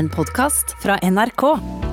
en 0.00 0.08
podkast 0.08 0.76
fra 0.82 0.96
NRK. 1.02 1.42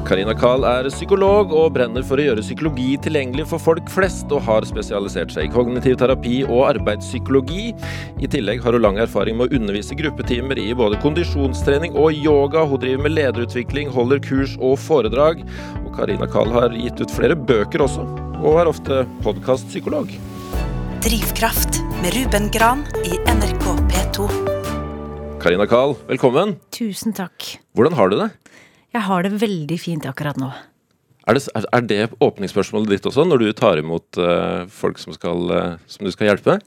Karina 0.07 0.31
Kahl 0.40 0.63
er 0.63 0.88
psykolog 0.88 1.52
og 1.52 1.73
brenner 1.75 2.06
for 2.07 2.19
å 2.19 2.23
gjøre 2.23 2.44
psykologi 2.45 2.94
tilgjengelig 3.03 3.49
for 3.52 3.60
folk 3.60 3.90
flest, 3.91 4.31
og 4.31 4.46
har 4.47 4.63
spesialisert 4.70 5.33
seg 5.36 5.49
i 5.49 5.52
kognitiv 5.52 5.97
terapi 5.99 6.39
og 6.46 6.63
arbeidspsykologi. 6.70 7.73
I 8.23 8.29
tillegg 8.31 8.63
har 8.63 8.78
hun 8.78 8.85
lang 8.85 9.01
erfaring 9.04 9.35
med 9.35 9.51
å 9.51 9.59
undervise 9.59 9.97
gruppetimer 9.99 10.62
i 10.62 10.70
både 10.78 11.01
kondisjonstrening 11.04 11.99
og 11.99 12.15
yoga. 12.15 12.63
Hun 12.63 12.79
driver 12.85 13.04
med 13.09 13.17
lederutvikling, 13.17 13.92
holder 13.92 14.24
kurs 14.24 14.55
og 14.63 14.79
foredrag. 14.87 15.44
Og 15.83 15.92
Karina 15.99 16.32
Kahl 16.32 16.55
har 16.55 16.76
gitt 16.80 17.04
ut 17.04 17.12
flere 17.12 17.36
bøker 17.36 17.84
også, 17.84 18.08
og 18.39 18.62
er 18.64 18.71
ofte 18.71 19.04
podkastpsykolog. 19.28 20.16
Drivkraft 21.04 21.84
med 22.00 22.16
Ruben 22.16 22.48
Gran 22.55 22.88
i 23.04 23.20
NRK 23.36 23.74
P2. 23.92 24.57
Karina 25.38 25.68
Kahl, 25.70 25.94
velkommen. 26.08 26.56
Tusen 26.74 27.14
takk. 27.14 27.46
Hvordan 27.78 27.94
har 27.94 28.10
du 28.10 28.16
det? 28.18 28.28
Jeg 28.96 29.06
har 29.06 29.22
det 29.22 29.38
veldig 29.38 29.78
fint 29.78 30.07
akkurat 30.10 30.39
nå. 30.42 30.50
Er 31.30 31.38
det, 31.38 31.44
er 31.54 31.84
det 31.86 32.00
åpningsspørsmålet 32.23 32.95
ditt 32.95 33.05
også, 33.05 33.25
når 33.27 33.44
du 33.44 33.52
tar 33.53 33.77
imot 33.77 34.17
uh, 34.17 34.66
folk 34.71 34.97
som, 34.97 35.13
skal, 35.13 35.45
uh, 35.52 35.75
som, 35.85 36.08
du 36.08 36.13
skal 36.16 36.31
hjelpe? 36.31 36.58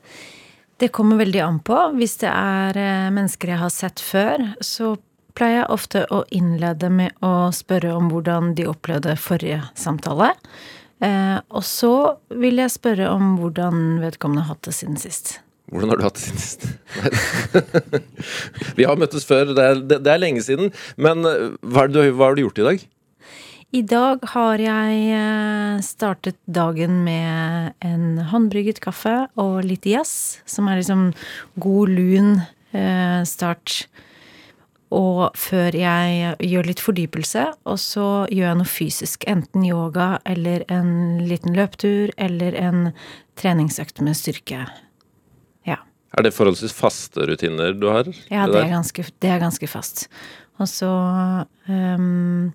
Det 0.78 0.92
kommer 0.94 1.18
veldig 1.18 1.42
an 1.42 1.58
på. 1.66 1.80
Hvis 1.98 2.20
det 2.22 2.30
er 2.30 2.78
uh, 2.78 3.10
mennesker 3.16 3.56
jeg 3.56 3.62
har 3.64 3.74
sett 3.74 4.04
før, 4.04 4.46
så 4.62 4.94
pleier 5.34 5.64
jeg 5.64 5.72
ofte 5.74 6.06
å 6.14 6.22
innlede 6.30 6.92
med 6.94 7.26
å 7.26 7.50
spørre 7.56 7.96
om 7.98 8.10
hvordan 8.12 8.54
de 8.54 8.70
opplevde 8.70 9.18
forrige 9.18 9.64
samtale. 9.78 10.34
og 11.48 11.62
så 11.64 12.18
vil 12.28 12.58
jeg 12.60 12.72
spørre 12.74 13.06
om 13.08 13.38
hvordan 13.38 14.02
vedkommende 14.02 14.42
har 14.42 14.56
hatt 14.56 14.66
det 14.66 14.74
siden 14.76 14.98
sist. 15.00 15.38
Hvordan 15.70 15.92
har 15.92 16.00
du 16.00 16.02
hatt 16.02 16.18
det 16.18 16.24
siden 16.24 16.40
sist? 16.42 16.64
Vi 18.78 18.86
har 18.88 18.98
møttes 18.98 19.26
før, 19.26 19.52
det 19.54 19.66
er, 19.66 19.82
det, 19.86 20.00
er 20.10 20.18
lenge 20.18 20.42
siden. 20.42 20.72
Men 20.98 21.22
eh, 21.26 21.52
hva 21.62 21.84
har, 21.84 21.92
du, 21.92 22.00
hva 22.10 22.30
har, 22.30 22.38
du, 22.38 22.42
gjort 22.42 22.58
i 22.58 22.66
dag? 22.66 22.82
I 23.70 23.84
dag 23.86 24.26
har 24.32 24.58
jeg 24.64 25.02
eh, 25.14 25.78
startet 25.86 26.40
dagen 26.50 27.04
med 27.06 27.78
en 27.86 28.18
håndbrygget 28.32 28.82
kaffe 28.82 29.14
og 29.38 29.60
litt 29.62 29.86
jazz, 29.86 30.40
som 30.42 30.66
er 30.66 30.82
liksom 30.82 31.12
god, 31.62 31.94
lun 31.94 32.32
eh, 32.74 33.22
start. 33.22 33.84
Og 34.90 35.30
før 35.38 35.76
jeg 35.78 36.34
gjør 36.50 36.66
litt 36.66 36.82
fordypelse, 36.82 37.46
og 37.62 37.78
så 37.78 38.10
gjør 38.26 38.48
jeg 38.48 38.58
noe 38.58 38.74
fysisk. 38.74 39.30
Enten 39.30 39.62
yoga 39.70 40.16
eller 40.26 40.66
en 40.66 41.20
liten 41.30 41.54
løpetur 41.54 42.10
eller 42.18 42.58
en 42.58 42.88
treningsøkt 43.38 44.02
med 44.02 44.18
styrke. 44.18 44.64
Er 46.18 46.26
det 46.26 46.34
forholdsvis 46.34 46.74
faste 46.74 47.26
rutiner 47.28 47.74
du 47.78 47.86
har? 47.90 48.08
Ja, 48.32 48.46
det, 48.46 48.56
det, 48.56 48.62
er, 48.64 48.72
ganske, 48.72 49.04
det 49.22 49.30
er, 49.30 49.42
ganske, 49.42 49.68
fast. 49.70 50.08
Og 50.60 50.66
så 50.68 50.90
um, 51.70 52.50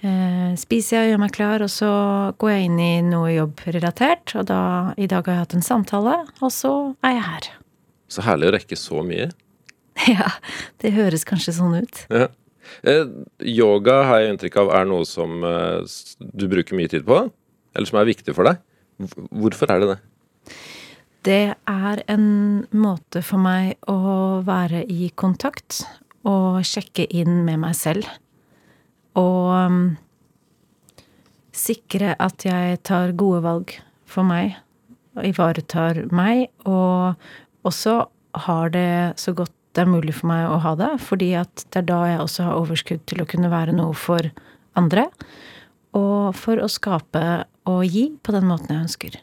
uh, 0.00 0.52
spiser 0.58 0.96
jeg 0.96 1.04
og 1.04 1.12
gjør 1.12 1.22
meg 1.22 1.34
klar, 1.36 1.64
og 1.64 1.72
så 1.72 1.92
går 2.40 2.54
jeg 2.54 2.70
inn 2.70 2.80
i 2.80 2.92
noe 3.04 3.34
jobbrelatert. 3.34 4.34
Og 4.40 4.48
da, 4.48 4.62
i 4.96 5.08
dag 5.10 5.28
har 5.28 5.36
jeg 5.36 5.46
hatt 5.46 5.58
en 5.58 5.66
samtale, 5.66 6.16
og 6.40 6.54
så 6.54 6.72
er 7.04 7.18
jeg 7.18 7.26
her. 7.28 7.50
Så 8.12 8.24
herlig 8.24 8.48
å 8.48 8.56
rekke 8.56 8.80
så 8.80 9.04
mye. 9.06 9.30
Ja, 10.08 10.30
det 10.80 10.94
høres 10.96 11.26
kanskje 11.28 11.52
sånn 11.58 11.74
ut. 11.84 11.98
Ja. 12.08 12.30
Eh, 12.88 13.04
yoga 13.52 13.98
har 14.08 14.22
jeg 14.22 14.32
inntrykk 14.32 14.56
av 14.62 14.70
er 14.78 14.86
noe 14.88 15.04
som 15.06 15.42
eh, 15.44 15.84
du 16.18 16.46
bruker 16.50 16.78
mye 16.78 16.90
tid 16.90 17.04
på, 17.06 17.18
eller 17.76 17.90
som 17.90 18.00
er 18.00 18.08
viktig 18.08 18.34
for 18.36 18.48
deg. 18.48 18.62
Hvorfor 19.28 19.74
er 19.74 19.82
det 19.82 19.90
det? 19.92 19.98
Det 21.22 21.54
er 21.54 22.00
en 22.10 22.30
måte 22.74 23.20
for 23.22 23.38
meg 23.38 23.76
å 23.86 24.42
være 24.42 24.82
i 24.90 25.12
kontakt 25.14 25.84
og 26.26 26.64
sjekke 26.66 27.06
inn 27.14 27.44
med 27.46 27.60
meg 27.62 27.76
selv. 27.78 28.08
Og 29.18 29.52
um, 29.54 29.78
sikre 31.54 32.16
at 32.18 32.42
jeg 32.48 32.80
tar 32.88 33.14
gode 33.14 33.42
valg 33.46 33.76
for 34.08 34.26
meg, 34.26 34.56
og 35.14 35.28
ivaretar 35.28 36.02
meg, 36.10 36.48
og 36.66 37.14
også 37.68 37.98
har 38.48 38.72
det 38.74 39.20
så 39.20 39.36
godt 39.36 39.54
det 39.72 39.86
er 39.86 39.88
mulig 39.88 40.12
for 40.18 40.28
meg 40.28 40.50
å 40.50 40.58
ha 40.60 40.74
det, 40.76 40.90
fordi 41.00 41.30
at 41.38 41.62
det 41.70 41.84
er 41.84 41.88
da 41.88 42.00
jeg 42.10 42.20
også 42.20 42.48
har 42.48 42.58
overskudd 42.60 43.06
til 43.08 43.22
å 43.22 43.28
kunne 43.28 43.52
være 43.52 43.72
noe 43.76 43.94
for 43.96 44.26
andre, 44.76 45.06
og 45.96 46.34
for 46.36 46.60
å 46.60 46.68
skape 46.72 47.44
og 47.70 47.84
gi 47.86 48.08
på 48.20 48.34
den 48.34 48.50
måten 48.50 48.74
jeg 48.74 48.88
ønsker. 48.88 49.22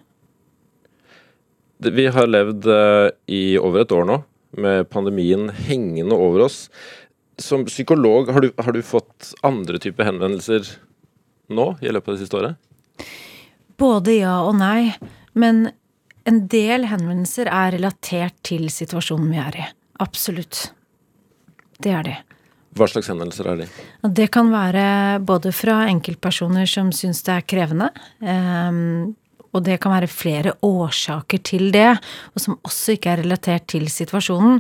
Vi 1.80 2.08
har 2.12 2.28
levd 2.28 2.68
uh, 2.68 3.08
i 3.32 3.58
over 3.60 3.86
et 3.86 3.94
år 3.96 4.08
nå 4.08 4.20
med 4.60 4.90
pandemien 4.92 5.48
hengende 5.68 6.16
over 6.16 6.48
oss. 6.48 6.68
Som 7.40 7.64
psykolog, 7.70 8.32
har 8.34 8.44
du, 8.44 8.52
har 8.58 8.76
du 8.76 8.82
fått 8.84 9.34
andre 9.48 9.80
typer 9.80 10.10
henvendelser 10.10 10.68
nå 11.48 11.72
i 11.82 11.94
løpet 11.94 12.10
av 12.10 12.18
det 12.18 12.24
siste 12.26 12.40
året? 12.40 13.06
Både 13.80 14.18
ja 14.18 14.42
og 14.44 14.58
nei. 14.60 14.92
Men 15.40 15.70
en 16.28 16.42
del 16.52 16.90
henvendelser 16.90 17.48
er 17.48 17.78
relatert 17.78 18.36
til 18.46 18.68
situasjonen 18.74 19.30
vi 19.32 19.40
er 19.40 19.62
i. 19.62 19.70
Absolutt. 20.04 20.66
Det 21.80 21.94
er 21.96 22.04
det. 22.10 22.18
Hva 22.78 22.86
slags 22.92 23.10
henvendelser 23.10 23.48
er 23.50 23.64
de? 23.64 23.70
Det 24.20 24.28
kan 24.34 24.52
være 24.52 24.84
både 25.26 25.52
fra 25.56 25.82
enkeltpersoner 25.90 26.70
som 26.70 26.92
syns 26.96 27.24
det 27.26 27.34
er 27.40 27.48
krevende. 27.50 27.90
Og 29.54 29.64
det 29.66 29.80
kan 29.82 29.96
være 29.96 30.12
flere 30.12 30.54
årsaker 30.66 31.42
til 31.46 31.72
det, 31.74 31.92
og 32.34 32.44
som 32.44 32.60
også 32.62 32.98
ikke 32.98 33.14
er 33.14 33.24
relatert 33.24 33.70
til 33.72 33.88
situasjonen. 33.92 34.60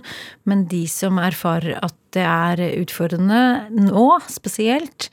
Men 0.49 0.65
de 0.71 0.85
som 0.89 1.21
erfarer 1.21 1.77
at 1.83 1.95
det 2.15 2.25
er 2.25 2.63
utfordrende 2.81 3.69
nå, 3.75 4.07
spesielt, 4.31 5.11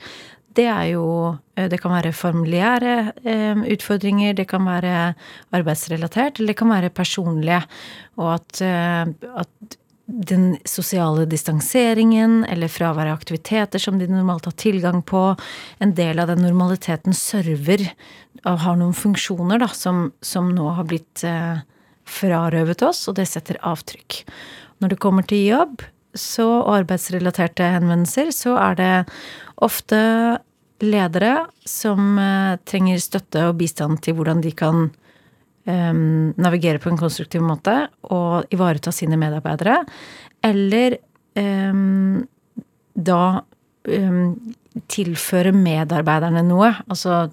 det 0.57 0.65
er 0.65 0.85
jo 0.95 1.07
eh, 1.55 1.67
Det 1.69 1.79
kan 1.81 1.93
være 1.93 2.15
familiære 2.15 2.93
eh, 3.21 3.65
utfordringer, 3.73 4.33
det 4.33 4.47
kan 4.49 4.65
være 4.65 5.13
arbeidsrelatert, 5.53 6.39
eller 6.39 6.53
det 6.53 6.57
kan 6.57 6.71
være 6.73 6.89
personlige. 6.89 7.61
Og 8.17 8.33
at, 8.33 8.61
eh, 8.61 9.05
at 9.43 9.77
den 10.07 10.55
sosiale 10.65 11.25
distanseringen 11.27 12.45
eller 12.47 12.71
fraværet 12.71 13.11
av 13.11 13.17
aktiviteter 13.19 13.81
som 13.81 13.97
de 13.99 14.07
normalt 14.07 14.47
har 14.47 14.55
tilgang 14.55 15.01
på, 15.03 15.35
en 15.83 15.93
del 15.97 16.21
av 16.23 16.31
den 16.31 16.45
normaliteten 16.45 17.13
server 17.13 17.83
har 18.45 18.77
noen 18.79 18.95
funksjoner 18.95 19.61
da, 19.63 19.69
som, 19.73 20.11
som 20.21 20.49
nå 20.55 20.69
har 20.77 20.87
blitt 20.89 21.23
eh, 21.27 21.63
frarøvet 22.07 22.83
oss, 22.87 23.05
og 23.09 23.17
det 23.19 23.27
setter 23.29 23.59
avtrykk. 23.65 24.21
Når 24.81 24.93
det 24.93 24.99
kommer 25.01 25.25
til 25.27 25.45
jobb 25.47 25.81
så, 26.17 26.45
og 26.63 26.75
arbeidsrelaterte 26.81 27.71
henvendelser, 27.75 28.31
så 28.35 28.55
er 28.61 28.77
det 28.79 28.93
ofte 29.65 29.99
ledere 30.85 31.47
som 31.65 32.17
eh, 32.21 32.55
trenger 32.69 33.01
støtte 33.01 33.47
og 33.49 33.57
bistand 33.59 34.01
til 34.05 34.17
hvordan 34.17 34.41
de 34.45 34.53
kan 34.57 34.87
eh, 35.65 35.93
navigere 36.37 36.81
på 36.83 36.91
en 36.93 37.01
konstruktiv 37.01 37.43
måte 37.45 37.79
og 38.13 38.53
ivareta 38.53 38.93
sine 38.93 39.17
medarbeidere. 39.19 39.81
Eller 40.45 40.99
um, 41.37 42.21
da 42.93 43.41
um, 43.89 44.35
tilføre 44.85 45.51
medarbeiderne 45.55 46.43
noe. 46.45 46.69
Altså 46.87 47.27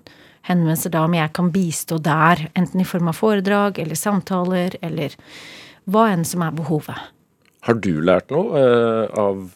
henvende 0.48 0.92
da 0.92 1.04
om 1.06 1.16
jeg 1.16 1.32
kan 1.36 1.50
bistå 1.54 1.98
der, 2.04 2.46
enten 2.54 2.82
i 2.82 2.88
form 2.88 3.10
av 3.10 3.18
foredrag 3.18 3.80
eller 3.82 3.98
samtaler 3.98 4.76
eller 4.84 5.16
hva 5.88 6.08
enn 6.12 6.24
som 6.28 6.44
er 6.44 6.54
behovet. 6.56 7.10
Har 7.64 7.80
du 7.80 7.92
lært 8.04 8.32
noe 8.32 8.60
eh, 8.60 9.20
av 9.20 9.46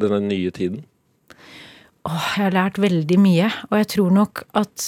denne 0.00 0.22
nye 0.26 0.50
tiden? 0.54 0.84
Åh, 2.08 2.28
jeg 2.38 2.46
har 2.46 2.54
lært 2.56 2.78
veldig 2.80 3.18
mye, 3.20 3.50
og 3.68 3.74
jeg 3.76 3.88
tror 3.92 4.14
nok 4.14 4.42
at 4.56 4.86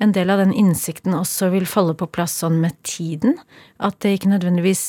en 0.00 0.12
del 0.14 0.30
av 0.30 0.38
den 0.44 0.54
innsikten 0.54 1.16
også 1.18 1.50
vil 1.52 1.66
falle 1.66 1.96
på 1.98 2.06
plass 2.14 2.36
sånn 2.44 2.60
med 2.62 2.76
tiden. 2.86 3.34
At 3.82 3.98
det 4.04 4.14
ikke 4.16 4.30
nødvendigvis 4.30 4.84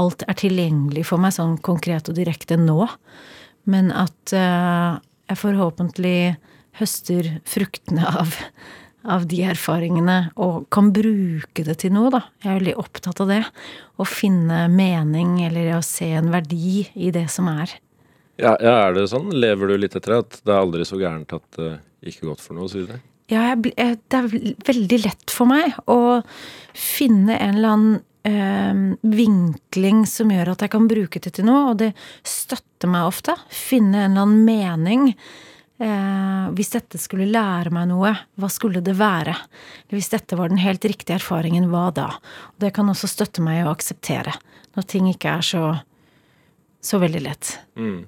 alt 0.00 0.24
er 0.30 0.38
tilgjengelig 0.38 1.04
for 1.10 1.20
meg 1.20 1.34
sånn 1.36 1.58
konkret 1.64 2.08
og 2.08 2.16
direkte 2.16 2.56
nå. 2.58 2.86
Men 3.68 3.92
at 3.92 4.32
eh, 4.32 4.98
jeg 5.28 5.40
forhåpentlig 5.42 6.18
høster 6.80 7.34
fruktene 7.48 8.08
av, 8.08 8.38
av 9.10 9.26
de 9.30 9.42
erfaringene 9.50 10.18
og 10.36 10.68
kan 10.74 10.92
bruke 10.94 11.64
det 11.66 11.78
til 11.82 11.94
noe, 11.96 12.12
da. 12.14 12.22
Jeg 12.44 12.50
er 12.52 12.58
veldig 12.60 12.78
opptatt 12.80 13.22
av 13.24 13.32
det. 13.32 13.42
Å 13.98 14.06
finne 14.08 14.66
mening 14.72 15.38
eller 15.46 15.76
å 15.78 15.84
se 15.84 16.10
en 16.20 16.32
verdi 16.34 16.86
i 16.94 17.12
det 17.14 17.26
som 17.32 17.50
er. 17.52 17.76
Ja, 18.38 18.54
ja, 18.62 18.74
er 18.86 18.94
det 18.94 19.08
sånn? 19.10 19.32
Lever 19.34 19.72
du 19.72 19.78
litt 19.80 19.96
etter 19.98 20.14
det? 20.14 20.18
At 20.24 20.40
det 20.46 20.54
er 20.54 20.60
aldri 20.62 20.86
så 20.86 21.00
gærent 21.00 21.34
at 21.34 21.58
det 21.58 21.72
ikke 22.06 22.28
godt 22.30 22.44
for 22.44 22.58
noe, 22.58 22.68
osv.? 22.68 22.92
Ja, 23.28 23.50
jeg, 23.50 23.72
det 23.74 24.16
er 24.16 24.28
veldig 24.64 25.00
lett 25.04 25.32
for 25.34 25.50
meg 25.50 25.74
å 25.90 26.20
finne 26.72 27.36
en 27.36 27.58
eller 27.58 27.74
annen 27.74 27.98
eh, 28.28 29.10
vinkling 29.18 30.06
som 30.08 30.32
gjør 30.32 30.54
at 30.54 30.64
jeg 30.64 30.72
kan 30.72 30.88
bruke 30.88 31.20
det 31.20 31.34
til 31.36 31.48
noe, 31.48 31.72
og 31.72 31.82
det 31.82 31.90
støtter 32.24 32.88
meg 32.88 33.10
ofte. 33.10 33.34
Finne 33.52 34.06
en 34.06 34.14
eller 34.14 34.28
annen 34.28 34.46
mening. 34.46 35.10
Eh, 35.78 36.46
hvis 36.58 36.72
dette 36.74 36.98
skulle 36.98 37.28
lære 37.30 37.70
meg 37.74 37.86
noe, 37.90 38.10
hva 38.38 38.50
skulle 38.50 38.82
det 38.84 38.96
være? 38.98 39.36
Hvis 39.94 40.10
dette 40.10 40.38
var 40.38 40.50
den 40.50 40.58
helt 40.62 40.84
riktige 40.88 41.18
erfaringen, 41.20 41.68
hva 41.70 41.88
da? 41.94 42.08
Og 42.50 42.64
det 42.64 42.72
kan 42.76 42.90
også 42.90 43.10
støtte 43.10 43.44
meg 43.44 43.60
i 43.60 43.66
å 43.66 43.72
akseptere, 43.74 44.34
når 44.74 44.88
ting 44.90 45.06
ikke 45.12 45.38
er 45.38 45.46
så, 45.46 45.64
så 46.82 47.00
veldig 47.02 47.22
lett. 47.28 47.54
Mm. 47.78 48.02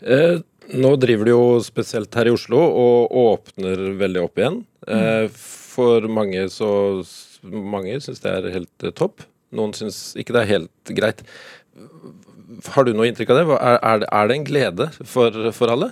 Eh, 0.00 0.40
Nå 0.72 0.94
driver 0.96 1.28
du 1.28 1.30
jo 1.34 1.44
spesielt 1.60 2.14
her 2.16 2.30
i 2.30 2.32
Oslo 2.32 2.56
og 2.56 3.12
åpner 3.20 3.82
veldig 4.00 4.22
opp 4.24 4.40
igjen. 4.40 4.62
Eh, 4.88 5.26
For 5.74 6.08
mange 6.08 6.46
så 6.52 6.70
Mange 7.44 7.98
syns 8.00 8.22
det 8.24 8.30
er 8.30 8.46
helt 8.54 8.84
topp. 8.96 9.20
Noen 9.52 9.74
syns 9.76 10.14
ikke 10.16 10.32
det 10.32 10.40
er 10.40 10.52
helt 10.54 10.92
greit. 10.96 11.18
Har 12.72 12.86
du 12.86 12.94
noe 12.96 13.10
inntrykk 13.10 13.34
av 13.34 13.36
det? 13.36 13.58
Er, 13.58 14.06
er 14.08 14.30
det 14.30 14.38
en 14.38 14.46
glede 14.48 14.86
for, 15.04 15.36
for, 15.52 15.72
alle? 15.74 15.90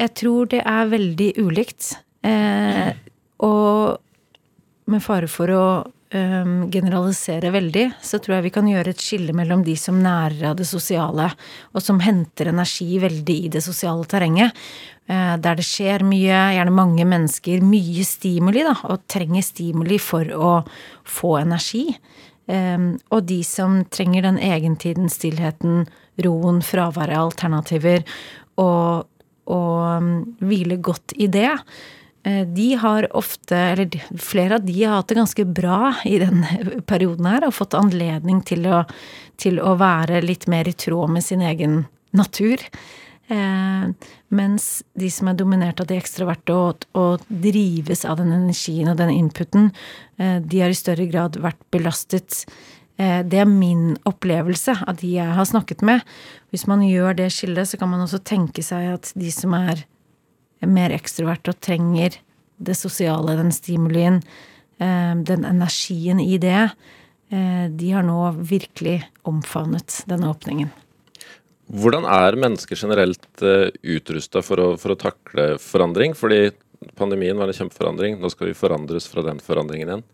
Jeg 0.00 0.14
tror 0.18 0.48
det 0.52 0.62
er 0.64 0.92
veldig 0.92 1.32
ulikt. 1.42 1.92
Eh, 2.24 2.92
og 3.42 3.98
med 4.92 5.02
fare 5.02 5.28
for 5.30 5.52
å 5.54 5.66
um, 6.12 6.70
generalisere 6.72 7.52
veldig, 7.54 7.84
så 8.02 8.20
tror 8.22 8.36
jeg 8.36 8.46
vi 8.48 8.54
kan 8.54 8.68
gjøre 8.70 8.94
et 8.94 9.02
skille 9.02 9.34
mellom 9.36 9.64
de 9.66 9.74
som 9.78 9.98
nærer 10.02 10.50
av 10.50 10.56
det 10.58 10.66
sosiale, 10.68 11.28
og 11.72 11.84
som 11.84 12.00
henter 12.02 12.50
energi 12.52 12.98
veldig 13.02 13.38
i 13.46 13.52
det 13.52 13.62
sosiale 13.64 14.06
terrenget. 14.10 14.58
Eh, 15.10 15.36
der 15.42 15.58
det 15.58 15.66
skjer 15.66 16.04
mye, 16.06 16.42
gjerne 16.56 16.74
mange 16.74 17.06
mennesker, 17.08 17.64
mye 17.66 18.04
stimuli, 18.06 18.64
da, 18.66 18.76
og 18.90 19.06
trenger 19.10 19.46
stimuli 19.46 19.98
for 20.02 20.28
å 20.34 20.52
få 21.08 21.38
energi. 21.42 21.88
Um, 22.50 22.96
og 23.14 23.28
de 23.28 23.38
som 23.46 23.84
trenger 23.94 24.26
den 24.26 24.38
egentiden, 24.42 25.06
stillheten, 25.10 25.86
roen, 26.22 26.58
fraværet 26.66 27.16
av 27.16 27.30
alternativer, 27.30 28.02
og, 28.60 29.06
og 29.50 30.02
um, 30.02 30.12
hvile 30.44 30.78
godt 30.82 31.14
i 31.18 31.28
det. 31.32 31.50
Eh, 32.24 32.46
de 32.46 32.68
har 32.78 33.08
ofte, 33.16 33.56
eller 33.56 33.90
flere 34.20 34.58
av 34.58 34.66
de 34.66 34.76
har 34.84 35.00
hatt 35.00 35.10
det 35.10 35.18
ganske 35.18 35.46
bra 35.50 35.94
i 36.06 36.18
denne 36.22 36.82
perioden 36.90 37.26
her, 37.26 37.46
og 37.46 37.56
fått 37.56 37.78
anledning 37.78 38.42
til 38.46 38.68
å, 38.70 38.84
til 39.42 39.58
å 39.62 39.74
være 39.80 40.22
litt 40.24 40.46
mer 40.50 40.70
i 40.70 40.76
tråd 40.76 41.16
med 41.16 41.26
sin 41.26 41.42
egen 41.42 41.84
natur. 42.14 42.62
Eh, 43.32 43.88
mens 44.28 44.66
de 44.98 45.08
som 45.10 45.30
er 45.30 45.38
dominert 45.38 45.80
av 45.80 45.88
det 45.88 45.98
ekstraverte 46.02 46.54
og, 46.54 46.86
og 46.98 47.22
drives 47.26 48.04
av 48.08 48.18
den 48.20 48.32
energien 48.34 48.90
og 48.92 48.98
den 49.00 49.12
inputen, 49.14 49.70
eh, 50.18 50.38
de 50.38 50.62
har 50.62 50.72
i 50.72 50.78
større 50.78 51.06
grad 51.10 51.38
vært 51.42 51.60
belastet. 51.74 52.44
Eh, 52.46 52.71
det 52.96 53.38
er 53.40 53.48
min 53.48 53.94
opplevelse 54.06 54.74
av 54.86 54.98
de 55.00 55.14
jeg 55.14 55.34
har 55.34 55.46
snakket 55.48 55.80
med. 55.86 56.02
Hvis 56.52 56.66
man 56.70 56.84
gjør 56.84 57.16
det 57.18 57.30
skillet, 57.34 57.70
så 57.70 57.78
kan 57.80 57.88
man 57.90 58.04
også 58.04 58.20
tenke 58.20 58.62
seg 58.62 58.92
at 58.92 59.10
de 59.18 59.30
som 59.34 59.56
er 59.56 59.80
mer 60.68 60.94
ekstrovert 60.94 61.48
og 61.50 61.58
trenger 61.64 62.18
det 62.62 62.76
sosiale, 62.78 63.36
den 63.38 63.52
stimulien, 63.54 64.20
eh, 64.78 65.14
den 65.14 65.44
energien 65.44 66.20
i 66.20 66.38
det, 66.38 66.70
eh, 67.30 67.66
de 67.68 67.90
har 67.90 68.02
nå 68.06 68.32
virkelig 68.38 69.02
omfavnet 69.24 70.02
denne 70.06 70.30
åpningen. 70.30 70.70
Hvordan 71.72 72.04
er 72.04 72.36
mennesker 72.36 72.76
generelt 72.76 73.42
eh, 73.42 73.70
utrusta 73.82 74.42
for, 74.42 74.76
for, 74.76 74.92
å 74.92 75.00
takle 75.00 75.58
forandring? 75.62 76.14
Fordi 76.14 76.50
pandemien 76.98 77.38
var 77.38 77.48
en 77.48 77.56
kjempeforandring, 77.56 78.18
nå 78.20 78.30
skal 78.30 78.50
vi 78.50 78.58
forandres 78.58 79.08
fra 79.08 79.24
den 79.24 79.40
forandringen 79.40 79.88
igjen. 79.88 80.04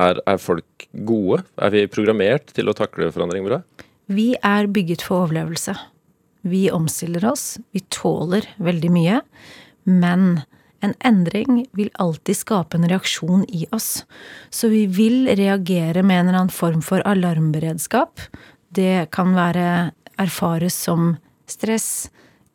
Er, 0.00 0.18
er 0.26 0.40
folk 0.42 0.86
gode? 1.06 1.44
Er 1.62 1.74
vi 1.74 1.84
programmert 1.90 2.50
til 2.56 2.70
å 2.70 2.76
takle 2.76 3.12
forandring 3.14 3.46
bra? 3.46 3.60
Vi 4.10 4.34
er 4.42 4.68
bygget 4.68 5.04
for 5.06 5.24
overlevelse. 5.24 5.76
Vi 6.44 6.66
omstiller 6.74 7.24
oss, 7.30 7.54
vi 7.72 7.80
tåler 7.94 8.44
veldig 8.60 8.90
mye, 8.92 9.20
men 9.88 10.42
en 10.84 10.92
endring 11.00 11.62
vil 11.72 11.88
alltid 12.02 12.36
skape 12.36 12.76
en 12.76 12.88
reaksjon 12.90 13.46
i 13.48 13.64
oss. 13.72 14.04
Så 14.52 14.68
vi 14.68 14.84
vil 14.90 15.30
reagere 15.30 16.02
med 16.04 16.20
en 16.20 16.28
eller 16.28 16.42
annen 16.42 16.52
form 16.52 16.82
for 16.84 17.04
alarmberedskap. 17.08 18.20
Det 18.68 19.08
kan 19.14 19.32
være 19.36 19.94
erfares 20.20 20.76
som 20.76 21.14
stress, 21.48 22.10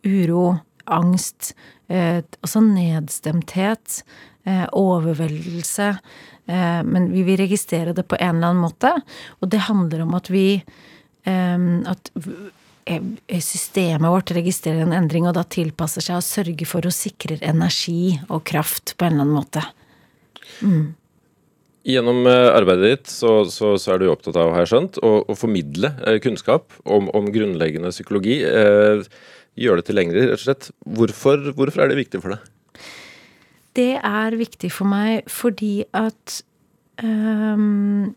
uro, 0.06 0.60
angst, 0.86 1.54
eh, 1.90 2.22
også 2.46 2.62
nedstemthet, 2.66 4.04
eh, 4.46 4.68
overveldelse. 4.74 5.98
Eh, 6.50 6.80
men 6.86 7.10
vi 7.14 7.26
vil 7.28 7.40
registrere 7.42 7.94
det 7.96 8.08
på 8.10 8.18
en 8.20 8.40
eller 8.40 8.52
annen 8.52 8.64
måte, 8.64 8.96
og 9.40 9.52
det 9.54 9.68
handler 9.70 10.06
om 10.08 10.16
at 10.18 10.32
vi 10.34 10.48
eh, 10.58 11.68
At 11.90 12.10
systemet 13.46 14.10
vårt 14.10 14.32
registrerer 14.34 14.82
en 14.82 14.96
endring, 14.98 15.28
og 15.30 15.36
da 15.38 15.44
tilpasser 15.46 16.02
seg 16.02 16.18
og 16.18 16.26
sørger 16.26 16.66
for 16.66 16.88
å 16.88 16.94
sikre 16.94 17.38
energi 17.46 18.16
og 18.30 18.42
kraft 18.50 18.96
på 18.98 19.06
en 19.06 19.14
eller 19.14 19.28
annen 19.28 19.38
måte. 19.38 19.62
Mm. 20.66 20.88
Gjennom 21.88 22.26
eh, 22.28 22.50
arbeidet 22.52 22.90
ditt 22.92 23.12
så, 23.12 23.44
så, 23.48 23.74
så, 23.80 23.94
er 23.94 24.02
du 24.02 24.10
opptatt 24.12 24.38
av, 24.38 24.52
har 24.54 24.66
jeg 24.66 24.72
skjønt, 24.74 25.00
å, 25.06 25.12
å 25.24 25.36
formidle 25.38 25.94
eh, 26.04 26.20
kunnskap 26.24 26.76
om, 26.84 27.08
om, 27.16 27.30
grunnleggende 27.34 27.94
psykologi. 27.94 28.42
Eh, 28.44 29.06
gjøre 29.60 29.82
det 29.82 29.88
tilgjengelig, 29.88 30.26
rett 30.28 30.42
og 30.42 30.44
slett. 30.44 30.70
Hvorfor, 30.98 31.52
hvorfor, 31.56 31.86
er 31.86 31.92
det 31.92 32.02
viktig 32.02 32.22
for 32.24 32.36
deg? 32.36 32.52
Det 33.78 33.96
er 34.02 34.38
viktig 34.40 34.72
for 34.74 34.90
meg 34.90 35.30
fordi 35.32 35.84
at 35.96 36.40
um, 37.04 38.12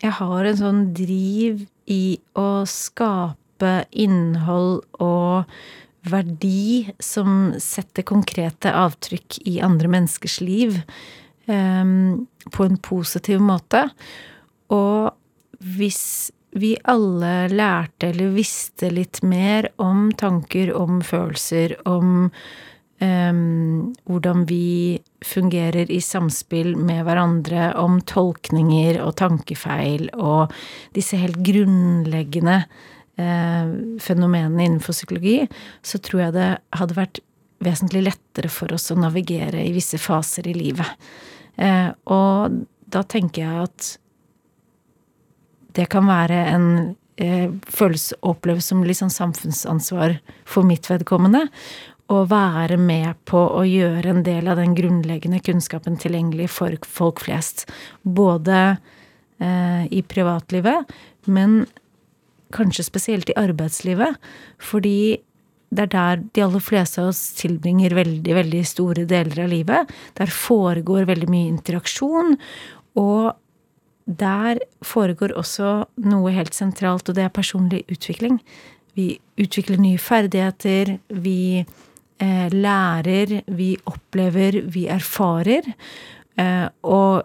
jeg 0.00 0.16
har 0.18 0.48
en 0.48 0.60
sånn 0.60 0.84
driv 0.96 1.64
i 1.90 2.18
å 2.38 2.64
skape 2.68 3.74
innhold 3.90 4.82
og 5.02 5.50
verdi 6.04 6.90
som 7.00 7.54
setter 7.62 8.04
konkrete 8.06 8.72
avtrykk 8.76 9.38
i 9.48 9.58
andre 9.64 9.88
menneskers 9.94 10.38
liv 10.44 10.80
um, 11.48 12.26
på 12.52 12.66
en 12.66 12.80
positiv 12.84 13.40
måte. 13.44 13.86
Og 14.74 15.12
hvis 15.64 16.32
vi 16.54 16.74
alle 16.86 17.48
lærte 17.50 18.12
eller 18.12 18.34
visste 18.36 18.90
litt 18.92 19.22
mer 19.26 19.70
om 19.82 20.10
tanker, 20.14 20.74
om 20.76 21.00
følelser, 21.02 21.76
om 21.88 22.30
hvordan 23.02 24.44
vi 24.48 25.00
fungerer 25.24 25.90
i 25.90 25.98
samspill 26.00 26.76
med 26.78 27.02
hverandre, 27.04 27.72
om 27.76 27.98
tolkninger 28.06 29.00
og 29.02 29.16
tankefeil 29.18 30.06
og 30.14 30.54
disse 30.96 31.18
helt 31.20 31.40
grunnleggende 31.44 32.60
eh, 33.18 33.74
fenomenene 34.00 34.64
innenfor 34.64 34.96
psykologi, 34.96 35.42
så 35.82 35.98
tror 35.98 36.26
jeg 36.26 36.36
det 36.38 36.48
hadde 36.78 36.98
vært 36.98 37.20
vesentlig 37.64 38.04
lettere 38.08 38.50
for 38.52 38.72
oss 38.76 38.90
å 38.92 38.98
navigere 38.98 39.62
i 39.64 39.72
visse 39.74 39.98
faser 40.00 40.48
i 40.50 40.56
livet. 40.56 41.06
Eh, 41.56 41.90
og 42.10 42.64
da 42.94 43.04
tenker 43.06 43.44
jeg 43.44 43.68
at 43.68 43.92
det 45.74 45.88
kan 45.90 46.06
være 46.06 46.38
en 46.52 46.68
eh, 47.18 47.50
følelse 47.66 48.20
oppleves 48.26 48.68
som 48.70 48.84
litt 48.86 49.00
sånn 49.00 49.12
samfunnsansvar 49.14 50.18
for 50.46 50.66
mitt 50.66 50.86
vedkommende. 50.90 51.48
Å 52.12 52.24
være 52.28 52.76
med 52.76 53.16
på 53.28 53.40
å 53.56 53.62
gjøre 53.64 54.10
en 54.12 54.24
del 54.26 54.50
av 54.52 54.58
den 54.60 54.74
grunnleggende 54.76 55.40
kunnskapen 55.44 55.96
tilgjengelig 56.00 56.50
for 56.52 56.76
folk 56.84 57.22
flest. 57.24 57.64
Både 58.02 58.58
eh, 59.40 59.86
i 59.88 60.02
privatlivet, 60.04 60.90
men 61.24 61.62
kanskje 62.54 62.84
spesielt 62.86 63.32
i 63.32 63.38
arbeidslivet, 63.40 64.18
fordi 64.62 65.22
det 65.74 65.86
er 65.88 65.94
der 65.94 66.20
de 66.36 66.44
aller 66.44 66.62
fleste 66.62 67.02
av 67.02 67.10
oss 67.10 67.22
tilbringer 67.40 67.96
veldig, 67.96 68.34
veldig 68.36 68.60
store 68.68 69.06
deler 69.10 69.46
av 69.46 69.50
livet. 69.50 69.94
Der 70.20 70.30
foregår 70.30 71.08
veldig 71.08 71.30
mye 71.32 71.50
interaksjon, 71.50 72.36
og 73.00 73.32
der 74.04 74.60
foregår 74.84 75.32
også 75.40 75.72
noe 76.04 76.34
helt 76.36 76.54
sentralt, 76.54 77.08
og 77.08 77.16
det 77.16 77.24
er 77.26 77.34
personlig 77.34 77.82
utvikling. 77.88 78.38
Vi 78.94 79.16
utvikler 79.40 79.80
nye 79.82 79.98
ferdigheter, 79.98 80.98
vi 81.08 81.64
lærer, 82.54 83.40
vi 83.46 83.74
opplever, 83.90 84.60
vi 84.70 84.86
erfarer. 84.92 85.72
Eh, 86.40 86.66
og 86.82 87.24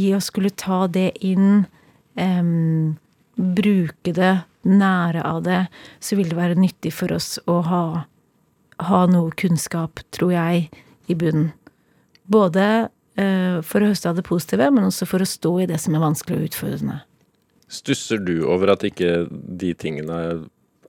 i 0.00 0.10
å 0.16 0.20
skulle 0.22 0.52
ta 0.52 0.86
det 0.90 1.12
inn, 1.26 1.66
eh, 2.16 2.42
bruke 3.36 4.12
det 4.16 4.34
nære 4.62 5.24
av 5.24 5.42
det, 5.42 5.66
så 6.00 6.16
vil 6.16 6.28
det 6.28 6.38
være 6.38 6.60
nyttig 6.60 6.92
for 6.92 7.12
oss 7.12 7.38
å 7.48 7.60
ha, 7.64 7.84
ha 8.78 9.02
noe 9.06 9.32
kunnskap, 9.32 10.02
tror 10.12 10.34
jeg, 10.36 10.68
i 11.08 11.14
bunnen. 11.14 11.52
Både 12.30 12.90
eh, 13.16 13.60
for 13.66 13.80
å 13.80 13.90
høste 13.90 14.10
av 14.10 14.18
det 14.18 14.26
positive, 14.28 14.70
men 14.70 14.86
også 14.86 15.08
for 15.08 15.24
å 15.24 15.28
stå 15.28 15.54
i 15.62 15.70
det 15.70 15.80
som 15.82 15.96
er 15.96 16.04
vanskelig 16.04 16.38
og 16.38 16.50
utfordrende. 16.50 17.00
Stusser 17.70 18.18
du 18.18 18.42
over 18.50 18.74
at 18.74 18.84
ikke 18.86 19.28
de 19.30 19.72
tingene 19.78 20.20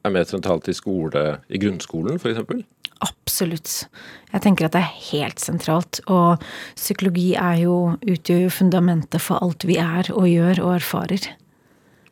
er 0.04 0.14
mer 0.14 0.28
sentralt 0.30 0.70
i 0.72 0.76
skole, 0.76 1.26
i 1.50 1.62
grunnskolen 1.62 2.22
f.eks.? 2.22 2.64
Absolutt. 3.02 3.76
Jeg 4.30 4.44
tenker 4.44 4.68
at 4.68 4.76
det 4.76 4.82
er 4.84 4.98
helt 5.12 5.42
sentralt. 5.42 6.02
Og 6.12 6.42
psykologi 6.78 7.32
er 7.34 7.64
jo, 7.64 7.78
utgjør 8.02 8.44
jo 8.46 8.52
fundamentet 8.54 9.24
for 9.24 9.42
alt 9.42 9.66
vi 9.66 9.80
er 9.82 10.12
og 10.14 10.28
gjør 10.30 10.62
og 10.68 10.76
erfarer. 10.78 11.32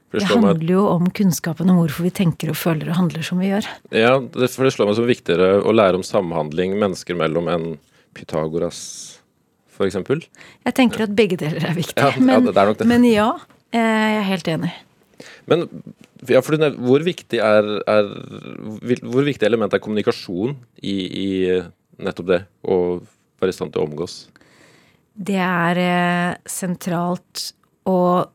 Det 0.09 0.25
handler 0.25 0.71
jo 0.71 0.87
om 0.89 1.05
kunnskapen 1.13 1.69
om 1.69 1.83
hvorfor 1.83 2.07
vi 2.07 2.11
tenker 2.17 2.49
og 2.49 2.57
føler 2.57 2.89
og 2.89 2.97
handler 2.97 3.25
som 3.25 3.41
vi 3.41 3.51
gjør. 3.51 3.67
Ja, 3.93 4.15
for 4.17 4.65
det 4.65 4.73
slår 4.73 4.89
meg 4.89 4.97
som 4.97 5.05
viktigere 5.05 5.59
å 5.61 5.73
lære 5.75 5.99
om 5.99 6.05
samhandling 6.05 6.73
mennesker 6.81 7.17
mellom 7.17 7.49
enn 7.53 7.67
Pythagoras, 8.17 8.79
f.eks. 9.69 9.99
Jeg 10.65 10.75
tenker 10.75 11.05
at 11.05 11.13
begge 11.15 11.37
deler 11.37 11.69
er 11.69 11.77
viktig. 11.77 12.01
Ja, 12.01 12.09
men, 12.17 12.49
ja, 12.49 12.65
det 12.65 12.79
det. 12.81 12.89
men 12.89 13.05
ja, 13.05 13.29
eh, 13.69 13.77
jeg 13.77 14.17
er 14.17 14.29
helt 14.31 14.49
enig. 14.57 14.73
Men 15.49 15.65
ja, 16.29 16.41
for 16.45 16.59
hvor 16.59 17.05
viktig 17.05 17.39
er, 17.41 17.67
er 17.89 18.09
Hvor 19.01 19.25
viktig 19.25 19.47
element 19.47 19.73
er 19.73 19.81
kommunikasjon 19.83 20.57
i, 20.81 20.95
i 20.95 21.29
nettopp 21.99 22.29
det? 22.29 22.41
Å 22.63 22.75
være 23.39 23.53
i 23.53 23.55
stand 23.55 23.73
til 23.73 23.83
å 23.83 23.87
omgås? 23.87 24.21
Det 25.19 25.39
er 25.41 25.79
eh, 25.83 26.33
sentralt, 26.47 27.49
og 27.89 28.29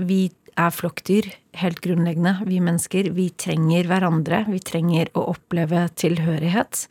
vi 0.00 0.24
er 0.58 0.72
flokkdyr, 0.74 1.28
helt 1.60 1.80
grunnleggende. 1.84 2.40
Vi 2.48 2.60
mennesker. 2.62 3.10
Vi 3.14 3.28
trenger 3.38 3.88
hverandre. 3.90 4.44
Vi 4.50 4.60
trenger 4.64 5.10
å 5.14 5.28
oppleve 5.34 5.86
tilhørighet. 5.98 6.86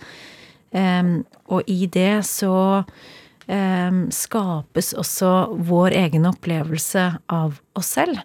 Um, 0.70 1.24
og 1.50 1.66
i 1.72 1.88
det 1.90 2.22
så 2.30 2.84
um, 2.86 4.04
skapes 4.14 4.94
også 4.94 5.32
vår 5.70 5.98
egen 5.98 6.28
opplevelse 6.30 7.08
av 7.34 7.58
oss 7.80 7.96
selv 7.98 8.22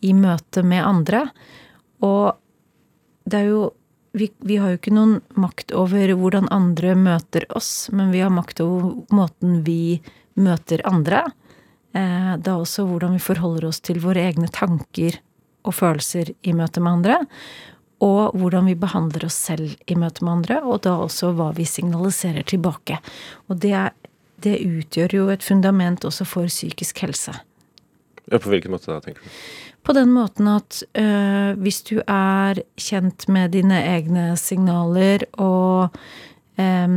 i 0.00 0.14
møte 0.16 0.64
med 0.66 0.84
andre. 0.84 1.26
Og 2.04 2.32
det 3.28 3.42
er 3.42 3.50
jo 3.50 3.68
vi, 4.12 4.26
vi, 4.42 4.56
har 4.58 4.72
jo 4.72 4.80
ikke 4.80 4.94
noen 4.94 5.20
makt 5.38 5.70
over 5.76 6.10
hvordan 6.18 6.48
andre 6.50 6.96
møter 6.98 7.44
oss, 7.54 7.88
men 7.94 8.10
vi 8.10 8.22
har 8.24 8.32
makt 8.34 8.62
over 8.64 9.04
måten 9.14 9.60
vi 9.66 10.00
møter 10.34 10.82
andre. 10.88 11.28
Eh, 11.94 12.32
det 12.38 12.50
også 12.50 12.88
hvordan 12.88 13.14
vi 13.14 13.22
forholder 13.22 13.68
oss 13.70 13.78
til 13.86 14.00
våre 14.02 14.24
egne 14.26 14.50
tanker 14.50 15.20
og 15.66 15.76
følelser 15.76 16.32
i 16.42 16.54
møte 16.56 16.82
med 16.82 16.98
andre. 16.98 17.20
Og 18.02 18.34
hvordan 18.40 18.66
vi 18.70 18.78
behandler 18.80 19.28
oss 19.28 19.36
selv 19.50 19.76
i 19.86 19.94
møte 19.98 20.24
med 20.24 20.40
andre, 20.40 20.62
og 20.64 20.82
da 20.86 20.96
også 21.04 21.34
hva 21.36 21.50
vi 21.54 21.68
signaliserer 21.68 22.46
tilbake. 22.48 22.98
Og 23.46 23.60
det, 23.62 23.76
det 24.42 24.56
utgjør 24.64 25.16
jo 25.20 25.28
et 25.30 25.44
fundament 25.44 26.06
også 26.08 26.26
for 26.26 26.50
psykisk 26.50 27.04
helse. 27.04 27.36
Ja, 28.30 28.38
På 28.38 28.52
hvilken 28.52 28.70
måte 28.70 28.92
da, 28.92 29.00
tenker 29.02 29.26
du? 29.26 29.30
På 29.82 29.94
den 29.96 30.12
måten 30.14 30.48
at 30.50 30.82
øh, 30.98 31.56
hvis 31.58 31.80
du 31.88 31.98
er 32.04 32.60
kjent 32.78 33.26
med 33.32 33.56
dine 33.56 33.80
egne 33.96 34.34
signaler 34.38 35.24
og 35.40 35.96
øh, 36.60 36.90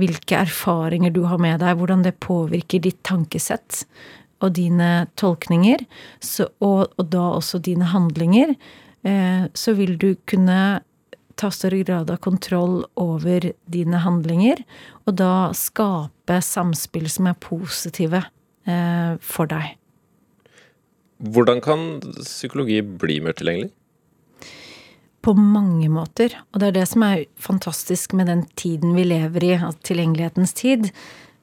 hvilke 0.00 0.40
erfaringer 0.40 1.14
du 1.14 1.22
har 1.30 1.38
med 1.38 1.60
deg, 1.62 1.76
hvordan 1.78 2.02
det 2.06 2.16
påvirker 2.18 2.82
ditt 2.82 3.02
tankesett 3.06 3.84
og 4.40 4.54
dine 4.56 5.06
tolkninger, 5.20 5.84
så, 6.18 6.48
og, 6.64 6.88
og, 6.96 7.04
da 7.12 7.26
også 7.38 7.60
dine 7.62 7.92
handlinger, 7.92 8.56
øh, 9.06 9.44
så 9.54 9.76
vil 9.76 9.94
du 10.00 10.14
kunne 10.26 10.80
ta 11.40 11.50
større 11.54 11.84
grad 11.84 12.10
av 12.10 12.18
kontroll 12.24 12.82
over 13.00 13.52
dine 13.70 14.00
handlinger, 14.02 14.64
og 15.06 15.16
da 15.20 15.52
skape 15.56 16.40
samspill 16.44 17.06
som 17.08 17.30
er 17.30 17.38
positive 17.40 18.26
for 19.24 19.48
deg. 19.48 19.79
Hvordan 21.20 21.60
kan 21.60 22.00
psykologi 22.22 22.80
bli 22.82 23.18
mer 23.20 23.36
tilgjengelig? 23.36 23.70
På 25.20 25.34
mange 25.36 25.90
måter. 25.92 26.32
Og 26.52 26.62
det 26.62 26.70
er 26.70 26.78
det 26.78 26.86
som 26.88 27.04
er 27.04 27.26
fantastisk 27.36 28.14
med 28.16 28.30
den 28.30 28.46
tiden 28.56 28.94
vi 28.96 29.04
lever 29.04 29.44
i, 29.44 29.52
tilgjengelighetens 29.84 30.56
tid. 30.56 30.88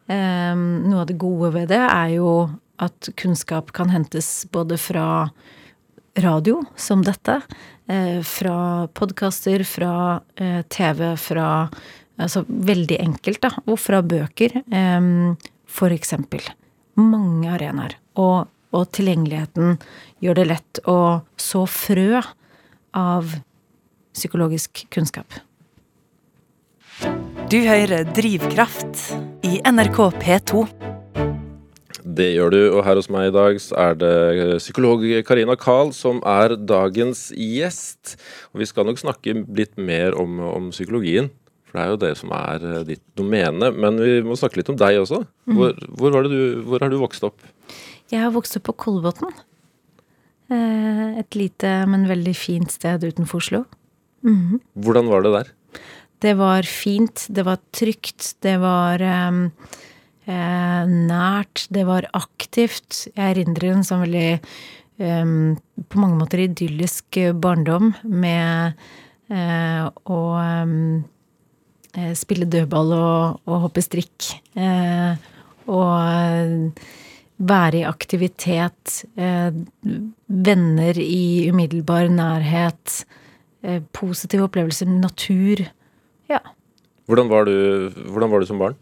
Um, 0.09 0.87
noe 0.87 1.03
av 1.03 1.11
det 1.11 1.19
gode 1.21 1.51
ved 1.53 1.69
det 1.69 1.83
er 1.83 2.15
jo 2.15 2.31
at 2.81 3.09
kunnskap 3.19 3.69
kan 3.75 3.91
hentes 3.93 4.47
både 4.53 4.79
fra 4.81 5.27
radio, 6.23 6.63
som 6.79 7.03
dette, 7.05 7.37
uh, 7.91 8.19
fra 8.25 8.57
podkaster, 8.97 9.61
fra 9.67 9.93
uh, 10.41 10.61
TV, 10.73 11.11
fra 11.21 11.47
Altså 12.17 12.41
veldig 12.49 12.95
enkelt, 12.97 13.43
da. 13.43 13.51
Og 13.69 13.75
fra 13.77 13.99
bøker, 14.01 14.55
um, 14.73 15.35
for 15.69 15.93
eksempel. 15.93 16.41
Mange 16.97 17.51
arenaer. 17.53 17.93
Og 18.17 18.47
og 18.75 18.89
tilgjengeligheten 18.95 19.77
gjør 20.23 20.39
det 20.39 20.47
lett 20.51 20.81
å 20.89 20.99
så 21.39 21.63
frø 21.69 22.21
av 22.97 23.37
psykologisk 24.17 24.85
kunnskap. 24.93 25.39
Du 27.47 27.59
hører 27.63 28.07
Drivkraft 28.17 29.11
i 29.45 29.59
NRK 29.63 29.99
P2. 30.19 30.65
Det 32.17 32.31
gjør 32.33 32.51
du, 32.51 32.61
og 32.73 32.81
her 32.87 32.97
hos 32.97 33.09
meg 33.13 33.29
i 33.29 33.35
dag 33.35 33.59
er 33.77 33.97
det 34.01 34.13
psykolog 34.63 35.03
Karina 35.27 35.55
Kahl 35.59 35.91
som 35.93 36.19
er 36.25 36.55
dagens 36.57 37.27
gjest. 37.35 38.15
Og 38.51 38.63
vi 38.63 38.69
skal 38.69 38.87
nok 38.89 38.99
snakke 38.99 39.43
litt 39.45 39.77
mer 39.77 40.17
om, 40.17 40.39
om 40.41 40.71
psykologien, 40.73 41.29
for 41.67 41.77
det 41.77 41.83
er 41.83 41.93
jo 41.93 42.01
det 42.01 42.13
som 42.17 42.33
er 42.33 42.65
ditt 42.87 43.03
domene. 43.19 43.69
Men 43.75 44.01
vi 44.01 44.17
må 44.25 44.39
snakke 44.39 44.59
litt 44.61 44.71
om 44.73 44.79
deg 44.79 45.03
også. 45.03 45.21
Mm. 45.45 45.59
Hvor, 45.59 45.77
hvor, 45.99 46.19
du, 46.31 46.39
hvor 46.65 46.81
har 46.81 46.91
du 46.91 46.97
vokst 47.03 47.27
opp? 47.27 47.37
Jeg 48.07 48.23
har 48.23 48.31
vokst 48.35 48.55
opp 48.59 48.69
på 48.69 48.77
Kolbotn. 48.85 49.33
Eh, 50.47 51.19
et 51.19 51.35
lite, 51.35 51.71
men 51.91 52.07
veldig 52.07 52.33
fint 52.37 52.71
sted 52.71 53.03
utenfor 53.03 53.41
Oslo. 53.41 53.65
Mm 54.23 54.35
-hmm. 54.35 54.59
Hvordan 54.75 55.07
var 55.07 55.21
det 55.21 55.31
der? 55.31 55.47
Det 56.19 56.33
var 56.37 56.63
fint. 56.63 57.27
Det 57.29 57.43
var 57.45 57.57
trygt. 57.71 58.35
Det 58.41 58.57
var 58.57 59.01
um, 59.01 59.51
eh, 60.25 60.85
nært. 60.87 61.67
Det 61.69 61.85
var 61.85 62.09
aktivt. 62.13 63.07
Jeg 63.15 63.31
erindrer 63.31 63.71
en 63.71 63.83
sånn 63.83 64.01
veldig 64.01 64.39
um, 64.99 65.57
på 65.89 65.99
mange 65.99 66.17
måter 66.17 66.39
idyllisk 66.39 67.17
barndom 67.33 67.93
med 68.03 68.73
uh, 69.29 69.89
å 70.05 70.19
um, 70.63 71.03
spille 72.13 72.45
dødball 72.45 72.93
og, 72.93 73.39
og 73.45 73.61
hoppe 73.61 73.81
strikk. 73.81 74.41
Uh, 74.55 75.17
og 75.67 76.81
være 77.37 77.81
i 77.81 77.85
aktivitet, 77.85 79.05
eh, 79.15 79.53
venner 80.27 80.97
i 80.97 81.49
umiddelbar 81.49 82.09
nærhet, 82.09 83.05
eh, 83.63 83.81
positive 83.93 84.43
opplevelser, 84.47 84.85
natur. 84.87 85.61
Ja. 86.29 86.39
Hvordan 87.05 87.29
var, 87.29 87.45
du, 87.45 87.89
hvordan 88.09 88.31
var 88.31 88.39
du 88.39 88.45
som 88.45 88.59
barn? 88.59 88.75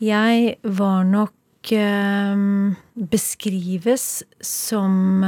Jeg 0.00 0.56
var 0.62 1.04
nok 1.04 1.72
eh, 1.72 2.36
beskrives 2.94 4.22
som 4.40 5.24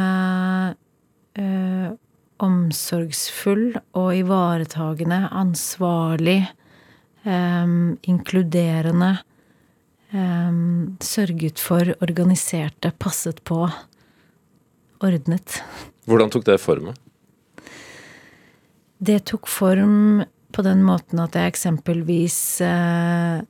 omsorgsfull 2.38 3.76
og 3.94 4.08
ivaretagende, 4.16 5.28
ansvarlig, 5.30 6.48
inkluderende 8.08 9.10
sørget 10.08 11.60
for, 11.60 11.92
organiserte, 12.00 12.92
passet 12.96 13.42
på, 13.44 13.66
ordnet. 15.04 15.58
Hvordan 16.08 16.32
tok 16.32 16.46
det 16.46 16.56
form? 16.62 16.94
Det 18.98 19.20
tok 19.28 19.46
form 19.46 20.24
på 20.54 20.64
den 20.64 20.82
måten 20.86 21.20
at 21.22 21.36
jeg 21.36 21.52
eksempelvis, 21.52 22.38
uh, 22.64 23.44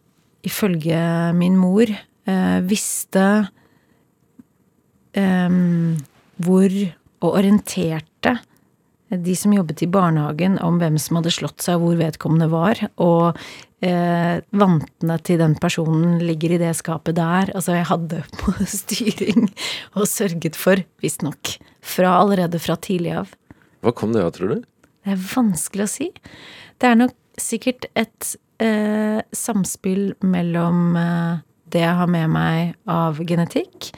ifølge 0.45 1.01
min 1.39 1.57
mor, 1.57 1.89
uh, 2.29 2.59
visste 2.67 3.25
um, 5.17 5.97
hvor 6.43 6.75
og 7.19 7.35
orienterte 7.35 8.37
de 9.09 9.35
som 9.39 9.55
jobbet 9.57 9.83
i 9.83 9.89
barnehagen 9.91 10.59
om 10.63 10.77
hvem 10.81 10.99
som 11.01 11.19
hadde 11.19 11.33
slått 11.33 11.65
seg, 11.65 11.81
hvor 11.81 11.97
vedkommende 11.99 12.51
var, 12.53 12.83
og 13.01 13.39
eh, 13.85 14.41
vantene 14.51 15.19
til 15.25 15.41
den 15.41 15.55
personen 15.61 16.19
ligger 16.23 16.55
i 16.57 16.61
det 16.63 16.75
skapet 16.79 17.19
der. 17.19 17.53
Altså, 17.55 17.77
jeg 17.77 17.89
hadde 17.91 18.23
på 18.41 18.55
styring 18.67 19.49
og 19.95 20.09
sørget 20.11 20.59
for, 20.59 20.83
visstnok, 21.05 21.57
fra 21.81 22.19
allerede 22.21 22.61
fra 22.63 22.79
tidlig 22.81 23.17
av. 23.23 23.33
Hva 23.85 23.95
kom 23.95 24.15
det 24.15 24.25
av, 24.25 24.35
tror 24.37 24.55
du? 24.55 24.63
Det 25.07 25.15
er 25.15 25.27
vanskelig 25.31 25.87
å 25.87 25.91
si. 25.91 26.11
Det 26.79 26.91
er 26.91 26.99
nok 26.99 27.15
sikkert 27.39 27.87
et 27.99 28.35
eh, 28.63 29.21
samspill 29.35 30.13
mellom 30.27 30.97
eh, 30.99 31.45
det 31.73 31.85
jeg 31.85 31.99
har 32.01 32.11
med 32.11 32.33
meg 32.33 32.75
av 32.91 33.21
genetikk, 33.29 33.93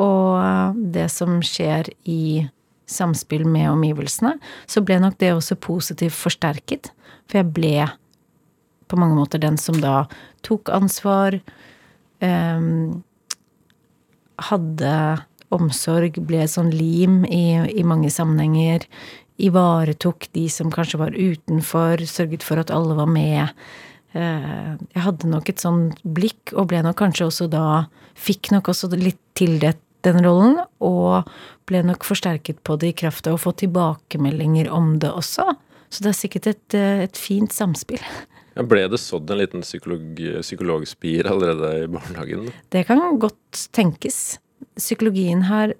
og 0.00 0.76
det 0.94 1.10
som 1.12 1.42
skjer 1.44 1.90
i 2.08 2.46
samspill 2.90 3.44
med 3.46 3.68
omgivelsene, 3.70 4.34
så 4.66 4.82
ble 4.82 4.96
nok 5.02 5.18
det 5.20 5.34
også 5.34 5.58
positivt 5.60 6.16
forsterket. 6.16 6.90
For 7.28 7.42
jeg 7.42 7.50
ble 7.54 7.74
på 8.90 8.98
mange 9.00 9.16
måter 9.18 9.42
den 9.42 9.58
som 9.60 9.78
da 9.82 10.04
tok 10.46 10.72
ansvar, 10.74 11.38
eh, 12.20 12.68
hadde 14.50 14.94
omsorg, 15.50 16.20
ble 16.26 16.46
sånn 16.48 16.70
lim 16.74 17.24
i, 17.26 17.58
i 17.74 17.84
mange 17.86 18.10
sammenhenger, 18.12 18.86
ivaretok 19.40 20.28
de 20.36 20.46
som 20.52 20.72
kanskje 20.72 21.00
var 21.00 21.16
utenfor, 21.16 22.02
sørget 22.06 22.44
for 22.46 22.60
at 22.60 22.72
alle 22.74 22.96
var 22.98 23.08
med. 23.10 23.54
Uh, 24.10 24.74
jeg 24.90 25.04
hadde 25.04 25.30
nok 25.30 25.48
et 25.52 25.62
sånn 25.62 25.92
blikk, 26.02 26.52
og 26.52 26.70
ble 26.72 26.82
nok 26.82 26.98
kanskje 26.98 27.28
også 27.30 27.50
da 27.50 27.86
Fikk 28.20 28.50
nok 28.52 28.66
også 28.68 28.90
litt 29.00 29.16
tildelt 29.38 29.78
den 30.04 30.18
rollen, 30.20 30.58
og 30.84 31.30
ble 31.70 31.80
nok 31.88 32.04
forsterket 32.04 32.58
på 32.68 32.74
det 32.76 32.90
i 32.90 32.96
kraft 33.00 33.30
av 33.30 33.38
å 33.38 33.40
få 33.40 33.54
tilbakemeldinger 33.62 34.68
om 34.68 34.98
det 35.00 35.08
også. 35.08 35.46
Så 35.88 36.04
det 36.04 36.10
er 36.10 36.18
sikkert 36.18 36.48
et, 36.50 36.74
eh, 36.76 37.04
et 37.06 37.16
fint 37.16 37.48
samspill. 37.48 38.02
Ja, 38.56 38.64
ble 38.66 38.86
det 38.90 38.98
sådd 39.00 39.30
en 39.30 39.40
liten 39.40 39.62
psykolog, 39.66 40.18
psykologspir 40.42 41.28
allerede 41.30 41.84
i 41.84 41.90
barnehagen? 41.90 42.48
Det 42.72 42.84
kan 42.88 43.20
godt 43.22 43.68
tenkes. 43.76 44.40
Psykologien 44.76 45.46
har 45.48 45.74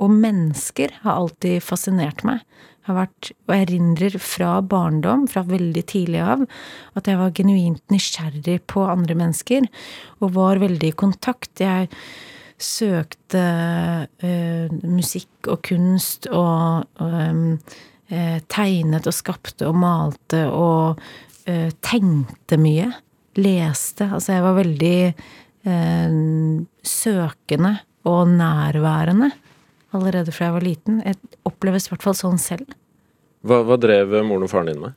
og 0.00 0.12
mennesker 0.16 0.94
har 1.02 1.18
alltid 1.20 1.60
fascinert 1.64 2.24
meg. 2.24 2.40
Jeg 2.80 2.88
har 2.88 2.96
vært, 3.02 3.30
og 3.46 3.54
erindrer 3.54 4.16
fra 4.22 4.54
barndom, 4.64 5.26
fra 5.28 5.42
veldig 5.46 5.82
tidlig 5.90 6.22
av, 6.24 6.46
at 6.96 7.10
jeg 7.10 7.20
var 7.20 7.34
genuint 7.36 7.82
nysgjerrig 7.92 8.56
på 8.70 8.86
andre 8.88 9.16
mennesker, 9.20 9.68
og 10.24 10.32
var 10.38 10.62
veldig 10.62 10.88
i 10.88 10.96
kontakt. 11.04 11.52
Jeg 11.60 11.90
søkte 12.60 13.44
øh, 14.24 14.72
musikk 14.88 15.52
og 15.52 15.60
kunst 15.68 16.28
og 16.32 16.88
øh, 17.04 18.40
tegnet 18.50 19.06
og 19.06 19.16
skapte 19.16 19.68
og 19.68 19.76
malte 19.80 20.46
og 20.48 21.04
øh, 21.48 21.70
tenkte 21.84 22.58
mye. 22.60 22.90
Leste. 23.38 24.08
Altså, 24.10 24.34
jeg 24.34 24.42
var 24.42 24.58
veldig 24.58 24.96
søkende 26.88 27.74
og 28.08 28.30
nærværende 28.32 29.28
allerede 29.94 30.32
fra 30.32 30.48
jeg 30.48 30.56
var 30.56 30.64
liten. 30.64 31.02
Jeg 31.04 31.18
oppleves 31.48 31.86
i 31.86 31.92
hvert 31.92 32.06
fall 32.06 32.16
sånn 32.18 32.40
selv. 32.40 32.74
Hva, 33.46 33.62
hva 33.66 33.78
drev 33.80 34.12
moren 34.26 34.46
og 34.46 34.52
faren 34.52 34.70
din 34.70 34.82
med? 34.82 34.96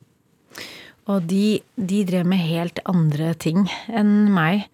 Og 1.12 1.26
de, 1.28 1.60
de, 1.76 2.04
drev 2.08 2.28
med 2.28 2.44
helt 2.44 2.80
andre 2.88 3.34
ting 3.36 3.66
enn 3.92 4.32
meg. 4.34 4.68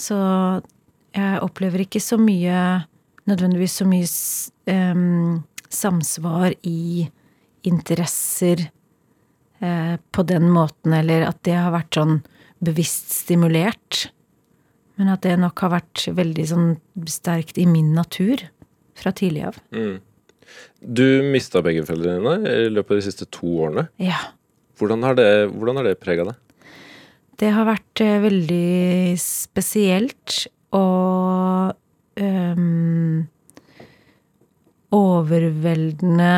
Så 0.00 0.16
jeg 1.14 1.44
opplever 1.44 1.84
ikke 1.86 2.02
så 2.02 2.18
mye 2.20 2.84
Nødvendigvis 3.24 3.78
så 3.78 3.86
mye 3.88 4.04
um, 4.92 5.38
samsvar 5.72 6.52
i 6.68 7.06
interesser 7.64 8.60
uh, 8.60 8.72
på 10.14 10.24
den 10.28 10.48
måten, 10.52 10.92
eller 10.96 11.26
at 11.28 11.38
det 11.46 11.56
har 11.58 11.72
vært 11.74 11.96
sånn 11.96 12.18
bevisst 12.64 13.12
stimulert. 13.24 14.08
Men 15.00 15.10
at 15.14 15.24
det 15.26 15.36
nok 15.42 15.64
har 15.64 15.74
vært 15.80 16.06
veldig 16.14 16.46
sånn 16.48 16.68
sterkt 17.10 17.58
i 17.58 17.66
min 17.66 17.92
natur 17.96 18.44
fra 18.98 19.12
tidlig 19.16 19.48
av. 19.48 19.58
Mm. 19.74 19.98
Du 20.80 21.06
mista 21.32 21.62
begge 21.64 21.84
foreldrene 21.86 22.36
dine 22.38 22.56
i 22.66 22.72
løpet 22.72 22.94
av 22.94 23.00
de 23.00 23.06
siste 23.08 23.28
to 23.34 23.50
årene. 23.66 23.88
Ja. 24.02 24.20
Hvordan 24.78 25.06
har 25.06 25.18
det, 25.18 25.28
hvordan 25.54 25.82
det 25.86 25.96
prega 26.02 26.28
deg? 26.28 26.40
Det 27.40 27.50
har 27.50 27.66
vært 27.66 28.02
uh, 28.04 28.18
veldig 28.22 29.16
spesielt 29.18 30.44
og 30.74 31.74
um, 32.20 33.24
overveldende, 34.94 36.34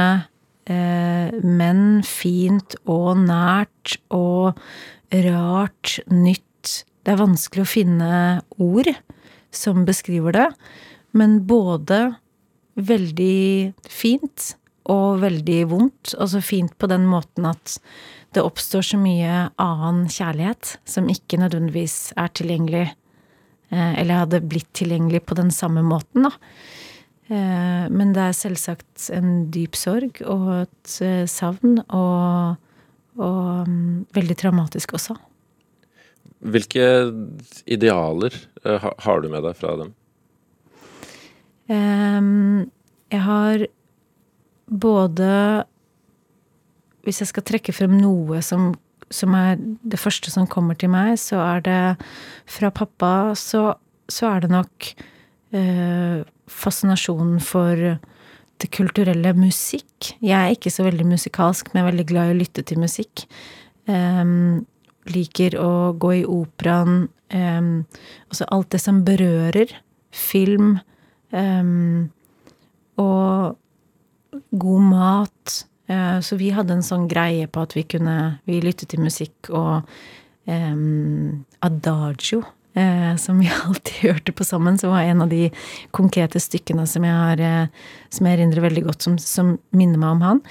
men 0.66 1.82
fint 2.02 2.74
og 2.90 3.20
nært 3.22 3.96
og 4.10 4.58
rart, 5.14 5.92
nytt. 6.10 6.72
Det 7.06 7.14
er 7.14 7.20
vanskelig 7.20 7.62
å 7.62 7.70
finne 7.70 8.10
ord 8.58 8.90
som 9.54 9.84
beskriver 9.86 10.34
det, 10.34 10.46
men 11.16 11.38
både 11.46 12.16
veldig 12.76 13.72
fint 13.88 14.52
og 14.92 15.22
veldig 15.22 15.60
vondt. 15.70 16.14
Altså 16.18 16.42
fint 16.44 16.74
på 16.78 16.88
den 16.90 17.06
måten 17.08 17.48
at 17.48 17.78
det 18.36 18.44
oppstår 18.44 18.84
så 18.84 19.00
mye 19.00 19.46
annen 19.62 20.06
kjærlighet 20.12 20.76
som 20.88 21.08
ikke 21.10 21.40
nødvendigvis 21.40 22.12
er 22.20 22.32
tilgjengelig, 22.36 22.88
eh, 23.72 23.92
eller 24.02 24.24
hadde 24.24 24.44
blitt 24.44 24.72
tilgjengelig 24.76 25.24
på 25.26 25.38
den 25.38 25.50
samme 25.54 25.84
måten, 25.86 26.28
da. 26.28 26.34
Eh, 27.26 27.86
men 27.90 28.12
det 28.14 28.22
er 28.22 28.36
selvsagt 28.38 29.08
en 29.14 29.48
dyp 29.54 29.74
sorg 29.78 30.20
og 30.22 30.50
et 30.60 30.98
eh, 31.02 31.24
savn, 31.30 31.80
og, 31.90 32.58
og 33.18 33.70
mm, 33.70 34.06
veldig 34.14 34.36
traumatisk 34.38 34.94
også. 34.98 35.16
Hvilke 36.46 36.84
idealer 37.66 38.34
har 38.62 39.22
du 39.22 39.30
med 39.32 39.42
deg 39.42 39.56
fra 39.58 39.72
dem? 39.80 39.94
Um, 41.66 42.68
jeg 43.10 43.22
har 43.24 43.64
både 44.70 45.30
Hvis 47.02 47.18
jeg 47.22 47.30
skal 47.32 47.42
trekke 47.46 47.74
frem 47.74 47.96
noe 47.98 48.38
som, 48.42 48.68
som, 49.10 49.34
er 49.34 49.58
det 49.58 49.98
første 49.98 50.30
som 50.30 50.46
kommer 50.46 50.78
til 50.78 50.92
meg, 50.94 51.16
så 51.18 51.40
er 51.42 51.64
det 51.66 51.80
fra 52.46 52.70
pappa 52.70 53.34
Så, 53.34 53.64
så 54.06 54.30
er 54.30 54.46
det 54.46 54.52
nok 54.54 54.92
fascinasjonen 56.50 57.40
for 57.42 57.98
det 58.56 58.70
kulturelle 58.72 59.34
musikk. 59.36 60.14
Jeg 60.24 60.36
er 60.36 60.54
ikke 60.54 60.72
så 60.72 60.86
veldig 60.86 61.06
musikalsk, 61.10 61.72
men 61.72 61.80
jeg 61.80 61.84
er 61.84 61.90
veldig 61.90 62.08
glad 62.08 62.30
i 62.30 62.34
å 62.34 62.40
lytte 62.40 62.64
til 62.66 62.80
musikk. 62.80 63.26
Um, 63.86 64.64
liker 65.12 65.58
å 65.60 65.92
gå 66.00 66.12
i 66.20 66.24
operaen. 66.24 67.06
Um, 67.34 67.84
altså 68.30 68.48
alt 68.54 68.70
det 68.74 68.80
som 68.82 69.04
berører 69.06 69.74
film. 70.14 70.78
Um, 71.30 72.08
og 73.00 73.56
god 74.50 74.86
mat. 74.90 75.56
Uh, 75.90 76.18
så 76.24 76.38
vi 76.40 76.50
hadde 76.54 76.78
en 76.78 76.86
sånn 76.86 77.06
greie 77.10 77.46
på 77.46 77.62
at 77.62 77.76
vi 77.76 77.84
kunne 77.86 78.40
Vi 78.46 78.58
lyttet 78.58 78.90
til 78.90 79.04
musikk 79.04 79.52
og 79.54 79.86
um, 80.50 81.44
Adagio, 81.62 82.42
som 83.16 83.38
vi 83.40 83.50
alltid 83.64 84.10
hørte 84.10 84.34
på 84.36 84.44
sammen, 84.44 84.78
som 84.78 84.92
var 84.92 85.06
en 85.08 85.22
av 85.24 85.30
de 85.32 85.46
konkrete 85.96 86.40
stykkene 86.42 86.84
som 86.90 87.06
jeg 87.06 87.16
har 87.16 87.40
uh, 87.40 87.86
Som 88.12 88.28
jeg 88.28 88.38
erindrer 88.38 88.66
veldig 88.66 88.82
godt, 88.88 89.06
som, 89.06 89.16
som 89.18 89.54
minner 89.72 90.00
meg 90.02 90.16
om 90.16 90.24
han. 90.26 90.42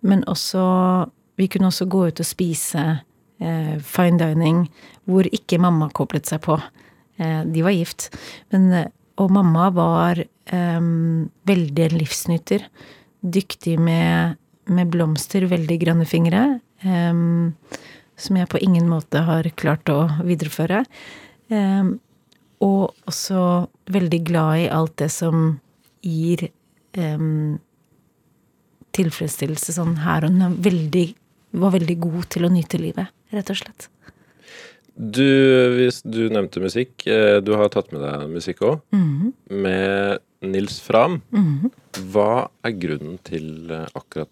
men 0.00 0.24
også 0.28 0.62
Vi 1.36 1.46
kunne 1.48 1.70
også 1.70 1.86
gå 1.88 2.06
ut 2.08 2.20
og 2.20 2.26
spise 2.26 3.00
fine 3.80 4.18
dining 4.20 4.66
hvor 5.08 5.24
ikke 5.24 5.58
mamma 5.58 5.88
koblet 5.96 6.28
seg 6.28 6.42
på. 6.44 6.58
de 7.16 7.62
var 7.64 7.72
gift. 7.72 8.10
Men 8.52 8.90
og 9.20 9.32
mamma 9.34 9.68
var 9.74 10.20
um, 10.52 11.28
veldig 11.48 11.86
en 11.86 11.98
livsnyter. 12.00 12.64
Dyktig 13.20 13.76
med, 13.80 14.38
med, 14.70 14.92
blomster, 14.92 15.44
veldig 15.50 15.78
grønne 15.82 16.06
fingre. 16.08 16.44
Um, 16.84 17.56
som 18.20 18.36
jeg 18.38 18.50
på 18.52 18.60
ingen 18.62 18.88
måte 18.90 19.24
har 19.26 19.48
klart 19.56 19.88
å 19.92 20.04
videreføre. 20.26 20.84
Um, 21.50 21.98
og 22.60 22.92
også 23.08 23.66
veldig 23.90 24.20
glad 24.28 24.66
i 24.66 24.70
alt 24.70 24.98
det 25.00 25.08
som 25.12 25.54
gir 26.04 26.50
tilfredsstillelse 28.96 29.74
sånn 29.76 29.96
her 30.04 30.26
og. 30.28 30.58
Veldig, 30.64 31.06
var 31.62 31.74
veldig 31.76 31.96
god 32.02 32.28
til 32.34 32.46
å 32.46 32.52
nyte 32.52 32.80
livet, 32.82 33.12
rett 33.34 33.52
og 33.52 33.60
slett. 33.62 33.88
Du, 35.00 35.24
hvis 35.78 36.02
du 36.04 36.26
nevnte 36.32 36.60
musikk, 36.60 37.06
eh, 37.08 37.38
du 37.40 37.54
har 37.56 37.70
tatt 37.72 37.88
med 37.94 38.02
deg 38.04 38.26
musikk 38.28 38.60
òg. 38.60 38.80
Mm 38.92 39.06
-hmm. 39.08 39.32
Med 39.62 40.18
Nils 40.42 40.80
Fram. 40.80 41.22
Mm 41.32 41.58
-hmm. 41.58 41.70
Hva 42.12 42.50
er 42.64 42.70
grunnen 42.70 43.18
til 43.24 43.70
eh, 43.70 43.86
akkurat 43.94 44.28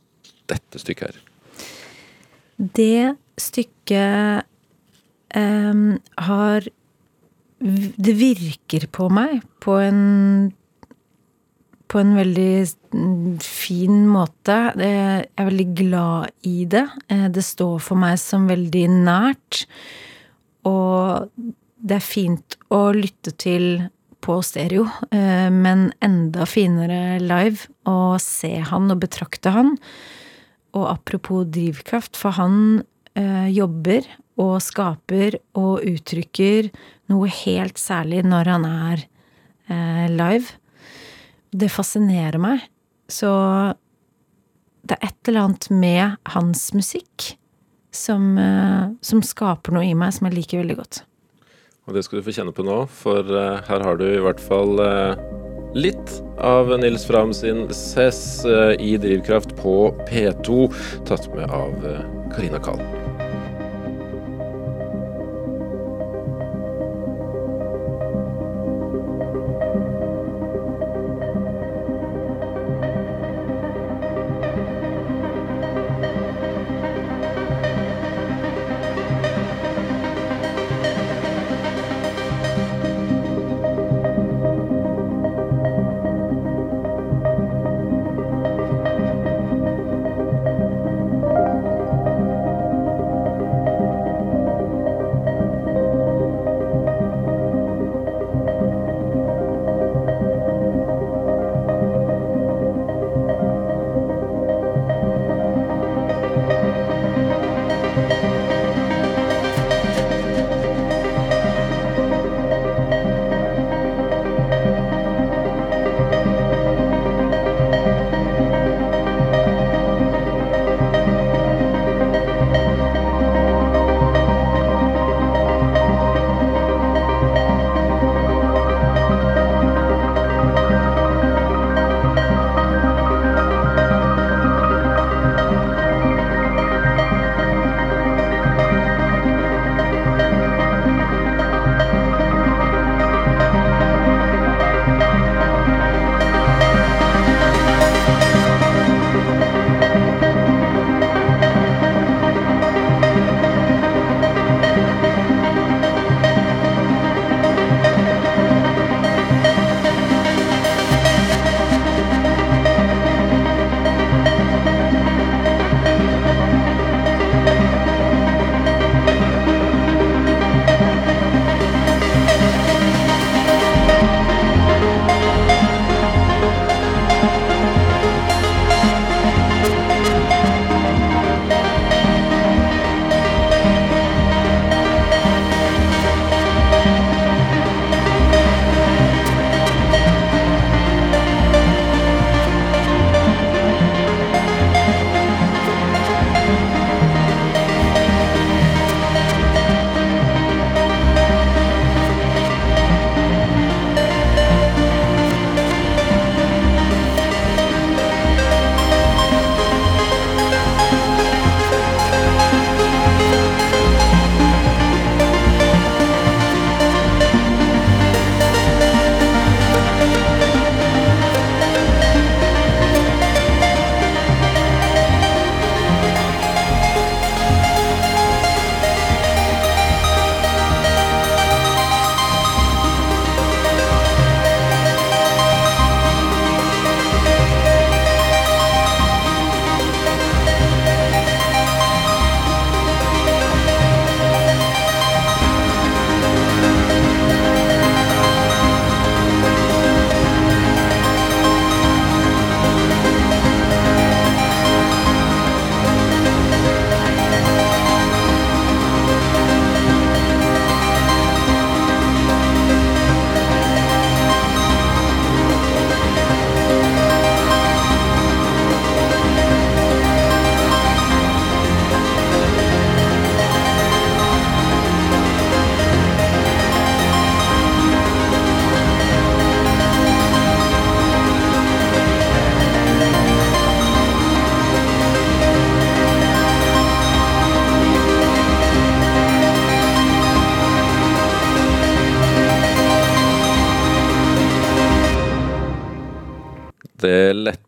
dette 0.46 0.78
stykket 0.78 1.06
her? 1.06 1.16
Det 2.58 3.14
stykket 3.38 4.44
um, 5.34 5.98
har 6.18 6.68
Det 7.58 8.14
virker 8.18 8.88
på 8.90 9.08
meg 9.10 9.42
på 9.62 9.78
en 9.82 10.02
på 11.88 12.02
en 12.02 12.10
veldig 12.18 13.40
fin 13.40 14.02
måte. 14.12 14.56
Jeg 14.76 15.22
er 15.24 15.46
veldig 15.46 15.68
glad 15.72 16.34
i 16.44 16.66
det. 16.68 16.84
Det 17.32 17.40
står 17.40 17.78
for 17.80 17.96
meg 17.96 18.18
som 18.20 18.44
veldig 18.44 18.82
nært. 18.92 19.62
Og 20.68 21.32
det 21.80 21.96
er 21.96 22.04
fint 22.04 22.58
å 22.68 22.90
lytte 22.92 23.32
til 23.40 23.88
på 24.24 24.38
stereo, 24.44 24.84
eh, 25.14 25.48
men 25.48 25.88
enda 26.04 26.44
finere 26.48 27.18
live 27.22 27.68
å 27.88 28.18
se 28.20 28.58
han 28.70 28.90
og 28.92 29.00
betrakte 29.04 29.54
han. 29.54 29.76
Og 30.76 30.84
apropos 30.90 31.46
drivkraft, 31.48 32.18
for 32.18 32.36
han 32.36 32.82
eh, 33.16 33.48
jobber 33.54 34.06
og 34.38 34.58
skaper 34.62 35.38
og 35.58 35.84
uttrykker 35.88 36.70
noe 37.10 37.30
helt 37.42 37.80
særlig 37.80 38.22
når 38.26 38.52
han 38.52 38.66
er 38.68 39.04
eh, 39.72 40.06
live. 40.12 40.58
Det 41.50 41.70
fascinerer 41.72 42.38
meg. 42.42 42.66
Så 43.08 43.30
det 44.88 44.98
er 44.98 45.08
et 45.08 45.30
eller 45.30 45.48
annet 45.48 45.68
med 45.72 46.32
hans 46.34 46.68
musikk 46.76 47.32
som, 47.94 48.36
eh, 48.38 48.88
som, 49.00 49.24
skaper 49.24 49.74
noe 49.74 49.88
i 49.88 49.96
meg 49.96 50.14
som 50.14 50.28
jeg 50.28 50.38
liker 50.38 50.62
veldig 50.62 50.78
godt. 50.78 51.02
Og 51.88 51.96
det 51.96 52.04
skal 52.04 52.20
du 52.20 52.26
få 52.26 52.34
kjenne 52.36 52.52
på 52.52 52.66
nå, 52.66 52.82
for 52.92 53.24
uh, 53.32 53.64
her 53.64 53.80
har 53.80 53.96
du 53.96 54.04
i 54.04 54.20
hvert 54.20 54.42
fall 54.44 54.76
uh, 54.76 55.16
litt 55.78 56.14
av 56.38 56.74
Nils 56.80 57.06
Fram 57.08 57.34
sin 57.34 57.66
Cess 57.74 58.44
uh, 58.46 58.72
i 58.78 58.96
Drivkraft 59.00 59.56
på 59.62 59.94
P2, 60.10 60.70
tatt 61.08 61.30
med 61.34 61.50
av 61.50 61.92
Karina 62.34 62.58
Kahl. 62.62 62.97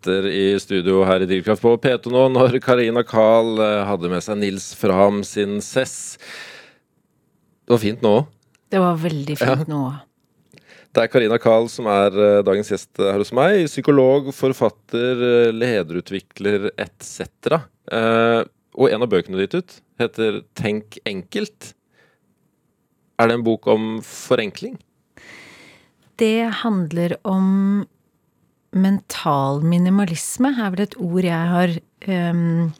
Letter 0.00 0.26
i 0.30 0.58
studio 0.60 1.02
her 1.04 1.20
i 1.20 1.26
Drivkraft 1.28 1.62
på 1.62 1.74
P2 1.76 2.10
nå 2.12 2.22
når 2.32 2.56
Karina 2.64 3.02
Kahl 3.04 3.58
eh, 3.60 3.84
hadde 3.84 4.08
med 4.08 4.22
seg 4.24 4.38
Nils 4.40 4.70
Fram 4.74 5.22
sin 5.24 5.58
Cess. 5.60 6.16
Det 7.66 7.74
var 7.74 7.78
fint 7.82 8.02
nå 8.02 8.12
òg. 8.20 8.26
Det 8.70 8.78
var 8.80 8.96
veldig 9.02 9.36
fint 9.36 9.66
Ja. 9.66 9.68
nå. 9.68 9.82
Det 10.92 11.02
er 11.04 11.10
Karina 11.12 11.38
Kahl 11.38 11.68
som 11.70 11.86
er 11.86 12.10
eh, 12.16 12.40
dagens 12.42 12.70
gjest 12.72 12.96
her 12.98 13.18
hos 13.20 13.32
meg. 13.36 13.66
Psykolog, 13.68 14.32
forfatter, 14.34 15.20
eh, 15.20 15.52
lederutvikler 15.52 16.70
etc. 16.78 17.60
Og 18.80 18.86
en 18.88 19.02
av 19.02 19.10
bøkene 19.10 19.36
ditt 19.42 19.54
ut 19.58 19.76
heter 20.00 20.42
Tenk 20.56 20.98
enkelt. 21.04 21.74
Er 23.20 23.28
det 23.28 23.34
en 23.36 23.44
bok 23.44 23.66
om 23.68 23.98
forenkling? 24.00 24.78
Det 26.16 26.48
handler 26.64 27.16
om 27.24 27.84
mental 28.76 29.64
minimalisme, 29.66 30.52
er 30.54 30.74
vel 30.74 30.84
et 30.84 30.96
ord 31.02 31.26
jeg 31.26 31.50
har 31.54 31.74
um, 32.06 32.70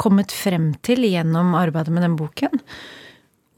kommet 0.00 0.34
frem 0.34 0.72
til 0.86 1.06
gjennom 1.06 1.54
arbeidet 1.58 1.94
med 1.94 2.04
den 2.06 2.16
boken. 2.18 2.62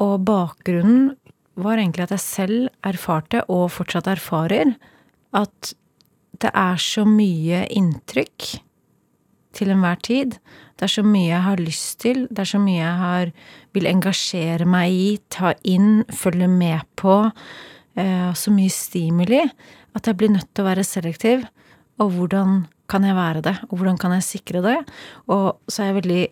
Og 0.03 0.19
bakgrunnen 0.27 1.13
var 1.61 1.79
egentlig 1.79 2.07
at 2.07 2.17
jeg 2.17 2.25
selv 2.25 2.69
erfarte, 2.87 3.43
og 3.49 3.71
fortsatt 3.73 4.11
erfarer, 4.11 4.75
at 5.37 5.73
det 6.43 6.51
er 6.53 6.81
så 6.81 7.05
mye 7.09 7.65
inntrykk 7.71 8.49
til 9.57 9.73
enhver 9.73 10.01
tid. 10.05 10.39
Det 10.77 10.89
er 10.89 10.95
så 10.95 11.05
mye 11.07 11.29
jeg 11.29 11.45
har 11.45 11.61
lyst 11.61 12.01
til, 12.03 12.25
det 12.31 12.45
er 12.45 12.51
så 12.55 12.61
mye 12.61 12.81
jeg 12.81 12.99
har, 13.03 13.33
vil 13.77 13.89
engasjere 13.89 14.67
meg 14.69 14.97
i, 14.97 15.11
ta 15.33 15.53
inn, 15.69 16.03
følge 16.11 16.49
med 16.51 16.89
på. 17.01 17.21
Eh, 18.01 18.31
så 18.35 18.53
mye 18.55 18.73
stimuli 18.73 19.43
at 19.93 20.09
jeg 20.09 20.17
blir 20.17 20.33
nødt 20.33 20.49
til 20.51 20.65
å 20.65 20.71
være 20.71 20.87
selektiv. 20.89 21.45
Og 22.01 22.15
hvordan 22.17 22.63
kan 22.91 23.05
jeg 23.07 23.17
være 23.17 23.43
det, 23.45 23.57
og 23.71 23.79
hvordan 23.79 23.99
kan 24.01 24.15
jeg 24.17 24.27
sikre 24.27 24.63
det? 24.65 24.79
Og 25.33 25.59
så 25.69 25.83
er 25.83 25.91
jeg 25.91 25.99
veldig 26.01 26.23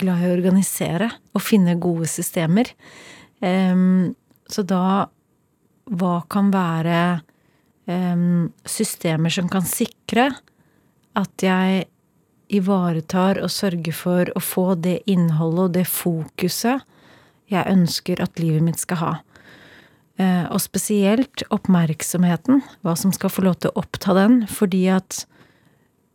glad 0.00 0.22
i 0.22 0.30
å 0.30 0.36
organisere 0.36 1.10
og 1.34 1.44
finne 1.44 1.76
gode 1.80 2.08
systemer. 2.10 2.72
Em, 3.44 4.14
så 4.48 4.64
da 4.66 5.08
Hva 5.86 6.24
kan 6.26 6.48
være 6.50 7.20
em, 7.86 8.48
systemer 8.66 9.30
som 9.30 9.46
kan 9.46 9.62
sikre 9.62 10.32
at 11.14 11.44
jeg 11.44 11.84
ivaretar 12.50 13.38
og 13.38 13.52
sørger 13.54 13.94
for 13.94 14.32
å 14.34 14.42
få 14.42 14.64
det 14.82 14.96
innholdet 15.06 15.62
og 15.62 15.76
det 15.76 15.86
fokuset 15.86 16.82
jeg 17.52 17.70
ønsker 17.70 18.22
at 18.22 18.42
livet 18.42 18.66
mitt 18.66 18.82
skal 18.82 18.98
ha. 18.98 19.12
Eh, 20.16 20.44
og 20.48 20.62
spesielt 20.64 21.44
oppmerksomheten, 21.52 22.62
hva 22.80 22.94
som 22.96 23.12
skal 23.12 23.32
få 23.32 23.44
lov 23.44 23.58
til 23.60 23.72
å 23.72 23.82
oppta 23.82 24.14
den, 24.16 24.44
fordi 24.48 24.86
at 24.88 25.26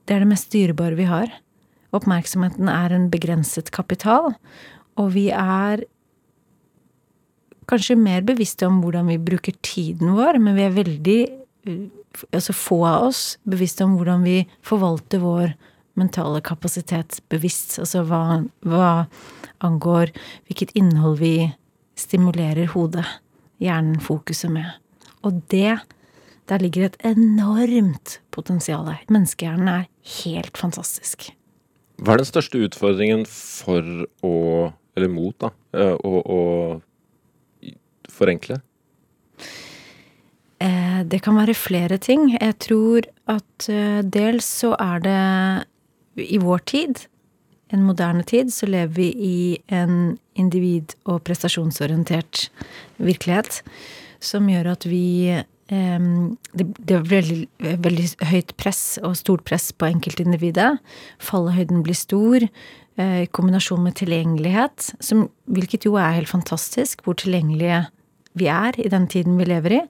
det 0.10 0.16
er 0.16 0.24
det 0.24 0.32
mest 0.32 0.50
dyrebare 0.54 0.98
vi 0.98 1.06
har. 1.06 1.30
Oppmerksomheten 1.94 2.72
er 2.72 2.96
en 2.96 3.12
begrenset 3.14 3.70
kapital, 3.76 4.34
og 4.98 5.14
vi 5.14 5.28
er 5.30 5.86
kanskje 7.70 8.00
mer 8.00 8.26
bevisste 8.26 8.66
om 8.66 8.82
hvordan 8.82 9.12
vi 9.12 9.22
bruker 9.22 9.56
tiden 9.62 10.16
vår, 10.18 10.42
men 10.42 10.58
vi 10.58 10.66
er 10.66 10.78
veldig, 10.82 11.20
eh, 11.70 11.86
altså 12.34 12.58
få 12.58 12.82
av 12.90 13.10
oss, 13.12 13.38
bevisste 13.46 13.86
om 13.86 14.00
hvordan 14.00 14.26
vi 14.26 14.40
forvalter 14.66 15.22
vår 15.22 15.54
mentale 16.00 16.42
kapasitet 16.42 17.22
bevisst. 17.30 17.78
Altså 17.78 18.02
hva, 18.08 18.42
hva 18.66 18.94
angår 19.62 20.10
hvilket 20.50 20.74
innhold 20.74 21.20
vi 21.22 21.52
stimulerer 22.00 22.72
hodet, 22.74 23.06
hjernen, 23.62 24.00
fokuset 24.02 24.52
med. 24.52 24.66
Og 25.24 25.42
det 25.54 25.80
Der 26.50 26.58
ligger 26.60 26.86
et 26.90 26.98
enormt 27.06 28.18
potensial. 28.34 28.90
Menneskehjernen 29.08 29.68
er 29.70 29.86
helt 30.24 30.58
fantastisk. 30.58 31.30
Hva 32.02 32.14
er 32.16 32.24
den 32.24 32.28
største 32.28 32.60
utfordringen 32.66 33.24
for 33.30 33.86
å 34.26 34.74
Eller 34.98 35.08
mot, 35.08 35.38
da. 35.40 35.52
eh, 35.74 35.94
Å, 35.96 36.22
å 36.28 36.82
forenkle? 38.12 38.58
Eh, 40.60 41.04
Det 41.08 41.22
kan 41.24 41.36
være 41.38 41.56
flere 41.56 41.98
ting. 41.98 42.38
Jeg 42.42 42.58
tror 42.60 43.08
at 43.32 43.70
eh, 43.70 44.02
dels 44.04 44.46
så 44.46 44.74
er 44.80 45.00
det 45.06 46.28
i 46.28 46.38
vår 46.38 46.60
tid, 46.68 47.06
en 47.72 47.86
moderne 47.88 48.24
tid, 48.28 48.52
så 48.54 48.68
lever 48.70 48.94
vi 48.96 49.08
i 49.16 49.38
en 49.72 50.18
individ- 50.40 50.98
og 51.06 51.24
prestasjonsorientert 51.28 52.50
virkelighet 53.00 53.62
som 54.22 54.50
gjør 54.52 54.74
at 54.76 54.86
vi 54.90 55.42
det, 55.72 56.66
det 56.84 56.96
er 56.98 57.06
veldig, 57.08 57.46
veldig 57.80 58.08
høyt 58.28 58.50
press 58.60 59.00
og 59.00 59.16
stort 59.16 59.46
press 59.48 59.70
på 59.72 59.88
enkeltindividet. 59.88 60.82
Fallhøyden 61.24 61.80
blir 61.86 61.96
stor. 61.96 62.44
eh, 63.00 63.22
I 63.24 63.30
kombinasjon 63.32 63.80
med 63.80 63.96
tilgjengelighet, 63.96 64.92
som, 65.00 65.30
hvilket 65.48 65.88
jo 65.88 65.96
er 65.96 66.18
helt 66.18 66.28
fantastisk, 66.28 67.06
hvor 67.06 67.16
tilgjengelige 67.16 67.86
vi 68.38 68.48
er 68.48 68.78
i 68.80 68.90
den 68.92 69.08
tiden 69.12 69.36
vi 69.40 69.48
lever 69.50 69.76
i, 69.76 69.82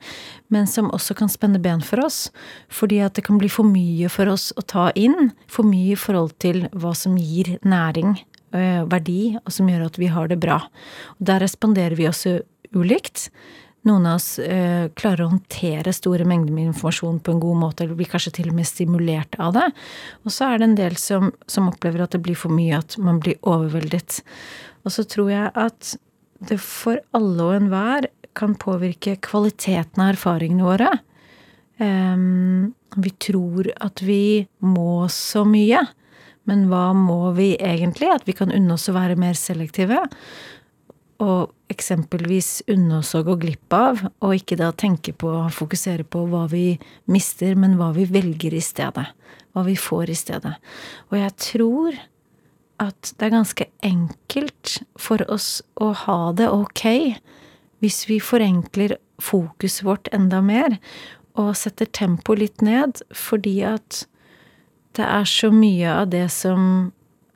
men 0.54 0.67
som 0.69 0.89
også 0.93 1.15
kan 1.19 1.30
spenne 1.30 1.62
ben 1.62 1.84
for 1.86 2.01
oss. 2.06 2.30
Fordi 2.73 3.01
at 3.06 3.17
det 3.17 3.25
kan 3.27 3.39
bli 3.41 3.49
for 3.51 3.67
mye 3.67 4.10
for 4.12 4.32
oss 4.32 4.49
å 4.58 4.65
ta 4.65 4.89
inn. 4.97 5.32
For 5.51 5.67
mye 5.67 5.93
i 5.93 5.99
forhold 5.99 6.34
til 6.41 6.65
hva 6.73 6.95
som 6.97 7.17
gir 7.21 7.58
næring, 7.62 8.17
øh, 8.58 8.84
verdi, 8.89 9.38
og 9.45 9.54
som 9.54 9.69
gjør 9.69 9.88
at 9.88 9.99
vi 10.01 10.12
har 10.12 10.32
det 10.32 10.39
bra. 10.41 10.62
Og 11.19 11.27
der 11.32 11.43
responderer 11.45 11.97
vi 11.99 12.10
også 12.10 12.39
ulikt. 12.73 13.30
Noen 13.88 14.06
av 14.06 14.19
oss 14.19 14.36
øh, 14.41 14.89
klarer 14.93 15.25
å 15.25 15.32
håndtere 15.32 15.93
store 15.93 16.25
mengder 16.30 16.54
med 16.54 16.69
informasjon 16.69 17.17
på 17.25 17.34
en 17.34 17.41
god 17.41 17.62
måte, 17.63 17.86
eller 17.86 17.97
blir 17.97 18.10
kanskje 18.12 18.36
til 18.38 18.51
og 18.51 18.58
med 18.60 18.69
stimulert 18.69 19.38
av 19.41 19.56
det. 19.58 19.67
Og 20.25 20.34
så 20.34 20.51
er 20.51 20.62
det 20.62 20.67
en 20.67 20.77
del 20.77 20.97
som, 21.01 21.32
som 21.49 21.69
opplever 21.71 22.04
at 22.04 22.13
det 22.13 22.21
blir 22.25 22.38
for 22.38 22.54
mye, 22.54 22.77
at 22.77 22.97
man 23.01 23.21
blir 23.21 23.39
overveldet. 23.41 24.21
Og 24.86 24.93
så 24.93 25.06
tror 25.10 25.34
jeg 25.34 25.49
at 25.58 25.95
det 26.49 26.58
for 26.62 27.01
alle 27.17 27.47
og 27.47 27.58
enhver 27.58 28.08
kan 28.37 28.55
påvirke 28.59 29.17
kvaliteten 29.23 30.03
av 30.03 30.13
erfaringene 30.13 30.67
våre. 30.67 30.91
Vi 32.95 33.11
tror 33.23 33.71
at 33.81 34.03
vi 34.05 34.47
må 34.61 35.07
så 35.09 35.43
mye, 35.47 35.81
men 36.49 36.67
hva 36.69 36.91
må 36.97 37.31
vi 37.37 37.55
egentlig? 37.57 38.09
At 38.13 38.27
vi 38.27 38.35
kan 38.37 38.53
unne 38.53 38.75
oss 38.75 38.89
å 38.91 38.95
være 38.97 39.17
mer 39.19 39.37
selektive. 39.39 40.03
Og 41.21 41.51
eksempelvis 41.71 42.61
unne 42.71 42.99
oss 42.99 43.13
å 43.17 43.23
gå 43.25 43.35
glipp 43.41 43.73
av, 43.77 44.01
og 44.21 44.35
ikke 44.35 44.57
da 44.59 44.71
tenke 44.73 45.13
på, 45.13 45.29
og 45.43 45.53
fokusere 45.55 46.03
på 46.03 46.25
hva 46.29 46.47
vi 46.51 46.79
mister, 47.11 47.55
men 47.55 47.77
hva 47.79 47.91
vi 47.95 48.07
velger 48.09 48.53
i 48.57 48.63
stedet. 48.63 49.07
Hva 49.53 49.65
vi 49.67 49.77
får 49.79 50.11
i 50.11 50.17
stedet. 50.17 50.55
Og 51.11 51.19
jeg 51.19 51.37
tror 51.51 51.99
at 52.81 53.13
det 53.17 53.27
er 53.27 53.35
ganske 53.35 53.65
enkelt 53.85 54.79
for 54.97 55.21
oss 55.29 55.61
å 55.77 55.91
ha 56.07 56.31
det 56.33 56.49
ok 56.49 56.85
hvis 57.81 58.05
vi 58.09 58.19
forenkler 58.23 58.97
fokuset 59.21 59.85
vårt 59.85 60.09
enda 60.15 60.41
mer 60.45 60.77
og 61.39 61.53
setter 61.57 61.87
tempoet 61.87 62.41
litt 62.41 62.65
ned, 62.65 63.01
fordi 63.15 63.61
at 63.65 64.03
det 64.97 65.05
er 65.05 65.27
så 65.29 65.51
mye 65.53 65.93
av 66.01 66.09
det 66.11 66.27
som 66.33 66.91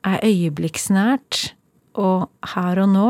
er 0.06 0.20
øyeblikksnært 0.26 1.54
og 1.96 2.28
her 2.52 2.82
og 2.82 2.92
nå, 2.92 3.08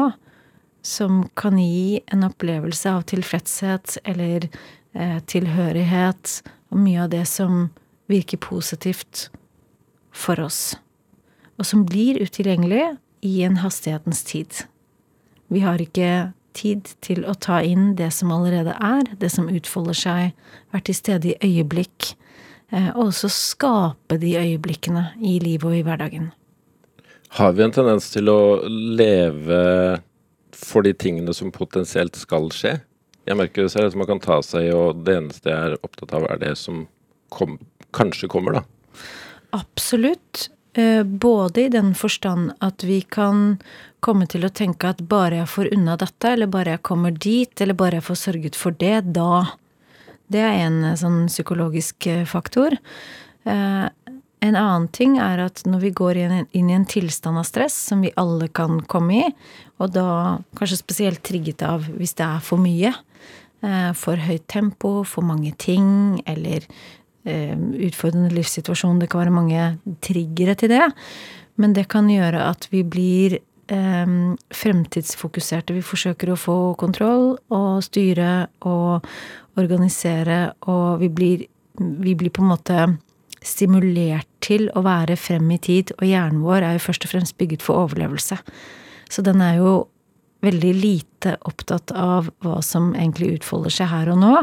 som 0.87 1.25
kan 1.35 1.59
gi 1.59 1.99
en 2.15 2.23
opplevelse 2.29 2.93
av 2.93 3.03
tilfredshet 3.11 3.99
eller 4.07 4.47
eh, 4.95 5.19
tilhørighet, 5.27 6.41
og 6.71 6.83
mye 6.83 7.05
av 7.05 7.13
det 7.13 7.27
som 7.31 7.69
virker 8.11 8.39
positivt 8.39 9.29
for 10.15 10.39
oss 10.47 10.77
og 11.57 11.67
som 11.67 11.85
blir 11.89 12.21
utilgjengelig 12.21 12.97
i 13.27 13.41
en 13.47 13.61
hastighetens 13.63 14.23
tid. 14.29 14.65
Vi 15.49 15.63
har 15.65 15.81
ikke 15.81 16.33
tid 16.57 16.89
til 17.05 17.25
å 17.29 17.35
ta 17.39 17.61
inn 17.65 17.95
det 17.99 18.11
som 18.17 18.33
allerede 18.35 18.75
er, 18.75 19.11
det 19.21 19.31
som 19.35 19.51
utfolder 19.53 19.97
seg, 19.97 20.33
være 20.75 20.89
til 20.89 20.99
stede 20.99 21.35
i 21.35 21.37
øyeblikk, 21.45 22.15
eh, 22.73 22.91
og 22.95 23.11
også 23.11 23.31
skape 23.33 24.19
de 24.23 24.35
øyeblikkene 24.41 25.11
i 25.21 25.37
livet 25.45 25.69
og 25.71 25.79
i 25.79 25.85
hverdagen. 25.87 26.33
Har 27.37 27.53
vi 27.53 27.65
en 27.67 27.75
tendens 27.75 28.09
til 28.13 28.31
å 28.33 28.41
leve 28.67 29.63
for 30.57 30.87
de 30.87 30.95
tingene 30.97 31.35
som 31.37 31.53
potensielt 31.53 32.17
skal 32.17 32.49
skje? 32.55 32.79
Jeg 33.27 33.39
merker 33.39 33.67
det 33.67 33.73
selv 33.75 33.91
at 33.91 33.99
man 33.99 34.09
kan 34.09 34.23
ta 34.23 34.39
seg 34.47 34.69
i, 34.69 34.75
og 34.75 35.03
det 35.05 35.17
eneste 35.19 35.51
jeg 35.51 35.73
er 35.73 35.81
opptatt 35.83 36.15
av, 36.17 36.29
er 36.31 36.41
det 36.41 36.55
som 36.61 36.85
kom, 37.35 37.59
kanskje 37.97 38.31
kommer, 38.31 38.61
da. 38.61 39.03
Absolutt. 39.57 40.47
Eh, 40.77 41.03
Både 41.03 41.63
i 41.63 41.69
den 41.69 41.95
forstand 41.95 42.53
at 42.61 42.85
vi 42.85 43.01
kan 43.01 43.59
komme 44.05 44.27
til 44.29 44.45
å 44.45 44.53
tenke 44.53 44.91
at 44.93 45.01
bare 45.09 45.41
jeg 45.41 45.49
får 45.49 45.71
unna 45.73 45.95
dette, 45.97 46.33
eller 46.33 46.51
bare 46.53 46.75
jeg 46.77 46.85
kommer 46.85 47.15
dit, 47.17 47.61
eller 47.61 47.79
bare 47.79 47.99
jeg 47.99 48.07
får 48.11 48.19
sørget 48.23 48.59
for 48.59 48.77
det, 48.77 49.01
da 49.17 49.57
Det 50.29 50.43
er 50.43 50.67
en 50.67 50.83
eh, 50.85 50.99
sånn 50.99 51.29
psykologisk 51.31 52.07
eh, 52.07 52.25
faktor. 52.27 52.77
En 53.47 54.57
annen 54.59 54.89
ting 54.91 55.21
er 55.23 55.39
at 55.39 55.63
når 55.65 55.81
vi 55.81 55.91
går 55.95 56.19
inn 56.19 56.71
i 56.71 56.75
en 56.75 56.85
tilstand 56.85 57.39
av 57.39 57.47
stress, 57.47 57.77
som 57.89 58.03
vi 58.03 58.11
alle 58.19 58.49
kan 58.49 58.81
komme 58.83 59.21
i, 59.21 59.29
og 59.79 59.93
da 59.95 60.43
kanskje 60.59 60.81
spesielt 60.83 61.23
trigget 61.23 61.63
av 61.63 61.87
hvis 61.87 62.17
det 62.19 62.27
er 62.27 62.43
for 62.43 62.59
mye, 62.59 62.91
for 63.95 64.19
høyt 64.19 64.49
tempo, 64.51 65.05
for 65.07 65.23
mange 65.23 65.55
ting, 65.63 66.21
eller 66.27 66.67
utfordrende 67.27 68.31
livssituasjon. 68.35 69.01
Det 69.03 69.11
kan 69.11 69.25
være 69.25 69.35
mange 69.35 69.97
triggere 70.05 70.55
til 70.59 70.71
det. 70.71 70.85
Men 71.61 71.73
det 71.77 71.89
kan 71.93 72.09
gjøre 72.11 72.45
at 72.51 72.69
vi 72.71 72.83
blir 72.87 73.39
eh, 73.73 74.13
fremtidsfokuserte. 74.61 75.75
Vi 75.77 75.85
forsøker 75.85 76.33
å 76.33 76.39
få 76.41 76.59
kontroll 76.81 77.35
og 77.55 77.83
styre 77.87 78.47
og 78.69 79.09
organisere, 79.57 80.53
og 80.69 81.01
vi 81.01 81.11
blir, 81.11 81.45
vi 81.81 82.15
blir 82.15 82.33
på 82.35 82.45
en 82.45 82.53
måte 82.53 82.87
stimulert 83.47 84.29
til 84.45 84.69
å 84.77 84.83
være 84.85 85.17
frem 85.19 85.49
i 85.55 85.61
tid, 85.63 85.93
og 85.99 86.07
hjernen 86.09 86.43
vår 86.45 86.65
er 86.65 86.77
jo 86.77 86.87
først 86.89 87.07
og 87.07 87.15
fremst 87.15 87.37
bygget 87.41 87.65
for 87.65 87.87
overlevelse. 87.87 88.39
Så 89.11 89.23
den 89.25 89.43
er 89.45 89.61
jo 89.61 89.77
veldig 90.45 90.73
lite 90.77 91.37
opptatt 91.49 91.93
av 91.97 92.29
hva 92.45 92.59
som 92.63 92.93
egentlig 92.95 93.39
utfolder 93.39 93.73
seg 93.73 93.91
her 93.91 94.11
og 94.13 94.21
nå. 94.21 94.35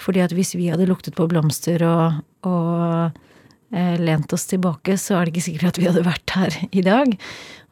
Fordi 0.00 0.24
at 0.24 0.34
hvis 0.34 0.54
vi 0.58 0.70
hadde 0.72 0.88
luktet 0.90 1.16
på 1.18 1.26
blomster 1.30 1.82
og, 1.86 2.20
og 2.46 3.12
eh, 3.74 3.96
lent 4.00 4.32
oss 4.34 4.48
tilbake, 4.50 4.96
så 5.00 5.18
er 5.18 5.26
det 5.26 5.34
ikke 5.34 5.46
sikkert 5.48 5.72
at 5.72 5.80
vi 5.80 5.88
hadde 5.90 6.06
vært 6.06 6.34
her 6.34 6.58
i 6.70 6.84
dag. 6.86 7.14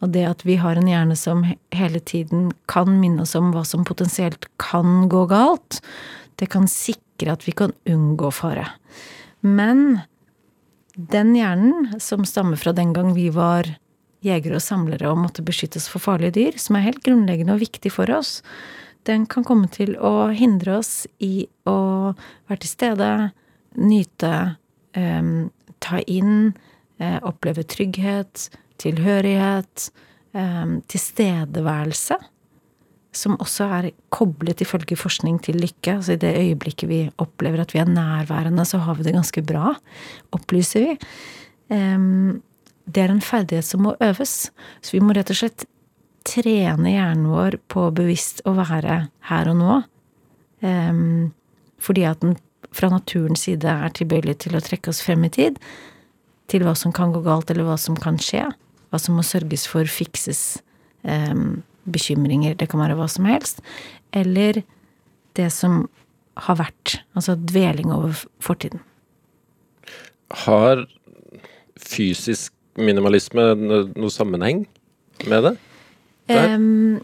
Og 0.03 0.15
det 0.15 0.25
at 0.29 0.47
vi 0.47 0.59
har 0.63 0.79
en 0.79 0.91
hjerne 0.91 1.17
som 1.19 1.45
hele 1.75 2.01
tiden 2.01 2.51
kan 2.71 2.91
minne 3.01 3.27
oss 3.27 3.37
om 3.39 3.53
hva 3.55 3.65
som 3.67 3.87
potensielt 3.87 4.49
kan 4.63 5.09
gå 5.13 5.27
galt, 5.31 5.83
det 6.41 6.51
kan 6.55 6.67
sikre 6.71 7.35
at 7.37 7.47
vi 7.47 7.55
kan 7.55 7.75
unngå 7.91 8.33
fare. 8.35 8.67
Men 9.43 10.03
den 10.95 11.35
hjernen, 11.37 11.95
som 12.03 12.27
stammer 12.29 12.59
fra 12.61 12.75
den 12.77 12.93
gang 12.95 13.13
vi 13.17 13.29
var 13.35 13.69
jegere 14.23 14.59
og 14.59 14.65
samlere 14.65 15.11
og 15.11 15.19
måtte 15.19 15.45
beskyttes 15.45 15.89
for 15.91 16.03
farlige 16.03 16.37
dyr, 16.37 16.59
som 16.61 16.79
er 16.79 16.87
helt 16.87 17.03
grunnleggende 17.05 17.57
og 17.57 17.63
viktig 17.63 17.93
for 17.95 18.11
oss, 18.15 18.41
den 19.09 19.27
kan 19.31 19.47
komme 19.47 19.71
til 19.73 19.97
å 19.99 20.31
hindre 20.35 20.79
oss 20.81 21.07
i 21.23 21.47
å 21.69 21.79
være 22.51 22.61
til 22.63 22.71
stede, 22.71 23.11
nyte, 23.81 24.35
um, 24.99 25.51
ta 25.83 26.03
inn, 26.07 26.53
uh, 27.03 27.19
oppleve 27.27 27.65
trygghet, 27.67 28.49
tilhørighet, 28.83 29.89
um, 30.37 30.81
tilstedeværelse 30.93 32.21
som 33.13 33.37
også 33.45 33.67
er 33.77 33.91
koblet, 34.15 34.63
ifølge 34.65 34.97
forskning, 34.97 35.37
til 35.45 35.59
lykke. 35.61 35.99
Altså 35.99 36.15
i 36.15 36.21
det 36.23 36.31
øyeblikket 36.33 36.89
vi 36.89 37.03
opplever 37.21 37.61
at 37.61 37.75
vi 37.75 37.83
er 37.83 37.91
nærværende, 37.91 38.65
så 38.65 38.81
har 38.87 38.97
vi 38.97 39.05
det 39.05 39.13
ganske 39.13 39.43
bra, 39.45 39.75
opplyser 40.33 40.87
vi. 40.87 40.95
Det 41.69 43.03
er 43.03 43.13
en 43.13 43.21
ferdighet 43.21 43.69
som 43.69 43.85
må 43.85 43.93
øves. 44.01 44.49
Så 44.81 44.97
vi 44.97 45.03
må 45.05 45.13
rett 45.13 45.29
og 45.29 45.39
slett 45.43 45.67
trene 46.27 46.95
hjernen 46.95 47.29
vår 47.33 47.59
på 47.73 47.89
bevisst 47.95 48.43
å 48.49 48.55
være 48.59 48.99
her 49.29 49.51
og 49.53 49.57
nå. 49.61 49.79
Fordi 51.83 52.05
at 52.09 52.23
den 52.25 52.37
fra 52.73 52.89
naturens 52.93 53.45
side 53.45 53.69
er 53.69 53.93
tilbøyelig 53.93 54.39
til 54.47 54.57
å 54.57 54.63
trekke 54.65 54.93
oss 54.93 55.03
frem 55.05 55.27
i 55.27 55.33
tid. 55.35 55.59
Til 56.49 56.65
hva 56.67 56.75
som 56.79 56.93
kan 56.95 57.13
gå 57.15 57.21
galt, 57.25 57.51
eller 57.53 57.67
hva 57.69 57.77
som 57.81 57.97
kan 57.99 58.17
skje. 58.23 58.47
Hva 58.93 58.99
som 59.01 59.17
må 59.19 59.25
sørges 59.27 59.67
for 59.69 59.89
fikses. 59.89 60.63
Bekymringer, 61.83 62.55
det 62.55 62.69
kan 62.71 62.79
være 62.79 62.95
hva 62.95 63.09
som 63.11 63.27
helst, 63.27 63.59
eller 64.15 64.63
det 65.35 65.49
som 65.51 65.89
har 66.47 66.57
vært, 66.61 67.01
altså 67.19 67.35
dveling 67.37 67.91
over 67.91 68.15
fortiden. 68.41 68.81
Har 70.45 70.85
fysisk 71.83 72.55
minimalisme 72.79 73.43
noe 73.59 74.13
sammenheng 74.15 74.63
med 75.27 75.49
det? 75.49 75.55
Um, 76.31 77.01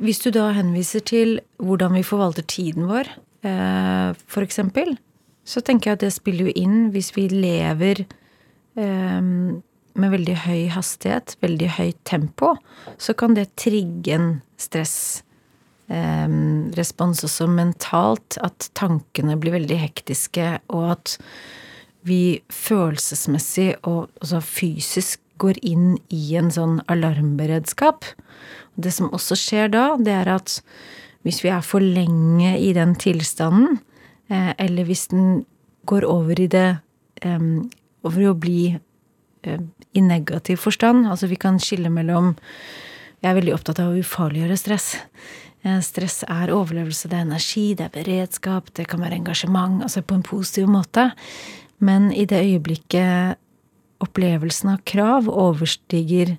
hvis 0.00 0.20
du 0.24 0.30
da 0.34 0.50
henviser 0.56 1.00
til 1.04 1.40
hvordan 1.60 1.94
vi 1.96 2.02
forvalter 2.06 2.42
tiden 2.48 2.88
vår, 2.90 3.08
uh, 3.46 4.12
for 4.28 4.44
eksempel, 4.44 4.98
så 5.44 5.60
tenker 5.64 5.90
jeg 5.90 5.98
at 5.98 6.04
det 6.04 6.12
spiller 6.14 6.48
jo 6.48 6.52
inn 6.56 6.90
hvis 6.94 7.16
vi 7.16 7.28
lever 7.32 8.04
um, 8.76 9.62
med 10.00 10.12
veldig 10.14 10.36
høy 10.44 10.68
hastighet, 10.72 11.36
veldig 11.42 11.68
høyt 11.78 11.98
tempo, 12.08 12.54
så 13.00 13.14
kan 13.18 13.34
det 13.36 13.56
trigge 13.60 14.14
en 14.14 14.42
stressrespons 14.60 15.24
eh, 17.20 17.26
også 17.26 17.46
mentalt. 17.50 18.38
At 18.44 18.70
tankene 18.78 19.36
blir 19.40 19.52
veldig 19.58 19.78
hektiske, 19.82 20.58
og 20.72 20.90
at 20.94 21.18
vi 22.06 22.40
følelsesmessig 22.48 23.74
og 23.82 24.08
også 24.22 24.40
fysisk 24.44 25.20
går 25.40 25.60
inn 25.66 25.94
i 26.12 26.36
en 26.38 26.50
sånn 26.54 26.78
alarmberedskap. 26.92 28.04
Det 28.80 28.92
som 28.94 29.10
også 29.16 29.38
skjer 29.38 29.72
da, 29.72 29.84
det 30.00 30.14
er 30.14 30.30
at 30.36 30.60
hvis 31.26 31.42
vi 31.44 31.50
er 31.52 31.64
for 31.64 31.84
lenge 31.84 32.54
i 32.56 32.70
den 32.76 32.94
tilstanden, 33.00 33.80
eh, 34.32 34.52
eller 34.58 34.88
hvis 34.88 35.08
den 35.12 35.42
går 35.88 36.06
over 36.08 36.40
i 36.40 36.50
det 36.50 36.68
Over 38.00 38.22
i 38.22 38.28
å 38.30 38.32
bli 38.32 38.60
i 39.44 40.00
negativ 40.00 40.56
forstand. 40.56 41.04
Altså 41.04 41.28
vi 41.28 41.36
kan 41.36 41.58
skille 41.60 41.90
mellom 41.92 42.36
Jeg 43.20 43.28
er 43.28 43.36
veldig 43.36 43.52
opptatt 43.52 43.82
av 43.82 43.90
å 43.92 44.00
ufarliggjøre 44.00 44.56
stress. 44.56 44.94
Eh, 45.60 45.80
stress 45.84 46.22
er 46.24 46.54
overlevelse, 46.56 47.10
det 47.12 47.18
er 47.18 47.26
energi, 47.26 47.74
det 47.76 47.84
er 47.84 47.92
beredskap, 47.92 48.70
det 48.72 48.86
kan 48.88 49.02
være 49.04 49.18
engasjement, 49.18 49.82
altså 49.84 50.00
på 50.00 50.16
en 50.16 50.24
positiv 50.24 50.70
måte. 50.72 51.10
Men 51.84 52.08
i 52.16 52.24
det 52.24 52.40
øyeblikket 52.46 53.36
opplevelsen 54.00 54.74
av 54.74 54.84
krav 54.88 55.28
overstiger 55.30 56.36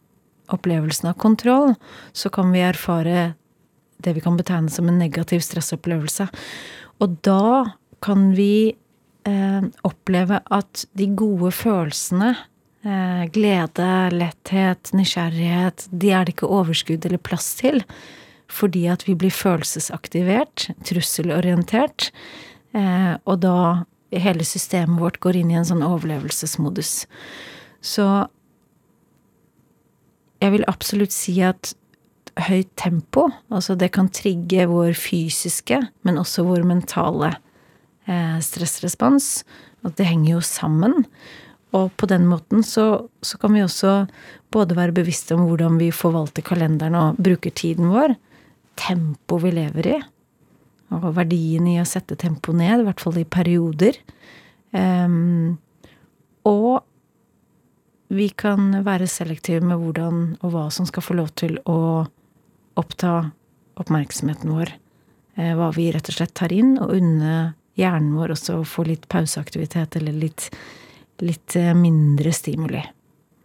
opplevelsen 0.51 1.11
av 1.11 1.19
kontroll, 1.21 1.75
så 2.11 2.31
kan 2.33 2.51
vi 2.51 2.63
erfare 2.65 3.33
det 4.01 4.15
vi 4.17 4.23
kan 4.23 4.37
betegne 4.37 4.71
som 4.73 4.89
en 4.89 4.99
negativ 4.99 5.43
stressopplevelse. 5.45 6.27
Og 7.01 7.19
da 7.23 7.77
kan 8.03 8.31
vi 8.35 8.73
eh, 9.29 9.67
oppleve 9.87 10.41
at 10.49 10.85
de 10.97 11.07
gode 11.15 11.53
følelsene 11.55 12.33
Eh, 12.81 13.25
glede, 13.29 14.09
letthet, 14.09 14.89
nysgjerrighet, 14.97 15.85
de 15.93 16.09
er 16.17 16.25
det 16.25 16.33
ikke 16.33 16.49
overskudd 16.49 17.03
eller 17.05 17.21
plass 17.21 17.51
til. 17.59 17.83
Fordi 18.49 18.87
at 18.89 19.05
vi 19.05 19.13
blir 19.15 19.31
følelsesaktivert, 19.31 20.71
trusselorientert, 20.89 22.09
eh, 22.73 23.13
og 23.21 23.37
da 23.45 23.85
hele 24.11 24.45
systemet 24.47 24.99
vårt 24.99 25.19
går 25.23 25.39
inn 25.39 25.51
i 25.53 25.57
en 25.59 25.67
sånn 25.67 25.85
overlevelsesmodus. 25.85 27.05
Så 27.81 28.07
jeg 30.41 30.55
vil 30.55 30.67
absolutt 30.69 31.13
si 31.15 31.37
at 31.45 31.73
høyt 32.47 32.71
tempo, 32.79 33.27
altså 33.51 33.75
det 33.79 33.91
kan 33.95 34.09
trigge 34.13 34.67
vår 34.69 34.95
fysiske, 34.97 35.81
men 36.07 36.19
også 36.19 36.45
vår 36.47 36.65
mentale 36.67 37.33
eh, 38.07 38.37
stressrespons. 38.43 39.41
At 39.85 39.97
det 39.97 40.07
henger 40.09 40.35
jo 40.35 40.43
sammen. 40.45 41.05
Og 41.77 41.91
på 41.97 42.07
den 42.09 42.27
måten 42.29 42.65
så, 42.67 43.07
så, 43.23 43.37
kan 43.41 43.55
vi 43.55 43.63
også 43.63 44.05
både 44.51 44.75
være 44.77 44.95
bevisste 44.95 45.37
om 45.37 45.45
hvordan 45.47 45.79
vi 45.79 45.91
forvalter 45.95 46.43
kalenderen 46.45 46.97
og 46.99 47.21
bruker 47.21 47.53
tiden 47.55 47.89
vår, 47.93 48.17
tempoet 48.79 49.45
vi 49.45 49.53
lever 49.55 49.87
i, 49.93 49.99
og 50.91 51.11
verdien 51.15 51.67
i 51.71 51.79
å 51.81 51.87
sette 51.87 52.17
tempoet 52.19 52.59
ned, 52.59 52.81
i 52.81 52.87
hvert 52.87 53.03
fall 53.03 53.19
i 53.21 53.27
perioder. 53.27 53.97
Um, 54.71 55.59
og 56.47 56.83
vi 58.11 58.27
kan 58.35 58.73
være 58.83 59.07
selektive 59.07 59.63
med 59.63 59.79
hvordan 59.79 60.21
og 60.41 60.51
hva 60.51 60.65
som 60.73 60.87
skal 60.89 61.05
få 61.05 61.15
lov 61.19 61.31
til 61.39 61.57
å 61.69 62.03
oppta 62.79 63.31
oppmerksomheten 63.79 64.51
vår. 64.51 64.73
Eh, 65.39 65.53
hva 65.55 65.69
vi 65.75 65.89
rett 65.95 66.11
og 66.11 66.17
slett 66.17 66.35
tar 66.35 66.51
inn, 66.51 66.75
og 66.81 66.91
unne 66.97 67.53
hjernen 67.79 68.15
vår 68.19 68.35
også 68.35 68.59
å 68.59 68.67
få 68.67 68.83
litt 68.89 69.07
pauseaktivitet 69.11 69.95
eller 69.99 70.17
litt 70.27 70.49
litt 71.21 71.55
eh, 71.55 71.73
mindre 71.77 72.33
stimuli. 72.33 72.81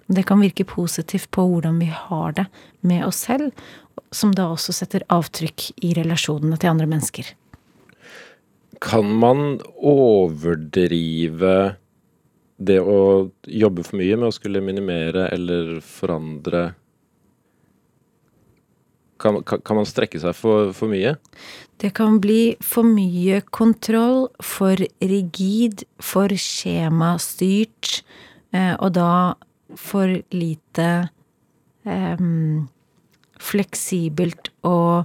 Det 0.06 0.22
kan 0.26 0.40
virke 0.40 0.64
positivt 0.68 1.30
på 1.34 1.46
hvordan 1.50 1.80
vi 1.82 1.90
har 1.90 2.36
det 2.36 2.46
med 2.86 3.06
oss 3.06 3.24
selv, 3.26 3.50
som 4.14 4.34
da 4.34 4.48
også 4.52 4.74
setter 4.76 5.06
avtrykk 5.10 5.70
i 5.82 5.94
relasjonene 5.98 6.58
til 6.60 6.70
andre 6.70 6.86
mennesker. 6.90 7.32
Kan 8.82 9.10
man 9.18 9.58
overdrive 9.80 11.56
det 12.56 12.78
å 12.80 13.28
jobbe 13.44 13.84
for 13.84 13.98
mye 14.00 14.16
med 14.16 14.30
å 14.30 14.34
skulle 14.34 14.64
minimere 14.64 15.28
eller 15.34 15.78
forandre 15.84 16.70
kan, 19.20 19.40
kan, 19.44 19.76
man 19.78 19.88
strekke 19.88 20.20
seg 20.20 20.36
for, 20.36 20.72
for, 20.76 20.92
mye? 20.92 21.14
Det 21.80 21.94
kan 21.96 22.18
bli 22.20 22.56
for 22.64 22.84
mye 22.84 23.40
kontroll, 23.54 24.26
for 24.44 24.80
rigid, 25.00 25.86
for 26.04 26.32
skjemastyrt, 26.36 28.02
eh, 28.52 28.74
og 28.76 28.92
da 28.98 29.08
for 29.74 30.22
lite 30.32 31.08
eh, 31.84 32.16
fleksibelt 33.36 34.48
og 34.66 35.04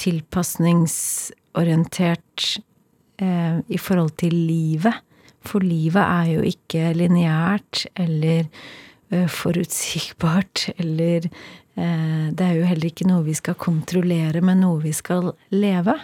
tilpasningsorientert 0.00 2.60
eh, 3.20 3.58
i 3.68 3.78
forhold 3.78 4.10
til 4.22 4.34
livet. 4.34 4.94
For 5.40 5.58
livet 5.64 6.04
er 6.04 6.24
jo 6.34 6.40
ikke 6.44 6.92
lineært 6.96 7.86
eller 7.96 8.44
eh, 9.10 9.28
forutsigbart 9.28 10.68
eller 10.80 11.20
Eh, 11.80 12.28
det 12.34 12.46
er 12.46 12.58
jo 12.58 12.68
heller 12.68 12.90
ikke 12.90 13.08
noe 13.08 13.24
vi 13.26 13.36
skal 13.36 13.58
kontrollere, 13.60 14.42
men 14.44 14.62
noe 14.64 14.80
vi 14.82 14.94
skal 14.96 15.34
leve. 15.54 15.98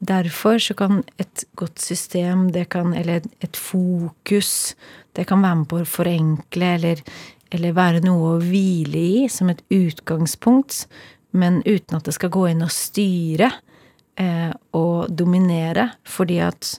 derfor 0.00 0.58
så 0.58 0.74
kan 0.74 1.04
et 1.18 1.44
godt 1.54 1.78
system, 1.78 2.50
det 2.50 2.70
kan, 2.70 2.94
eller 2.94 3.20
et 3.40 3.56
fokus, 3.56 4.74
det 5.16 5.26
kan 5.28 5.42
være 5.42 5.62
med 5.62 5.70
på 5.70 5.80
å 5.80 5.88
forenkle 5.88 6.74
eller, 6.76 7.02
eller 7.50 7.76
være 7.76 8.02
noe 8.04 8.36
å 8.36 8.42
hvile 8.42 9.00
i 9.00 9.24
som 9.32 9.50
et 9.52 9.62
utgangspunkt, 9.72 10.84
men 11.30 11.60
uten 11.66 11.98
at 11.98 12.06
det 12.06 12.14
skal 12.16 12.32
gå 12.34 12.46
inn 12.50 12.64
og 12.66 12.72
styre 12.74 13.50
eh, 14.20 14.52
og 14.76 15.10
dominere, 15.14 15.90
fordi 16.06 16.40
at 16.44 16.76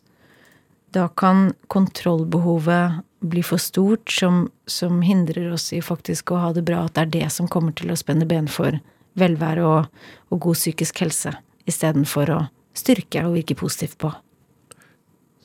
da 0.91 1.07
kan 1.15 1.53
kontrollbehovet 1.71 3.01
bli 3.21 3.43
for 3.45 3.61
stort, 3.61 4.11
som, 4.11 4.47
som, 4.65 5.01
hindrer 5.05 5.53
oss 5.53 5.69
i 5.73 5.81
faktisk 5.83 6.33
å 6.33 6.41
ha 6.41 6.49
det 6.55 6.65
bra, 6.67 6.85
at 6.85 6.97
det 6.97 7.03
er 7.03 7.13
det 7.19 7.27
som 7.35 7.47
kommer 7.51 7.75
til 7.77 7.93
å 7.93 7.99
spenne 7.99 8.27
ben 8.27 8.49
for 8.51 8.79
velvære 9.19 9.63
og, 9.67 10.03
og 10.31 10.43
god 10.47 10.57
psykisk 10.57 11.03
helse, 11.03 11.35
istedenfor 11.69 12.33
å 12.33 12.41
styrke 12.75 13.23
og 13.27 13.37
virke 13.37 13.55
positivt 13.59 13.99
på. 14.01 14.11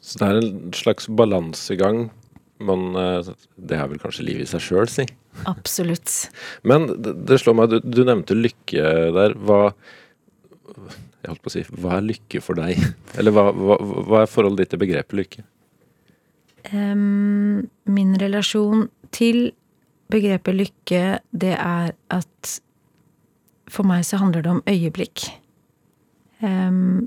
Så 0.01 0.23
det 0.23 0.27
er 0.27 0.41
en 0.41 0.75
slags 0.75 1.09
balansegang 1.11 2.07
man 2.59 2.97
eh, 2.97 3.29
Det 3.57 3.77
er 3.77 3.89
vel 3.91 4.01
kanskje 4.01 4.27
livet 4.27 4.47
i 4.47 4.51
seg 4.51 4.65
sjøl, 4.65 4.89
si. 4.91 5.07
Absolutt. 5.49 6.13
Men 6.69 6.89
det 7.03 7.41
slår 7.43 7.59
meg, 7.59 7.75
du, 7.75 7.81
du, 7.85 8.03
nevnte 8.09 8.37
lykke 8.39 8.95
der. 9.17 9.37
Hva 9.37 9.61
Jeg 11.23 11.33
holdt 11.33 11.45
på 11.45 11.53
å 11.53 11.57
si 11.57 11.67
Hva 11.73 11.99
er 11.99 12.09
lykke 12.13 12.43
for 12.45 12.59
deg? 12.61 12.81
Eller 13.19 13.37
hva, 13.37 13.51
hva, 13.53 13.79
hva 13.81 14.25
er 14.25 14.33
forholdet 14.33 14.65
ditt 14.65 14.75
til 14.77 14.85
begrepet 14.87 15.21
lykke? 15.21 15.47
Um, 16.73 17.67
min 17.87 18.17
relasjon 18.19 18.89
til 19.15 19.53
begrepet 20.11 20.57
lykke, 20.57 21.03
det 21.31 21.55
er 21.55 21.93
at 22.15 22.57
for 23.71 23.87
meg 23.87 24.03
så 24.07 24.19
handler 24.19 24.43
det 24.43 24.51
om 24.51 24.65
øyeblikk. 24.71 25.29
Um, 26.43 27.07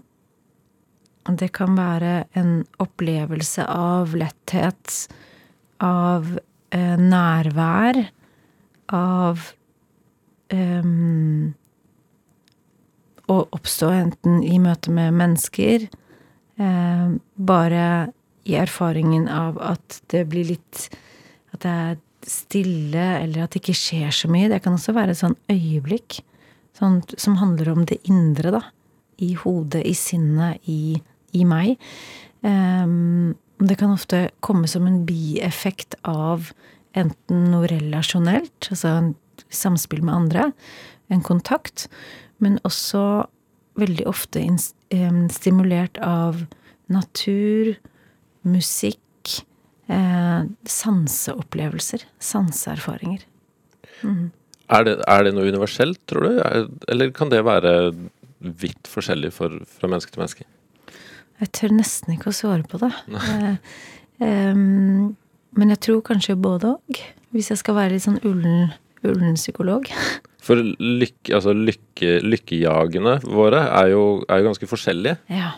det 1.38 1.52
kan 1.54 1.76
være 1.78 2.24
en 2.40 2.64
opplevelse 2.82 3.66
av 3.70 4.16
letthet, 4.18 5.10
av 5.84 6.38
eh, 6.76 6.98
nærvær, 7.00 8.04
av 8.96 9.52
um, 10.50 11.54
Å 13.30 13.36
oppstå 13.54 13.92
enten 13.94 14.40
i 14.42 14.58
møte 14.58 14.90
med 14.90 15.14
mennesker, 15.14 15.86
eh, 16.58 17.12
bare 17.36 17.84
i 18.50 18.56
erfaringen 18.58 19.28
av 19.30 19.60
at 19.62 20.00
det 20.10 20.24
blir 20.32 20.48
litt 20.50 20.88
At 21.54 21.62
det 21.62 21.76
er 21.84 22.00
stille, 22.26 23.06
eller 23.22 23.46
at 23.46 23.54
det 23.54 23.62
ikke 23.62 23.78
skjer 23.78 24.10
så 24.14 24.30
mye. 24.30 24.50
Det 24.52 24.60
kan 24.62 24.76
også 24.76 24.94
være 24.94 25.14
et 25.16 25.22
sånn 25.22 25.38
øyeblikk 25.50 26.20
sånn, 26.78 27.00
som 27.18 27.38
handler 27.40 27.72
om 27.72 27.86
det 27.90 27.98
indre, 28.10 28.52
da. 28.54 28.60
I 29.24 29.32
hodet, 29.40 29.82
i 29.88 29.96
sinnet, 29.98 30.60
i 30.70 31.00
i 31.36 31.46
meg. 31.48 31.78
Um, 32.42 33.36
det 33.60 33.76
kan 33.80 33.92
ofte 33.92 34.30
komme 34.46 34.70
som 34.72 34.88
en 34.88 35.02
bieffekt 35.08 35.98
av 36.08 36.52
enten 36.98 37.50
noe 37.52 37.68
relasjonelt, 37.70 38.70
altså 38.72 38.94
en 38.94 39.12
samspill 39.54 40.02
med 40.06 40.16
andre, 40.16 40.46
en 41.12 41.24
kontakt, 41.26 41.88
men 42.40 42.60
også 42.68 43.26
veldig 43.80 44.06
ofte 44.10 44.42
stimulert 45.34 46.00
av 46.04 46.44
natur, 46.92 47.76
musikk, 48.48 49.44
eh, 49.92 50.44
sanseopplevelser, 50.66 52.06
sanseerfaringer. 52.20 53.26
Mm. 54.02 54.32
Er, 54.70 54.86
det, 54.86 54.96
er, 55.08 55.26
det, 55.26 55.34
noe 55.36 55.50
universelt, 55.50 56.00
tror 56.10 56.28
du, 56.28 56.40
eller 56.90 57.12
kan 57.16 57.32
det 57.34 57.44
være 57.46 57.74
vidt 58.40 58.88
forskjellig 58.88 59.34
for, 59.36 59.60
fra 59.68 59.90
menneske 59.92 60.14
til 60.14 60.24
menneske? 60.24 60.48
Jeg 61.40 61.52
tør 61.56 61.74
nesten 61.78 62.16
ikke 62.16 62.32
å 62.32 62.36
svare 62.36 62.66
på 62.68 62.80
det. 62.82 62.92
um, 64.20 65.16
men 65.58 65.74
jeg 65.74 65.82
tror 65.86 66.04
kanskje 66.06 66.38
både 66.40 66.74
òg. 66.76 67.02
Hvis 67.36 67.52
jeg 67.54 67.62
skal 67.62 67.78
være 67.78 67.94
litt 67.96 68.06
sånn 68.06 68.20
ullen, 68.28 68.74
ullen 69.06 69.40
psykolog. 69.40 69.88
For 70.46 70.60
lykke, 70.60 71.36
altså 71.36 71.54
lykke, 71.54 72.20
lykkejagene 72.26 73.20
våre 73.28 73.66
er 73.82 73.92
jo, 73.94 74.04
er 74.26 74.40
jo, 74.40 74.48
ganske 74.50 74.70
forskjellige. 74.72 75.20
Ja. 75.32 75.52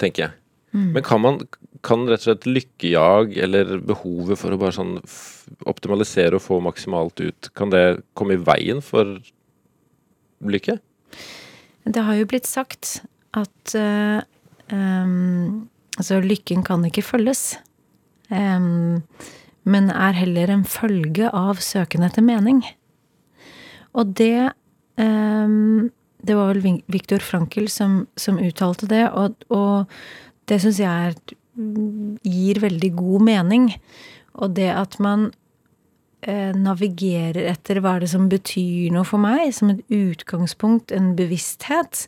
Tenker 0.00 0.26
jeg. 0.26 0.38
Mm. 0.72 0.88
Men 0.94 1.04
kan 1.04 1.20
man 1.20 1.42
kan 1.82 2.06
rett 2.06 2.22
og 2.22 2.28
slett 2.28 2.46
lykkejag, 2.46 3.36
eller 3.42 3.74
behovet 3.82 4.38
for 4.38 4.54
å 4.54 4.58
bare 4.60 4.74
sånn 4.76 4.94
optimalisere 5.68 6.38
og 6.38 6.44
få 6.44 6.60
maksimalt 6.62 7.20
ut, 7.20 7.50
kan 7.58 7.72
det 7.74 8.02
komme 8.18 8.38
i 8.38 8.42
veien 8.42 8.80
for 8.86 9.18
lykke? 10.46 10.78
Det 11.82 12.04
har 12.06 12.20
jo 12.20 12.28
blitt 12.30 12.46
sagt 12.46 13.00
at 13.38 13.76
um, 14.72 15.68
Altså, 16.00 16.22
lykken 16.24 16.62
kan 16.64 16.84
ikke 16.88 17.04
følges. 17.04 17.58
Um, 18.32 19.02
men 19.68 19.90
er 19.92 20.16
heller 20.16 20.50
en 20.50 20.64
følge 20.64 21.28
av 21.28 21.60
søken 21.60 22.06
etter 22.06 22.24
mening. 22.24 22.62
Og 23.92 24.14
det 24.16 24.52
um, 24.96 25.90
Det 26.22 26.36
var 26.38 26.54
vel 26.54 26.80
Viktor 26.86 27.18
Frankel 27.18 27.68
som, 27.68 28.06
som 28.16 28.38
uttalte 28.38 28.86
det, 28.86 29.08
og, 29.10 29.34
og 29.50 29.90
det 30.46 30.60
syns 30.62 30.78
jeg 30.78 31.08
er, 31.10 31.16
gir 32.22 32.60
veldig 32.62 32.90
god 32.94 33.24
mening. 33.26 33.64
Og 34.38 34.54
det 34.54 34.68
at 34.70 34.94
man 35.02 35.32
eh, 36.22 36.54
navigerer 36.54 37.50
etter 37.50 37.82
hva 37.82 37.96
er 37.96 38.04
det 38.04 38.12
som 38.14 38.30
betyr 38.30 38.94
noe 38.94 39.02
for 39.08 39.18
meg, 39.18 39.50
som 39.50 39.74
et 39.74 39.82
utgangspunkt, 39.90 40.94
en 40.94 41.10
bevissthet, 41.18 42.06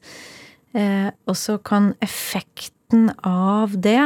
Eh, 0.74 1.10
og 1.30 1.38
så 1.38 1.56
kan 1.62 1.92
effekten 2.02 3.12
av 3.26 3.76
det 3.78 4.02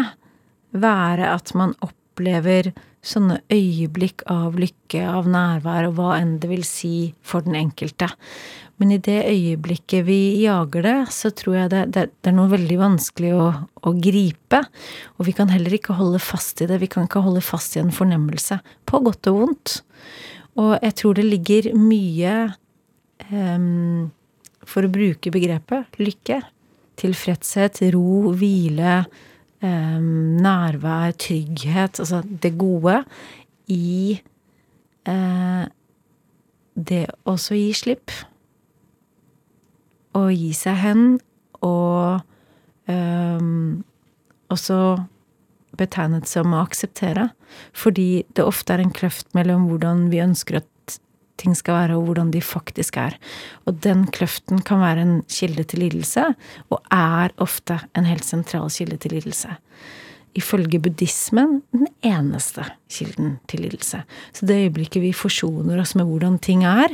være 0.76 1.32
at 1.32 1.54
man 1.56 1.74
opplever 1.84 2.72
sånne 3.04 3.38
øyeblikk 3.52 4.24
av 4.30 4.58
lykke, 4.58 5.00
av 5.06 5.28
nærvær, 5.30 5.88
og 5.88 5.98
hva 5.98 6.16
enn 6.18 6.36
det 6.42 6.50
vil 6.50 6.64
si 6.66 7.12
for 7.24 7.46
den 7.46 7.56
enkelte. 7.56 8.10
Men 8.78 8.92
i 8.94 9.00
det 9.02 9.22
øyeblikket 9.26 10.04
vi 10.06 10.42
jager 10.44 10.84
det, 10.86 10.98
så 11.14 11.32
tror 11.34 11.56
jeg 11.56 11.70
det, 11.72 11.82
det, 11.94 12.04
det 12.22 12.30
er 12.30 12.36
noe 12.36 12.50
veldig 12.52 12.76
vanskelig 12.78 13.32
å, 13.34 13.46
å, 13.82 13.94
gripe. 13.98 14.60
Og 15.18 15.26
vi 15.26 15.34
kan 15.34 15.50
heller 15.50 15.74
ikke 15.74 15.96
holde 15.98 16.20
fast 16.22 16.62
i 16.62 16.68
det. 16.70 16.78
Vi 16.82 16.90
kan 16.90 17.08
ikke 17.08 17.24
holde 17.24 17.42
fast 17.42 17.74
i 17.74 17.82
en 17.82 17.94
fornemmelse. 17.94 18.60
På 18.86 19.02
godt 19.02 19.30
og 19.30 19.40
vondt. 19.40 19.80
Og 20.58 20.76
jeg 20.76 20.94
tror 21.00 21.18
det 21.18 21.26
ligger 21.26 21.72
mye 21.78 22.36
um, 23.30 24.08
For 24.66 24.86
å 24.86 24.90
bruke 24.90 25.30
begrepet 25.34 25.98
lykke 26.02 26.40
tilfredshet, 26.98 27.80
ro, 27.94 28.32
hvile, 28.38 29.00
eh, 29.62 29.98
nærvær, 30.44 31.14
trygghet, 31.18 32.00
altså 32.00 32.22
det 32.42 32.54
gode, 32.58 33.02
i 33.68 34.20
eh, 35.06 35.64
det 36.78 37.04
også 37.24 37.58
gi 37.58 37.70
slipp. 37.74 38.14
Å 40.16 40.28
gi 40.32 40.52
seg 40.56 40.78
hen, 40.82 41.04
og 41.62 42.20
eh, 42.90 43.46
også 44.48 44.80
betegnet 45.78 46.28
som 46.30 46.54
å 46.54 46.64
akseptere. 46.64 47.28
Fordi 47.76 48.24
det 48.34 48.46
ofte 48.46 48.74
er 48.74 48.82
en 48.82 48.94
kløft 48.94 49.30
mellom 49.36 49.68
hvordan 49.70 50.08
vi 50.12 50.22
ønsker 50.24 50.62
at 50.62 50.68
ting 51.38 51.54
skal 51.56 51.78
være, 51.78 51.96
og 51.98 52.08
hvordan 52.08 52.32
de 52.34 52.42
faktisk 52.44 52.98
er. 53.00 53.16
Og 53.66 53.78
den 53.84 54.06
kløften 54.14 54.62
kan 54.66 54.82
være 54.82 55.04
en 55.04 55.14
kilde 55.30 55.64
til 55.68 55.84
lidelse, 55.84 56.26
og 56.70 56.82
er 56.94 57.34
ofte 57.38 57.80
en 57.96 58.08
helt 58.08 58.26
sentral 58.26 58.70
kilde 58.74 58.98
til 59.00 59.16
lidelse. 59.16 59.56
Ifølge 60.38 60.78
buddhismen 60.82 61.62
den 61.72 61.88
eneste 62.04 62.66
kilden 62.90 63.38
til 63.48 63.64
lidelse. 63.64 64.02
Så 64.32 64.46
det 64.46 64.60
øyeblikket 64.68 65.02
vi 65.02 65.12
forsoner 65.16 65.80
oss 65.80 65.96
med 65.98 66.06
hvordan 66.06 66.38
ting 66.38 66.64
er, 66.68 66.92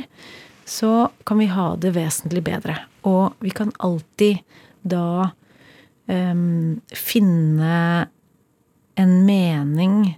så 0.65 1.09
kan 1.27 1.39
vi 1.39 1.51
ha 1.51 1.75
det 1.77 1.93
vesentlig 1.95 2.43
bedre. 2.43 2.79
Og 3.05 3.35
vi 3.43 3.51
kan 3.53 3.71
alltid 3.79 4.41
da 4.85 5.29
um, 6.09 6.81
finne 6.93 8.07
en 8.97 9.13
mening 9.27 10.15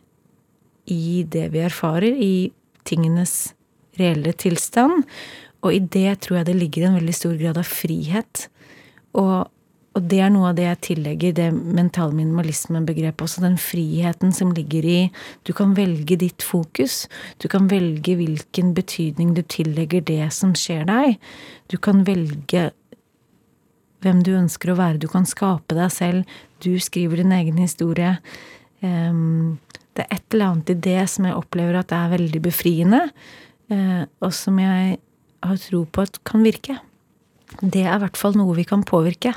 i 0.88 1.26
det 1.28 1.50
vi 1.52 1.66
erfarer, 1.66 2.14
i 2.16 2.52
tingenes 2.88 3.57
reelle 4.00 4.34
tilstand. 4.38 5.06
Og 5.66 5.74
i 5.74 5.82
det 5.82 6.20
tror 6.24 6.40
jeg 6.40 6.50
det 6.50 6.58
ligger 6.58 6.88
en 6.88 6.98
veldig 7.00 7.16
stor 7.16 7.38
grad 7.40 7.60
av 7.60 7.68
frihet. 7.68 8.48
Og, 9.18 9.50
og 9.98 10.08
det 10.12 10.20
er 10.22 10.32
noe 10.34 10.52
av 10.52 10.58
det 10.60 10.68
jeg 10.68 10.82
tillegger 10.92 11.36
det 11.40 11.48
mentale 11.56 12.14
minimalisme-begrepet 12.18 13.26
også. 13.26 13.44
Den 13.44 13.58
friheten 13.62 14.34
som 14.36 14.54
ligger 14.56 14.86
i 14.86 15.00
Du 15.48 15.54
kan 15.58 15.74
velge 15.78 16.20
ditt 16.20 16.46
fokus. 16.46 17.06
Du 17.42 17.50
kan 17.52 17.70
velge 17.72 18.18
hvilken 18.20 18.74
betydning 18.78 19.34
du 19.38 19.42
tillegger 19.42 20.06
det 20.06 20.28
som 20.36 20.54
skjer 20.58 20.86
deg. 20.90 21.18
Du 21.72 21.78
kan 21.82 22.06
velge 22.08 22.70
hvem 24.06 24.22
du 24.22 24.36
ønsker 24.38 24.72
å 24.72 24.78
være. 24.78 25.02
Du 25.02 25.10
kan 25.10 25.26
skape 25.26 25.76
deg 25.78 25.90
selv. 25.94 26.38
Du 26.64 26.78
skriver 26.80 27.24
din 27.24 27.34
egen 27.34 27.58
historie. 27.62 28.18
Um, 28.86 29.58
det 29.98 30.06
er 30.06 30.20
et 30.20 30.34
eller 30.36 30.52
annet 30.52 30.72
i 30.76 30.80
det 30.86 31.02
som 31.10 31.26
jeg 31.26 31.38
opplever 31.38 31.80
at 31.80 31.94
er 31.96 32.14
veldig 32.14 32.42
befriende. 32.46 33.08
Eh, 33.74 34.04
og 34.24 34.32
som 34.36 34.60
jeg 34.62 35.00
har 35.44 35.60
tro 35.60 35.84
på 35.92 36.06
at 36.08 36.20
kan 36.28 36.46
virke. 36.46 36.78
Det 37.60 37.84
er 37.84 37.96
i 37.96 38.04
hvert 38.04 38.20
fall 38.20 38.38
noe 38.40 38.56
vi 38.58 38.68
kan 38.68 38.86
påvirke 38.88 39.34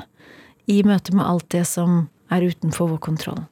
i 0.71 0.81
møte 0.87 1.15
med 1.15 1.25
alt 1.27 1.49
det 1.51 1.65
som 1.67 2.05
er 2.31 2.45
utenfor 2.47 2.93
vår 2.93 3.01
kontroll. 3.03 3.43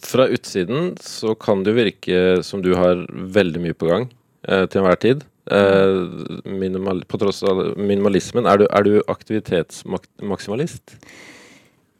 Fra 0.00 0.26
utsiden 0.32 0.94
så 1.04 1.34
kan 1.38 1.64
det 1.64 1.72
jo 1.72 1.78
virke 1.78 2.20
som 2.44 2.64
du 2.64 2.72
har 2.76 3.04
veldig 3.08 3.62
mye 3.64 3.76
på 3.76 3.88
gang 3.88 4.08
eh, 4.48 4.64
til 4.66 4.82
enhver 4.82 5.00
tid. 5.00 5.24
Eh, 5.50 6.44
minimal, 6.44 7.04
på 7.08 7.20
tross 7.20 7.42
av 7.46 7.62
minimalismen. 7.80 8.48
Er 8.48 8.60
du, 8.60 8.66
er 8.68 8.86
du 8.86 8.94
aktivitetsmaksimalist? 9.08 10.96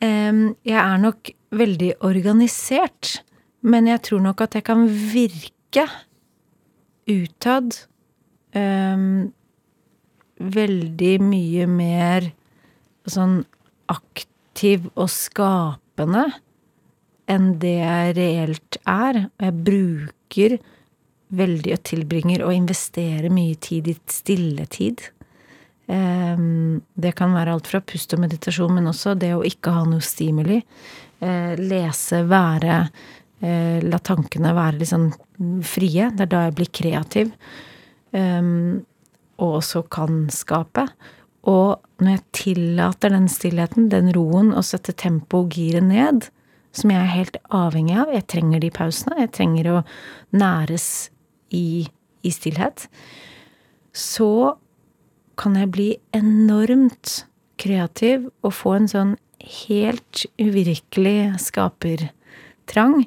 Jeg 0.01 0.77
er 0.81 0.97
nok 0.97 1.29
veldig 1.53 1.91
organisert, 2.09 3.19
men 3.61 3.91
jeg 3.91 4.01
tror 4.07 4.23
nok 4.25 4.41
at 4.47 4.55
jeg 4.57 4.65
kan 4.65 4.87
virke 4.89 5.85
utad 7.11 7.77
um, 8.57 9.31
veldig 10.41 11.15
mye 11.23 11.67
mer 11.69 12.31
sånn 13.11 13.43
aktiv 13.91 14.87
og 14.95 15.11
skapende 15.13 16.29
enn 17.31 17.55
det 17.63 17.77
jeg 17.79 18.17
reelt 18.19 18.81
er. 18.89 19.25
Og 19.29 19.47
jeg 19.47 19.65
bruker 19.71 20.59
veldig 21.31 21.77
og 21.77 21.83
tilbringer 21.87 22.45
og 22.47 22.57
investerer 22.57 23.31
mye 23.33 23.57
tid 23.63 23.91
i 23.93 23.97
stilletid. 24.11 25.05
Um, 25.91 26.83
det 26.95 27.17
kan 27.19 27.35
være 27.35 27.55
alt 27.57 27.71
fra 27.71 27.81
pust 27.83 28.15
og 28.15 28.23
meditasjon, 28.23 28.77
men 28.77 28.91
også 28.91 29.17
det 29.19 29.33
å 29.35 29.47
ikke 29.47 29.73
ha 29.75 29.87
noe 29.89 30.05
stimuli. 30.05 30.61
Uh, 31.21 31.57
lese, 31.59 32.23
være 32.31 32.85
uh, 32.87 33.79
La 33.85 33.99
tankene 33.99 34.55
være 34.57 34.81
litt 34.81 34.93
sånn 34.93 35.11
frie. 35.66 36.11
Det 36.14 36.26
er 36.26 36.32
da 36.32 36.45
jeg 36.47 36.57
blir 36.59 36.70
kreativ. 36.80 37.32
Um, 38.12 38.82
og 39.41 39.61
også 39.61 39.84
kan 39.93 40.26
skape. 40.34 40.86
Og 41.49 41.80
når 42.03 42.16
jeg 42.16 42.26
tillater 42.36 43.14
den 43.14 43.28
stillheten, 43.32 43.88
den 43.93 44.11
roen, 44.16 44.53
å 44.53 44.64
sette 44.66 44.93
tempo 44.93 45.45
og 45.45 45.57
giret 45.57 45.86
ned, 45.86 46.28
som 46.76 46.93
jeg 46.93 47.01
er 47.01 47.14
helt 47.14 47.38
avhengig 47.55 47.97
av. 47.99 48.12
Jeg 48.14 48.28
trenger 48.30 48.62
de 48.62 48.70
pausene. 48.74 49.18
Jeg 49.24 49.32
trenger 49.34 49.70
å 49.72 49.78
næres 50.36 51.11
i, 51.57 51.88
i 52.22 52.30
stillhet. 52.34 52.86
Så 53.97 54.55
kan 55.41 55.57
jeg 55.57 55.72
bli 55.74 55.88
enormt 56.16 57.24
kreativ 57.61 58.28
og 58.45 58.55
få 58.57 58.76
en 58.78 58.88
sånn 58.91 59.16
helt 59.64 60.24
uvirkelig 60.41 61.41
skapertrang. 61.41 63.07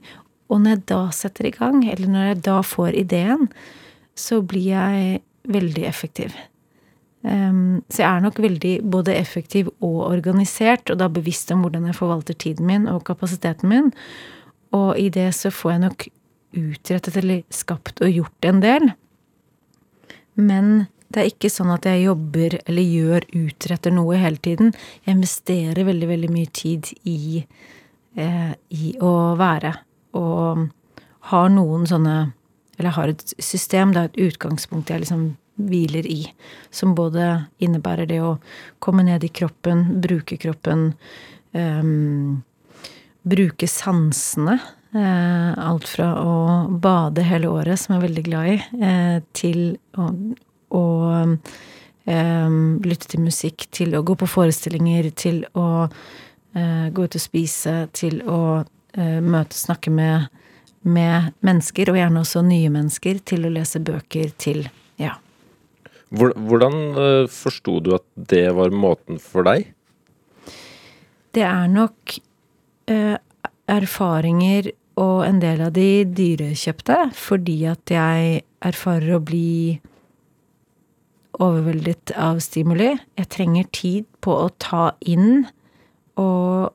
Og 0.54 0.62
når 0.62 0.76
jeg 0.76 0.86
da 0.94 1.02
setter 1.16 1.50
i 1.50 1.56
gang, 1.56 1.82
eller 1.90 2.10
når 2.14 2.28
jeg 2.30 2.42
da 2.46 2.58
får 2.66 2.98
ideen, 3.02 3.48
så 4.14 4.44
blir 4.46 4.70
jeg 4.70 5.22
veldig 5.50 5.86
effektiv. 5.90 6.36
Um, 7.24 7.82
så 7.88 8.04
jeg 8.04 8.10
er 8.10 8.24
nok 8.26 8.40
veldig 8.44 8.74
både 8.92 9.16
effektiv 9.16 9.70
og 9.80 10.02
organisert, 10.10 10.92
og 10.92 11.00
da 11.00 11.10
bevisst 11.12 11.52
om 11.56 11.64
hvordan 11.64 11.88
jeg 11.90 11.98
forvalter 11.98 12.38
tiden 12.38 12.68
min 12.68 12.90
og 12.92 13.06
kapasiteten 13.08 13.72
min. 13.72 13.94
Og 14.76 14.98
i 15.00 15.08
det 15.14 15.32
så 15.38 15.52
får 15.54 15.72
jeg 15.72 15.84
nok 15.86 16.08
utrettet 16.54 17.18
eller 17.18 17.46
skapt 17.54 18.04
og 18.04 18.12
gjort 18.14 18.50
en 18.50 18.60
del. 18.62 18.92
Men 20.38 20.86
det 21.14 21.22
er 21.22 21.30
ikke 21.30 21.52
sånn 21.54 21.72
at 21.74 21.86
jeg 21.88 22.08
jobber 22.08 22.58
eller 22.66 22.84
gjør, 22.98 23.26
utretter 23.38 23.94
noe 23.94 24.18
hele 24.20 24.42
tiden. 24.44 24.74
Jeg 25.06 25.18
investerer 25.18 25.88
veldig, 25.88 26.10
veldig 26.10 26.30
mye 26.34 26.52
tid 26.54 26.90
i, 27.10 27.44
eh, 28.18 28.54
i 28.74 28.94
å 29.00 29.14
være. 29.40 29.76
Og 30.18 30.68
har 31.32 31.54
noen 31.54 31.88
sånne 31.90 32.34
Eller 32.78 32.96
har 32.96 33.12
et 33.12 33.34
system, 33.38 33.92
det 33.94 34.00
er 34.02 34.08
et 34.10 34.24
utgangspunkt 34.34 34.90
jeg 34.90 35.04
liksom 35.04 35.36
hviler 35.62 36.08
i. 36.10 36.24
Som 36.74 36.96
både 36.98 37.46
innebærer 37.62 38.10
det 38.10 38.18
å 38.26 38.38
komme 38.82 39.06
ned 39.06 39.24
i 39.24 39.30
kroppen, 39.30 39.86
bruke 40.02 40.40
kroppen, 40.42 40.88
um, 41.54 42.42
bruke 43.22 43.70
sansene. 43.70 44.58
Uh, 44.94 45.54
alt 45.58 45.88
fra 45.90 46.10
å 46.22 46.34
bade 46.82 47.26
hele 47.26 47.50
året, 47.50 47.80
som 47.82 47.94
jeg 47.94 48.02
er 48.02 48.08
veldig 48.08 48.26
glad 48.26 48.50
i, 48.52 48.58
uh, 48.82 49.22
til 49.38 49.62
å, 49.98 50.10
å 50.74 50.84
um, 51.24 52.60
lytte 52.84 53.10
til 53.10 53.24
musikk, 53.26 53.66
til 53.74 53.96
å 53.98 54.04
gå 54.06 54.18
på 54.18 54.30
forestillinger, 54.30 55.10
til 55.18 55.44
å 55.58 55.68
uh, 55.86 56.88
gå 56.94 57.08
ut 57.08 57.18
og 57.18 57.26
spise, 57.26 57.78
til 57.98 58.22
å 58.30 58.40
møte, 58.96 59.58
snakke 59.58 59.90
med, 59.90 60.28
med 60.86 61.32
mennesker, 61.42 61.90
og 61.90 61.98
gjerne 61.98 62.22
også 62.22 62.44
nye 62.46 62.70
mennesker, 62.70 63.18
til 63.26 63.48
å 63.48 63.54
lese 63.56 63.82
bøker, 63.82 64.30
til 64.38 64.68
ja, 65.02 65.16
hvordan 66.14 66.76
uh, 66.94 67.26
forsto 67.32 67.80
du 67.82 67.94
at 67.98 68.06
det 68.16 68.46
var 68.54 68.74
måten 68.74 69.20
for 69.22 69.48
deg? 69.48 69.72
Det 71.34 71.42
er 71.42 71.70
nok 71.72 72.18
uh, 72.92 73.18
erfaringer 73.72 74.70
og 75.02 75.24
en 75.26 75.42
del 75.42 75.64
av 75.66 75.74
de 75.74 76.04
dyrekjøpte, 76.06 77.00
fordi 77.18 77.64
at 77.72 77.90
jeg 77.90 78.44
erfarer 78.62 79.16
å 79.18 79.24
bli 79.26 79.80
overveldet 81.42 82.14
av 82.14 82.44
stimuli. 82.46 82.92
Jeg 83.18 83.32
trenger 83.34 83.72
tid 83.74 84.06
på 84.22 84.36
å 84.44 84.52
ta 84.62 84.92
inn 85.02 85.48
og 86.22 86.70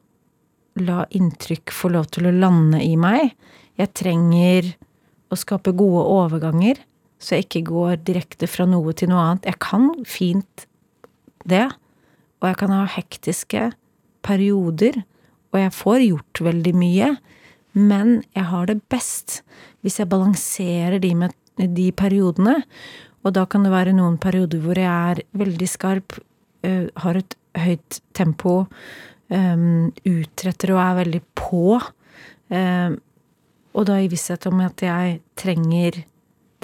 la 0.83 1.05
inntrykk 1.15 1.73
få 1.75 1.93
lov 1.95 2.11
til 2.15 2.29
å 2.29 2.35
lande 2.35 2.83
i 2.85 2.95
meg. 3.01 3.35
Jeg 3.79 3.95
trenger 3.97 4.75
å 5.29 5.37
skape 5.39 5.75
gode 5.77 6.05
overganger 6.09 6.81
så 7.19 7.35
jeg 7.35 7.49
ikke 7.49 7.65
går 7.73 7.97
direkte 8.07 8.49
fra 8.51 8.67
noe 8.69 8.95
til 8.97 9.11
noe 9.11 9.25
annet. 9.25 9.49
Jeg 9.51 9.59
kan 9.63 9.91
fint 10.07 10.67
det, 11.49 11.67
og 12.39 12.51
jeg 12.51 12.59
kan 12.61 12.75
ha 12.75 12.85
hektiske 12.95 13.65
perioder, 14.27 15.01
og 15.51 15.61
jeg 15.63 15.75
får 15.75 16.05
gjort 16.05 16.43
veldig 16.49 16.75
mye, 16.79 17.11
men 17.79 18.21
jeg 18.37 18.47
har 18.53 18.71
det 18.71 18.79
best 18.93 19.41
hvis 19.83 19.99
jeg 20.01 20.11
balanserer 20.11 20.99
de 21.03 21.13
med 21.19 21.35
de 21.59 21.91
periodene, 21.97 22.61
og 23.27 23.35
da 23.35 23.45
kan 23.51 23.65
det 23.67 23.75
være 23.75 23.97
noen 23.97 24.19
perioder 24.23 24.63
hvor 24.63 24.79
jeg 24.79 24.87
er 24.87 25.23
veldig 25.37 25.69
skarp, 25.69 26.21
uh, 26.67 26.87
har 27.03 27.19
et 27.19 27.35
høyt 27.59 27.99
tempo, 28.15 28.61
um, 29.33 29.91
utretter 30.09 30.75
og 30.75 30.83
er 30.83 30.99
veldig 31.03 31.23
på, 31.39 31.79
um, 32.49 32.99
og 33.79 33.87
da 33.87 33.99
i 34.01 34.09
visshet 34.11 34.47
om 34.51 34.63
at 34.65 34.83
jeg 34.83 35.21
trenger 35.39 36.03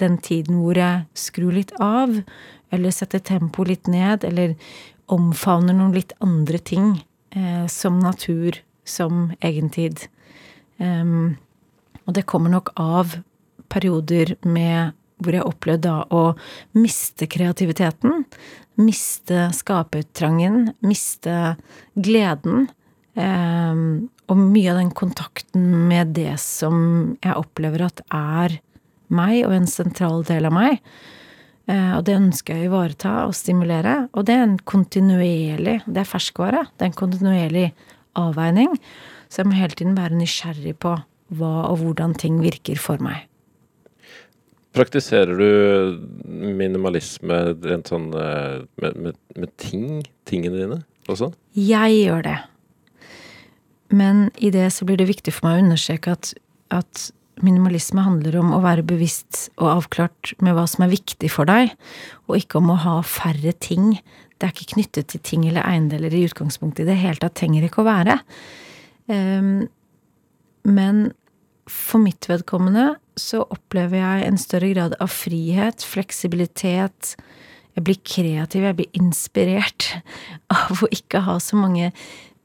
den 0.01 0.17
tiden 0.19 0.59
hvor 0.59 0.77
jeg 0.79 1.05
skrur 1.15 1.55
litt 1.55 1.71
av, 1.79 2.17
eller 2.73 2.91
setter 2.91 3.23
tempoet 3.23 3.71
litt 3.71 3.89
ned, 3.91 4.25
eller 4.27 4.55
omfavner 5.11 5.75
noen 5.77 5.93
litt 5.95 6.15
andre 6.25 6.59
ting, 6.59 6.97
eh, 7.31 7.65
som 7.71 8.01
natur, 8.01 8.57
som 8.83 9.29
egentid. 9.39 10.07
Um, 10.77 11.37
og 12.05 12.17
det 12.17 12.25
kommer 12.27 12.51
nok 12.51 12.73
av 12.75 13.15
perioder 13.71 14.35
med 14.43 14.97
hvor 15.23 15.35
jeg 15.35 15.47
opplevde 15.47 15.87
da 15.87 16.03
å 16.11 16.23
miste 16.77 17.27
kreativiteten, 17.31 18.25
miste 18.81 19.47
skapertrangen, 19.55 20.73
miste 20.85 21.55
gleden. 21.95 22.67
Eh, 23.15 23.83
og 24.25 24.39
mye 24.41 24.71
av 24.73 24.81
den 24.81 24.93
kontakten 24.97 25.67
med 25.89 26.15
det 26.17 26.33
som 26.41 26.77
jeg 27.21 27.37
opplever 27.37 27.85
at 27.87 28.01
er 28.09 28.59
meg 29.13 29.43
og 29.45 29.53
en 29.55 29.69
sentral 29.69 30.25
del 30.27 30.49
av 30.49 30.55
meg. 30.55 30.79
Eh, 31.69 31.91
og 31.97 32.05
det 32.05 32.17
ønsker 32.19 32.57
jeg 32.57 32.67
å 32.67 32.71
ivareta 32.71 33.13
og 33.25 33.35
stimulere. 33.37 34.05
Og 34.13 34.27
det 34.27 34.35
er 34.35 34.45
en 34.45 34.57
kontinuerlig 34.59 35.79
Det 35.85 36.01
er 36.01 36.09
ferskvare. 36.09 36.65
Det 36.75 36.85
er 36.85 36.91
en 36.91 37.01
kontinuerlig 37.03 37.67
avveining. 38.19 38.75
Så 39.29 39.41
jeg 39.41 39.49
må 39.49 39.57
hele 39.59 39.77
tiden 39.77 39.97
være 39.97 40.19
nysgjerrig 40.19 40.75
på 40.81 40.97
hva 41.35 41.53
og 41.71 41.81
hvordan 41.81 42.13
ting 42.17 42.37
virker 42.43 42.77
for 42.81 43.01
meg. 43.01 43.25
Praktiserer 44.75 45.39
du 45.39 45.49
minimalisme 46.25 47.37
rent 47.63 47.91
sånn 47.91 48.09
eh, 48.19 48.65
med, 48.81 48.97
med, 48.99 49.19
med 49.39 49.53
ting? 49.61 50.03
Tingene 50.27 50.59
dine 50.59 50.81
også? 51.11 51.31
Jeg 51.55 52.01
gjør 52.01 52.25
det. 52.25 52.37
Men 53.95 54.25
i 54.41 54.51
det 54.51 54.67
så 54.75 54.87
blir 54.87 54.99
det 54.99 55.07
viktig 55.07 55.33
for 55.35 55.47
meg 55.47 55.59
å 55.59 55.65
understreke 55.67 56.15
at, 56.17 56.33
at 56.73 57.07
minimalisme 57.43 58.03
handler 58.03 58.37
om 58.39 58.53
å 58.55 58.61
være 58.63 58.85
bevisst 58.87 59.49
og 59.59 59.71
avklart 59.77 60.33
med 60.43 60.55
hva 60.57 60.65
som 60.69 60.85
er 60.85 60.93
viktig 60.93 61.29
for 61.31 61.47
deg, 61.49 61.73
og 62.27 62.39
ikke 62.39 62.59
om 62.61 62.71
å 62.73 62.79
ha 62.83 62.95
færre 63.07 63.53
ting. 63.63 63.93
Det 64.35 64.47
er 64.47 64.55
ikke 64.55 64.73
knyttet 64.75 65.11
til 65.11 65.23
ting 65.23 65.45
eller 65.47 65.65
eiendeler 65.67 66.15
i 66.15 66.25
utgangspunktet 66.27 66.85
i 66.85 66.89
det 66.91 66.99
hele 66.99 67.21
tatt. 67.21 67.37
Trenger 67.39 67.67
ikke 67.67 67.83
å 67.83 67.87
være. 67.87 68.17
Um, 69.11 69.67
men 70.65 71.05
for 71.69 72.01
mitt 72.03 72.27
vedkommende 72.29 72.93
så 73.19 73.41
opplever 73.47 74.01
jeg 74.01 74.27
en 74.27 74.37
større 74.39 74.69
grad 74.73 74.95
av 75.01 75.09
frihet, 75.13 75.85
fleksibilitet. 75.87 77.15
Jeg 77.75 77.85
blir 77.87 77.99
kreativ, 78.07 78.67
jeg 78.67 78.77
blir 78.79 78.99
inspirert 78.99 79.89
av 80.53 80.83
å 80.85 80.91
ikke 80.93 81.23
ha 81.25 81.39
så 81.43 81.59
mange 81.59 81.91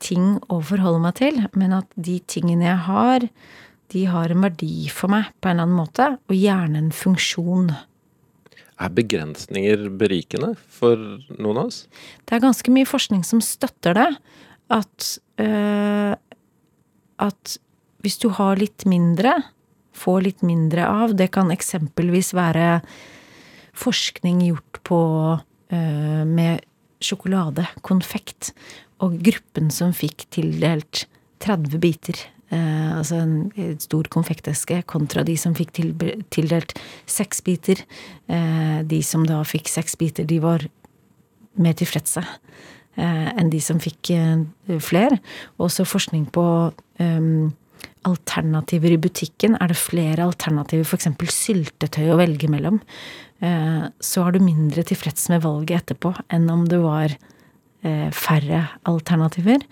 ting 0.01 0.39
å 0.49 0.63
forholde 0.65 1.03
meg 1.05 1.19
til, 1.21 1.43
men 1.59 1.77
at 1.77 1.91
de 2.01 2.17
tingene 2.31 2.71
jeg 2.71 2.81
har, 2.87 3.29
de 3.93 4.07
har 4.09 4.33
en 4.33 4.47
verdi 4.47 4.89
for 4.93 5.13
meg 5.13 5.29
på 5.43 5.51
en 5.51 5.59
eller 5.59 5.69
annen 5.69 5.81
måte, 5.83 6.09
og 6.31 6.37
gjerne 6.37 6.81
en 6.81 6.93
funksjon. 6.95 7.73
Er 8.81 8.93
begrensninger 8.97 9.91
berikende 10.01 10.55
for 10.73 10.97
noen 11.37 11.59
av 11.61 11.69
oss? 11.69 11.83
Det 12.25 12.39
er 12.39 12.47
ganske 12.47 12.73
mye 12.73 12.89
forskning 12.89 13.27
som 13.29 13.43
støtter 13.45 13.99
det. 13.99 14.09
At, 14.73 15.09
øh, 15.43 16.15
at 17.21 17.59
hvis 18.05 18.19
du 18.23 18.29
har 18.37 18.61
litt 18.61 18.87
mindre, 18.89 19.35
får 19.97 20.21
litt 20.25 20.43
mindre 20.47 20.87
av 20.87 21.17
Det 21.19 21.29
kan 21.35 21.51
eksempelvis 21.51 22.33
være 22.37 22.81
forskning 23.77 24.43
gjort 24.47 24.81
på 24.87 25.01
øh, 25.73 26.25
med 26.27 26.65
sjokolade, 27.01 27.67
konfekt, 27.83 28.53
og 29.01 29.17
gruppen 29.25 29.71
som 29.73 29.95
fikk 29.97 30.27
tildelt 30.35 31.07
30 31.41 31.81
biter 31.81 32.21
Eh, 32.51 32.99
altså 32.99 33.21
en 33.23 33.77
stor 33.79 34.09
konfekteske 34.11 34.81
kontra 34.91 35.23
de 35.23 35.37
som 35.39 35.55
fikk 35.55 35.71
til, 35.77 35.93
tildelt 36.35 36.75
seks 37.07 37.45
biter. 37.47 37.85
Eh, 38.27 38.81
de 38.83 38.99
som 39.07 39.23
da 39.27 39.39
fikk 39.47 39.71
seks 39.71 39.95
biter, 40.01 40.27
de 40.27 40.41
var 40.43 40.67
mer 41.61 41.79
tilfredse 41.79 42.25
enn 43.01 43.49
de 43.49 43.61
som 43.63 43.79
fikk 43.81 44.11
flere. 44.83 45.21
Også 45.63 45.87
forskning 45.89 46.27
på 46.35 46.43
um, 47.01 47.53
alternativer 48.09 48.95
i 48.95 49.01
butikken. 49.01 49.57
Er 49.61 49.73
det 49.73 49.81
flere 49.81 50.27
alternativer, 50.27 50.87
f.eks. 50.87 51.11
syltetøy 51.35 52.13
å 52.13 52.21
velge 52.21 52.51
mellom, 52.53 52.81
eh, 53.45 53.85
så 54.01 54.25
er 54.25 54.37
du 54.37 54.45
mindre 54.45 54.85
tilfreds 54.87 55.29
med 55.33 55.45
valget 55.45 55.83
etterpå 55.83 56.15
enn 56.33 56.49
om 56.53 56.65
det 56.71 56.81
var 56.83 57.13
eh, 57.13 58.09
færre 58.15 58.65
alternativer. 58.89 59.67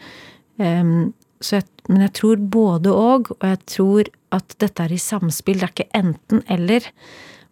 Um, 0.59 1.15
jeg, 1.39 1.65
men 1.87 2.03
jeg 2.03 2.15
tror 2.19 2.41
både 2.51 2.93
og, 2.93 3.33
og 3.39 3.45
jeg 3.47 3.61
tror 3.71 4.09
at 4.35 4.57
dette 4.61 4.85
er 4.85 4.95
i 4.95 5.01
samspill. 5.01 5.61
Det 5.61 5.69
er 5.69 5.75
ikke 5.77 6.01
enten-eller. 6.01 6.89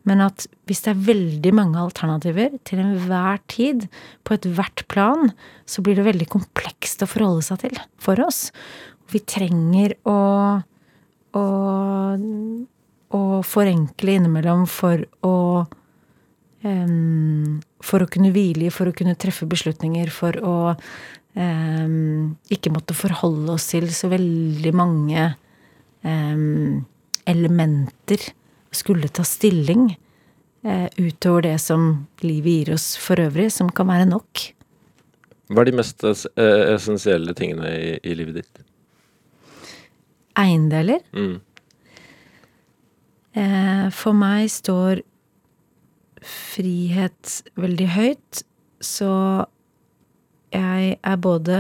Men 0.07 0.23
at 0.23 0.47
hvis 0.71 0.85
det 0.85 0.93
er 0.93 1.07
veldig 1.09 1.53
mange 1.57 1.81
alternativer 1.83 2.55
til 2.69 2.83
enhver 2.83 3.41
tid, 3.51 3.89
på 4.27 4.37
ethvert 4.37 4.85
plan, 4.91 5.33
så 5.67 5.83
blir 5.83 5.99
det 5.99 6.07
veldig 6.07 6.29
komplekst 6.31 7.03
å 7.03 7.11
forholde 7.11 7.43
seg 7.47 7.65
til 7.65 7.81
for 8.03 8.23
oss. 8.23 8.49
Vi 9.13 9.21
trenger 9.23 9.95
å, 10.09 10.19
å, 11.39 11.45
å 13.15 13.23
forenkle 13.47 14.17
innimellom 14.19 14.65
for 14.71 15.05
å 15.27 15.37
um, 16.67 17.61
For 17.87 18.03
å 18.03 18.09
kunne 18.11 18.33
hvile 18.35 18.73
for 18.75 18.91
å 18.91 18.97
kunne 18.97 19.15
treffe 19.15 19.47
beslutninger, 19.47 20.11
for 20.11 20.39
å 20.43 20.57
um, 20.75 22.35
ikke 22.51 22.73
måtte 22.75 22.97
forholde 22.99 23.55
oss 23.55 23.69
til 23.71 23.87
så 23.95 24.11
veldig 24.11 24.73
mange 24.75 25.29
um, 26.03 26.83
elementer. 27.29 28.33
Skulle 28.75 29.13
ta 29.15 29.23
stilling 29.27 29.93
uh, 30.67 30.89
utover 30.99 31.47
det 31.47 31.57
som 31.63 32.09
livet 32.27 32.53
gir 32.59 32.75
oss 32.75 32.95
for 32.99 33.23
øvrig, 33.23 33.53
som 33.55 33.71
kan 33.71 33.87
være 33.93 34.11
nok. 34.11 34.49
Hva 35.47 35.63
er 35.63 35.69
de 35.69 35.79
mest 35.79 36.03
eh, 36.03 36.63
essensielle 36.75 37.35
tingene 37.39 37.71
i, 37.71 37.91
i 38.03 38.15
livet 38.19 38.41
ditt? 38.41 38.66
Eiendeler. 40.39 41.03
Mm. 41.17 41.37
Uh, 43.37 43.87
for 43.93 44.17
meg 44.17 44.49
står 44.53 45.03
frihet 46.27 47.41
veldig 47.61 47.89
høyt, 47.95 48.43
så 48.83 49.13
jeg 50.55 50.97
er 50.97 51.17
både 51.23 51.59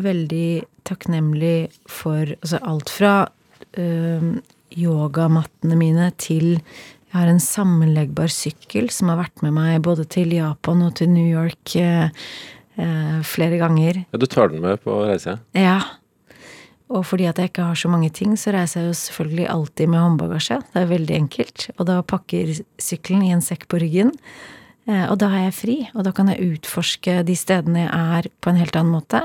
veldig 0.00 0.64
takknemlig 0.88 1.70
for 1.90 2.34
altså 2.34 2.60
alt 2.66 2.90
fra 2.90 3.12
øh, 3.78 4.26
yogamattene 4.74 5.78
mine 5.78 6.10
til 6.20 6.56
jeg 7.14 7.20
har 7.20 7.30
en 7.30 7.38
sammenleggbar 7.38 8.32
sykkel 8.32 8.88
som 8.90 9.12
har 9.12 9.20
vært 9.20 9.44
med 9.46 9.54
meg 9.54 9.82
både 9.86 10.02
til 10.10 10.32
Japan 10.34 10.80
og 10.82 10.96
til 10.98 11.12
New 11.14 11.28
York 11.30 11.76
øh, 11.78 12.08
flere 13.22 13.60
ganger. 13.60 14.00
Ja, 14.10 14.18
Du 14.18 14.26
tar 14.26 14.50
den 14.50 14.64
med 14.64 14.82
på 14.82 14.96
reise? 15.04 15.36
Ja. 15.54 15.78
Og 16.94 17.02
fordi 17.08 17.26
at 17.26 17.40
jeg 17.40 17.50
ikke 17.50 17.66
har 17.66 17.78
så 17.78 17.90
mange 17.90 18.10
ting, 18.14 18.36
så 18.38 18.52
reiser 18.54 18.80
jeg 18.80 18.92
jo 18.92 18.98
selvfølgelig 19.00 19.46
alltid 19.50 19.90
med 19.90 20.02
håndbagasje. 20.04 20.60
Det 20.72 20.82
er 20.82 20.92
veldig 20.92 21.16
enkelt. 21.16 21.70
Og 21.78 21.88
da 21.90 22.02
pakker 22.06 22.52
sykkelen 22.78 23.24
i 23.26 23.32
en 23.34 23.42
sekk 23.42 23.66
på 23.70 23.80
ryggen. 23.82 24.12
Eh, 24.86 25.06
og 25.08 25.16
da 25.22 25.30
er 25.32 25.46
jeg 25.46 25.56
fri, 25.56 25.76
og 25.96 26.04
da 26.06 26.12
kan 26.14 26.28
jeg 26.30 26.54
utforske 26.54 27.22
de 27.26 27.36
stedene 27.38 27.86
jeg 27.86 27.90
er 28.18 28.28
på 28.44 28.52
en 28.52 28.60
helt 28.60 28.76
annen 28.78 28.94
måte. 28.94 29.24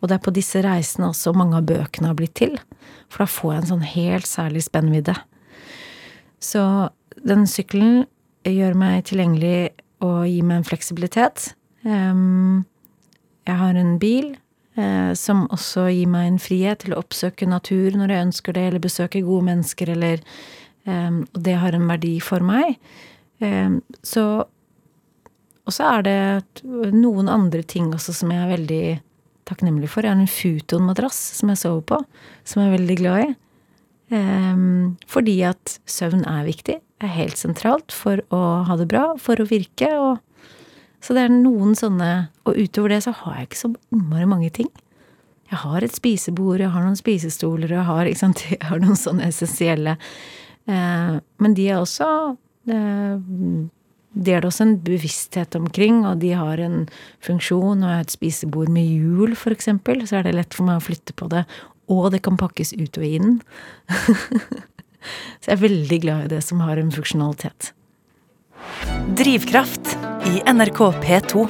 Og 0.00 0.08
det 0.08 0.16
er 0.16 0.24
på 0.24 0.34
disse 0.34 0.62
reisene 0.64 1.10
også 1.10 1.34
mange 1.36 1.58
av 1.58 1.68
bøkene 1.68 2.12
har 2.12 2.16
blitt 2.18 2.36
til. 2.38 2.56
For 3.12 3.24
da 3.24 3.28
får 3.34 3.52
jeg 3.52 3.62
en 3.62 3.70
sånn 3.74 3.86
helt 3.92 4.30
særlig 4.30 4.64
spennvidde. 4.64 5.16
Så 6.42 6.62
den 7.22 7.44
sykkelen 7.50 8.06
gjør 8.48 8.78
meg 8.78 9.04
tilgjengelig 9.10 9.74
og 10.02 10.24
gir 10.26 10.46
meg 10.46 10.62
en 10.62 10.66
fleksibilitet. 10.66 11.52
Jeg 11.84 13.58
har 13.58 13.78
en 13.78 13.98
bil 14.02 14.32
som 15.18 15.42
også 15.52 15.82
gir 15.92 16.08
meg 16.08 16.30
en 16.30 16.38
frihet 16.40 16.80
til 16.80 16.94
å 16.94 17.02
oppsøke 17.02 17.44
natur 17.44 17.92
når 17.98 18.14
jeg 18.14 18.26
ønsker 18.26 18.56
det, 18.56 18.62
eller 18.70 18.80
besøke 18.80 19.20
gode 19.26 19.44
mennesker, 19.50 19.92
eller 19.92 20.22
Og 20.88 21.38
det 21.44 21.58
har 21.60 21.76
en 21.76 21.84
verdi 21.90 22.14
for 22.24 22.40
meg. 22.42 22.78
Så 24.02 24.24
og 25.62 25.74
så 25.74 25.88
er 25.98 26.06
det 26.06 26.62
noen 26.90 27.28
andre 27.30 27.62
ting 27.62 27.92
også 27.94 28.14
som 28.16 28.32
jeg 28.34 28.42
er 28.42 28.50
veldig 28.50 28.86
takknemlig 29.46 29.90
for. 29.92 30.02
Jeg 30.02 30.14
har 30.14 30.22
en 30.22 30.30
Futon-madrass 30.30 31.18
som 31.38 31.52
jeg 31.52 31.60
sover 31.62 31.84
på, 31.86 32.00
som 32.48 32.62
jeg 32.62 32.70
er 32.70 32.76
veldig 32.78 32.96
glad 32.98 33.22
i. 33.22 33.30
Fordi 35.10 35.36
at 35.48 35.76
søvn 35.88 36.26
er 36.28 36.48
viktig. 36.48 36.80
er 37.02 37.14
helt 37.16 37.38
sentralt 37.38 37.94
for 37.94 38.22
å 38.34 38.42
ha 38.66 38.76
det 38.78 38.88
bra, 38.90 39.12
for 39.18 39.38
å 39.40 39.48
virke. 39.48 39.88
Og, 39.98 40.18
så 41.02 41.16
det 41.16 41.26
er 41.26 41.34
noen 41.34 41.74
sånne 41.78 42.10
Og 42.46 42.58
utover 42.58 42.94
det 42.94 43.02
så 43.04 43.12
har 43.22 43.40
jeg 43.40 43.48
ikke 43.48 43.60
så 43.60 43.70
innmari 43.94 44.28
mange 44.30 44.50
ting. 44.54 44.70
Jeg 45.50 45.60
har 45.64 45.84
et 45.84 45.94
spisebord, 45.94 46.62
jeg 46.62 46.72
har 46.72 46.84
noen 46.84 46.96
spisestoler, 46.96 47.74
jeg 47.74 47.84
har, 47.84 48.08
sant, 48.16 48.44
jeg 48.54 48.62
har 48.70 48.80
noen 48.82 48.98
sånne 48.98 49.28
essensielle. 49.28 49.98
eh, 50.66 51.14
men 51.42 51.54
de 51.58 51.68
er 51.68 51.82
også 51.82 52.08
eh, 52.70 53.68
det 54.12 54.34
er 54.34 54.42
det 54.42 54.48
også 54.50 54.64
en 54.66 54.74
bevissthet 54.84 55.56
omkring, 55.56 56.02
og 56.04 56.18
de 56.20 56.34
har 56.36 56.60
en 56.60 56.82
funksjon. 57.24 57.80
Og 57.80 57.88
jeg 57.88 57.96
har 57.96 58.04
et 58.04 58.16
spisebord 58.16 58.72
med 58.72 58.84
hjul, 58.84 59.36
eksempel, 59.52 60.06
så 60.06 60.18
er 60.18 60.26
det 60.26 60.34
lett 60.36 60.56
for 60.56 60.68
meg 60.68 60.80
å 60.80 60.84
flytte 60.84 61.16
på 61.16 61.30
det. 61.32 61.46
Og 61.92 62.10
det 62.12 62.20
kan 62.24 62.36
pakkes 62.40 62.74
ut 62.76 62.98
og 63.00 63.06
inn. 63.08 63.38
så 65.40 65.48
jeg 65.48 65.56
er 65.56 65.64
veldig 65.64 66.00
glad 66.04 66.26
i 66.26 66.34
det 66.34 66.42
som 66.44 66.60
har 66.60 66.76
en 66.76 66.92
funksjonalitet. 66.92 67.72
Drivkraft 69.18 69.94
i 70.30 70.42
NRK 70.48 70.80
P2. 71.02 71.46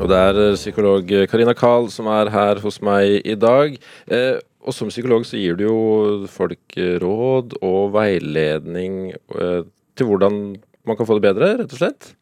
Og 0.00 0.06
det 0.08 0.20
er 0.30 0.40
psykolog 0.56 1.12
Karina 1.28 1.54
Kahl 1.56 1.90
som 1.92 2.08
er 2.12 2.30
her 2.32 2.62
hos 2.64 2.80
meg 2.84 3.20
i 3.24 3.36
dag. 3.36 3.76
Eh, 4.08 4.38
og 4.60 4.76
som 4.76 4.90
psykolog 4.92 5.24
så 5.28 5.40
gir 5.40 5.56
du 5.56 5.66
jo 5.66 5.78
folk 6.30 6.76
råd 7.02 7.58
og 7.60 7.94
veiledning 7.96 9.12
eh, 9.12 9.62
til 9.96 10.08
hvordan 10.08 10.40
man 10.88 10.96
kan 10.96 11.08
få 11.08 11.18
det 11.18 11.26
bedre, 11.28 11.54
rett 11.60 11.74
og 11.74 11.80
slett? 11.82 12.12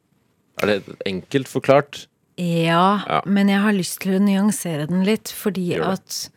Er 0.63 0.73
det 0.73 0.97
enkelt 1.07 1.51
forklart? 1.51 2.07
Ja, 2.39 3.03
ja. 3.07 3.21
men 3.27 3.51
jeg 3.51 3.63
har 3.65 3.75
lyst 3.75 3.99
til 4.05 4.17
å 4.19 4.23
nyansere 4.23 4.87
den 4.91 5.03
litt, 5.07 5.31
fordi 5.35 5.73
at 5.83 6.29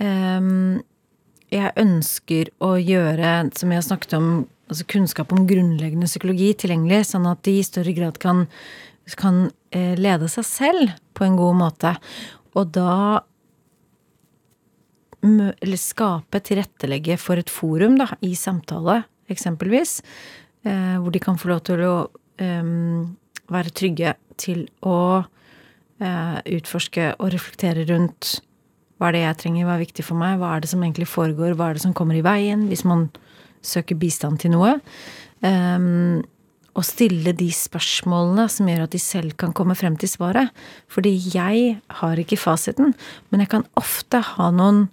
um, 0.00 0.80
jeg 1.52 1.72
ønsker 1.80 2.50
å 2.64 2.74
gjøre, 2.80 3.32
som 3.56 3.72
jeg 3.72 3.80
har 3.80 3.86
snakket 3.86 4.16
om, 4.16 4.30
altså 4.68 4.86
kunnskap 4.90 5.34
om 5.34 5.44
grunnleggende 5.48 6.08
psykologi 6.10 6.52
tilgjengelig, 6.58 7.04
sånn 7.10 7.28
at 7.30 7.42
de 7.46 7.58
i 7.58 7.66
større 7.66 7.94
grad 7.96 8.18
kan, 8.22 8.46
kan 9.20 9.46
eh, 9.74 9.94
lede 10.00 10.30
seg 10.32 10.48
selv 10.48 10.96
på 11.14 11.26
en 11.26 11.38
god 11.40 11.60
måte. 11.60 11.94
Og 12.54 12.74
da 12.74 13.22
eller 15.24 15.80
skape, 15.80 16.36
tilrettelegge 16.44 17.14
for 17.16 17.40
et 17.40 17.48
forum 17.48 17.94
da, 17.96 18.10
i 18.20 18.34
samtale, 18.36 18.98
eksempelvis, 19.32 20.02
Eh, 20.64 20.96
hvor 21.00 21.12
de 21.12 21.20
kan 21.20 21.36
få 21.36 21.50
lov 21.50 21.60
til 21.68 21.82
å 21.84 21.94
eh, 22.40 22.68
være 23.52 23.72
trygge 23.76 24.14
til 24.40 24.64
å 24.80 25.20
eh, 25.20 26.38
utforske 26.56 27.10
og 27.18 27.34
reflektere 27.34 27.84
rundt 27.90 28.38
hva 28.96 29.10
er 29.10 29.16
det 29.16 29.22
jeg 29.26 29.38
trenger, 29.42 29.66
hva 29.66 29.74
er 29.76 29.82
viktig 29.82 30.06
for 30.06 30.16
meg, 30.16 30.38
hva 30.40 30.54
er 30.54 30.64
det 30.64 30.70
som 30.70 30.80
egentlig 30.80 31.10
foregår, 31.10 31.52
hva 31.58 31.68
er 31.68 31.76
det 31.76 31.84
som 31.84 31.92
kommer 31.96 32.16
i 32.16 32.24
veien, 32.24 32.64
hvis 32.70 32.86
man 32.88 33.10
søker 33.64 33.98
bistand 33.98 34.42
til 34.44 34.54
noe. 34.54 34.76
Um, 35.44 36.22
og 36.74 36.82
stille 36.86 37.30
de 37.38 37.46
spørsmålene 37.54 38.48
som 38.50 38.66
gjør 38.66 38.86
at 38.88 38.94
de 38.94 39.00
selv 39.02 39.36
kan 39.38 39.52
komme 39.54 39.76
frem 39.78 39.94
til 40.00 40.10
svaret. 40.10 40.50
Fordi 40.90 41.12
jeg 41.34 41.76
har 42.00 42.20
ikke 42.20 42.40
fasiten, 42.40 42.94
men 43.30 43.44
jeg 43.44 43.52
kan 43.52 43.66
ofte 43.78 44.20
ha 44.34 44.50
noen 44.54 44.88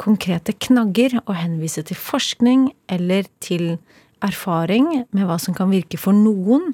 konkrete 0.00 0.54
knagger 0.66 1.18
og 1.24 1.36
henvise 1.38 1.84
til 1.88 1.96
forskning 1.96 2.68
eller 2.92 3.28
til 3.44 3.76
erfaring 4.22 5.06
med 5.10 5.26
hva 5.26 5.38
som 5.40 5.56
kan 5.56 5.72
virke 5.72 5.98
for 6.00 6.14
noen, 6.16 6.72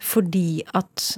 fordi 0.00 0.62
at 0.76 1.16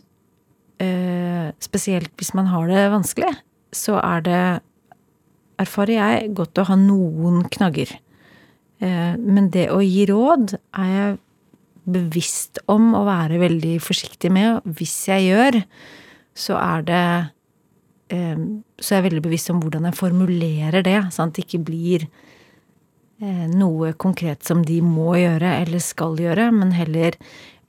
eh, 0.82 1.50
Spesielt 1.64 2.12
hvis 2.20 2.34
man 2.36 2.46
har 2.52 2.68
det 2.68 2.82
vanskelig, 2.92 3.30
så 3.74 3.96
er 3.98 4.20
det, 4.24 4.42
erfarer 5.58 5.94
jeg, 5.96 6.28
godt 6.36 6.60
å 6.60 6.66
ha 6.68 6.76
noen 6.78 7.42
knagger. 7.50 7.90
Eh, 8.78 9.14
men 9.18 9.50
det 9.54 9.68
å 9.74 9.80
gi 9.82 10.04
råd 10.08 10.54
er 10.78 10.92
jeg 10.92 11.16
bevisst 11.88 12.60
om 12.70 12.92
å 12.96 13.02
være 13.08 13.40
veldig 13.42 13.78
forsiktig 13.82 14.30
med. 14.34 14.62
Hvis 14.78 14.96
jeg 15.10 15.30
gjør, 15.30 15.60
så 16.38 16.58
er 16.60 16.86
det 16.86 17.04
eh, 18.14 18.40
Så 18.78 18.94
er 18.94 19.00
jeg 19.00 19.08
veldig 19.08 19.24
bevisst 19.24 19.50
om 19.50 19.60
hvordan 19.62 19.88
jeg 19.88 19.98
formulerer 19.98 20.84
det, 20.86 20.98
sånn 21.14 21.32
at 21.32 21.38
det 21.38 21.46
ikke 21.48 21.64
blir 21.66 22.06
eh, 22.06 23.46
noe 23.50 23.94
konkret 23.98 24.46
som 24.46 24.62
de 24.62 24.78
må 24.84 25.16
gjøre 25.18 25.56
eller 25.64 25.82
skal 25.82 26.14
gjøre, 26.20 26.52
men 26.54 26.76
heller 26.76 27.18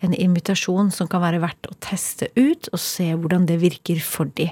en 0.05 0.13
invitasjon 0.15 0.93
som 0.95 1.09
kan 1.11 1.23
være 1.25 1.41
verdt 1.43 1.67
å 1.67 1.75
teste 1.83 2.29
ut 2.37 2.69
og 2.71 2.79
se 2.79 3.09
hvordan 3.09 3.49
det 3.49 3.59
virker 3.63 3.99
for 4.03 4.29
de. 4.37 4.47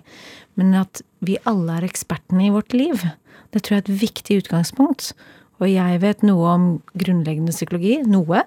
Men 0.59 0.73
at 0.81 1.03
vi 1.23 1.37
alle 1.47 1.77
er 1.77 1.87
ekspertene 1.87 2.49
i 2.49 2.53
vårt 2.53 2.75
liv, 2.75 3.05
det 3.53 3.63
tror 3.63 3.77
jeg 3.77 3.83
er 3.83 3.85
et 3.85 4.01
viktig 4.01 4.39
utgangspunkt. 4.41 5.13
Og 5.57 5.69
jeg 5.71 6.01
vet 6.03 6.23
noe 6.25 6.53
om 6.53 6.65
grunnleggende 6.97 7.55
psykologi. 7.55 7.97
Noe. 8.05 8.43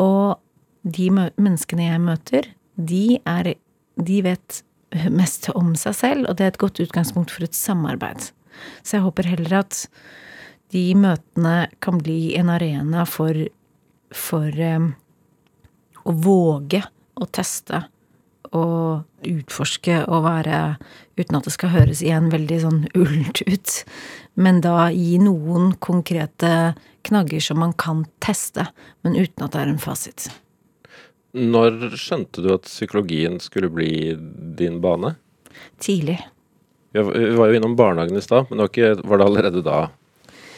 Og 0.00 0.38
de 0.86 1.08
menneskene 1.10 1.88
jeg 1.88 2.02
møter, 2.04 2.50
de 2.76 3.18
er 3.24 3.54
De 3.96 4.18
vet 4.20 4.58
mest 5.08 5.48
om 5.56 5.72
seg 5.78 5.94
selv, 5.96 6.26
og 6.28 6.36
det 6.36 6.44
er 6.44 6.50
et 6.52 6.60
godt 6.60 6.80
utgangspunkt 6.84 7.32
for 7.32 7.46
et 7.46 7.56
samarbeid. 7.56 8.28
Så 8.84 8.98
jeg 8.98 9.06
håper 9.06 9.28
heller 9.30 9.54
at 9.62 9.86
de 10.74 10.84
møtene 10.98 11.70
kan 11.80 12.00
bli 12.02 12.34
en 12.36 12.50
arena 12.52 13.06
for, 13.08 13.38
for 14.12 14.52
um, 14.76 14.90
å 16.04 16.12
våge 16.12 16.82
å 17.16 17.28
teste 17.32 17.86
og 18.56 19.26
utforske 19.26 20.02
og 20.06 20.24
være 20.26 20.60
Uten 21.16 21.38
at 21.38 21.46
det 21.48 21.54
skal 21.54 21.72
høres 21.72 22.02
igjen 22.04 22.26
veldig 22.28 22.56
sånn 22.60 22.80
ullent 22.92 23.40
ut, 23.48 23.70
men 24.36 24.58
da 24.60 24.90
gi 24.92 25.16
noen 25.16 25.70
konkrete 25.80 26.74
knagger 27.08 27.40
som 27.40 27.62
man 27.62 27.72
kan 27.72 28.02
teste, 28.20 28.66
men 29.00 29.16
uten 29.16 29.46
at 29.46 29.54
det 29.54 29.62
er 29.62 29.70
en 29.72 29.80
fasit. 29.80 30.26
Når 31.32 31.96
skjønte 31.96 32.44
du 32.44 32.50
at 32.52 32.68
psykologien 32.68 33.40
skulle 33.40 33.72
bli 33.72 34.12
din 34.60 34.76
bane? 34.84 35.14
Tidlig. 35.80 36.18
Vi 36.92 37.00
var 37.36 37.48
jo 37.48 37.56
innom 37.56 37.76
barnehagen 37.76 38.20
i 38.20 38.24
stad, 38.24 38.52
men 38.52 38.60
var 38.60 38.68
det 39.18 39.24
allerede 39.24 39.64
da? 39.64 39.86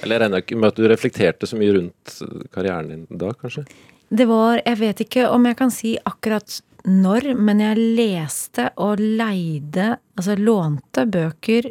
Eller 0.03 0.19
jeg 0.19 0.23
regner 0.25 0.43
ikke 0.43 0.59
med 0.59 0.73
at 0.73 0.79
du 0.79 0.91
reflekterte 0.91 1.47
så 1.47 1.59
mye 1.59 1.75
rundt 1.75 2.19
karrieren 2.55 2.91
din 2.91 3.07
da, 3.11 3.31
kanskje? 3.35 3.67
Det 4.09 4.25
var 4.25 4.63
Jeg 4.65 4.79
vet 4.81 5.01
ikke 5.05 5.29
om 5.29 5.47
jeg 5.47 5.57
kan 5.59 5.73
si 5.75 5.99
akkurat 6.09 6.61
når, 6.89 7.33
men 7.37 7.61
jeg 7.63 7.87
leste 7.99 8.71
og 8.81 9.01
leide, 9.01 9.99
altså 10.17 10.37
lånte 10.41 11.05
bøker 11.09 11.71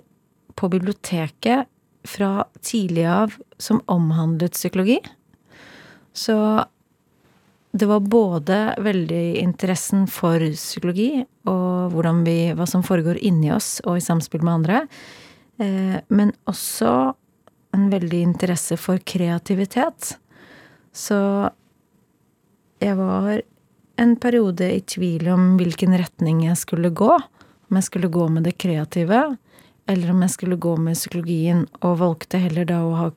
på 0.57 0.69
biblioteket 0.73 1.67
fra 2.07 2.47
tidlig 2.61 3.05
av 3.09 3.35
som 3.61 3.81
omhandlet 3.91 4.55
psykologi. 4.55 4.99
Så 6.13 6.37
det 7.77 7.85
var 7.85 7.99
både 7.99 8.57
veldig 8.81 9.37
interessen 9.41 10.07
for 10.09 10.41
psykologi 10.55 11.11
og 11.49 11.93
hvordan 11.93 12.23
vi, 12.25 12.37
hva 12.57 12.65
som 12.69 12.85
foregår 12.85 13.19
inni 13.25 13.51
oss 13.53 13.77
og 13.85 13.99
i 13.99 14.05
samspill 14.05 14.45
med 14.45 14.53
andre, 14.53 14.79
eh, 15.61 15.97
men 16.07 16.33
også 16.49 16.93
en 17.75 17.89
veldig 17.91 18.23
interesse 18.31 18.79
for 18.79 19.01
kreativitet. 19.05 20.15
Så 20.95 21.19
jeg 22.81 22.97
var 22.97 23.43
en 23.97 24.15
periode 24.21 24.69
i 24.75 24.81
tvil 24.81 25.27
om 25.33 25.55
hvilken 25.59 25.95
retning 25.97 26.45
jeg 26.45 26.57
skulle 26.61 26.93
gå. 26.93 27.13
Om 27.67 27.79
jeg 27.79 27.87
skulle 27.89 28.09
gå 28.13 28.27
med 28.31 28.45
det 28.47 28.55
kreative, 28.61 29.21
eller 29.89 30.11
om 30.11 30.21
jeg 30.23 30.33
skulle 30.35 30.59
gå 30.61 30.75
med 30.79 30.95
psykologien, 30.95 31.65
og 31.81 31.99
valgte 32.03 32.39
heller 32.39 32.67
da 32.69 32.81
å 32.85 32.93
ha, 32.95 33.07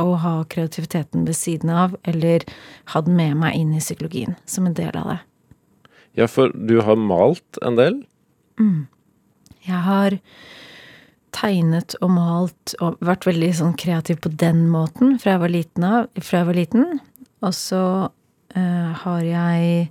å 0.00 0.16
ha 0.20 0.34
kreativiteten 0.50 1.24
ved 1.28 1.38
siden 1.38 1.72
av, 1.72 1.94
eller 2.04 2.44
ha 2.92 3.04
den 3.04 3.16
med 3.16 3.38
meg 3.40 3.56
inn 3.60 3.72
i 3.76 3.80
psykologien 3.82 4.36
som 4.44 4.68
en 4.68 4.76
del 4.76 4.92
av 5.00 5.14
det. 5.14 5.20
Ja, 6.20 6.28
for 6.30 6.52
du 6.54 6.76
har 6.86 7.00
malt 7.00 7.58
en 7.64 7.78
del? 7.80 8.02
Mm. 8.60 8.86
Jeg 9.64 9.80
har 9.86 10.18
tegnet 11.34 11.96
og 12.04 12.12
malt 12.14 12.76
og 12.84 13.00
vært 13.04 13.26
veldig 13.26 13.50
sånn 13.58 13.74
kreativ 13.78 14.20
på 14.22 14.30
den 14.38 14.66
måten 14.70 15.18
fra 15.18 15.34
jeg 15.34 15.42
var 15.42 15.54
liten. 15.54 15.86
Av, 15.88 16.06
jeg 16.20 16.48
var 16.50 16.58
liten. 16.58 16.86
Og 17.44 17.54
så 17.56 17.84
uh, 18.06 18.90
har 19.02 19.26
jeg 19.26 19.88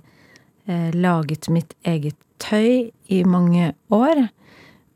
laget 0.66 1.50
mitt 1.52 1.74
eget 1.84 2.16
tøy 2.40 2.90
i 3.12 3.18
mange 3.28 3.74
år. 3.92 4.22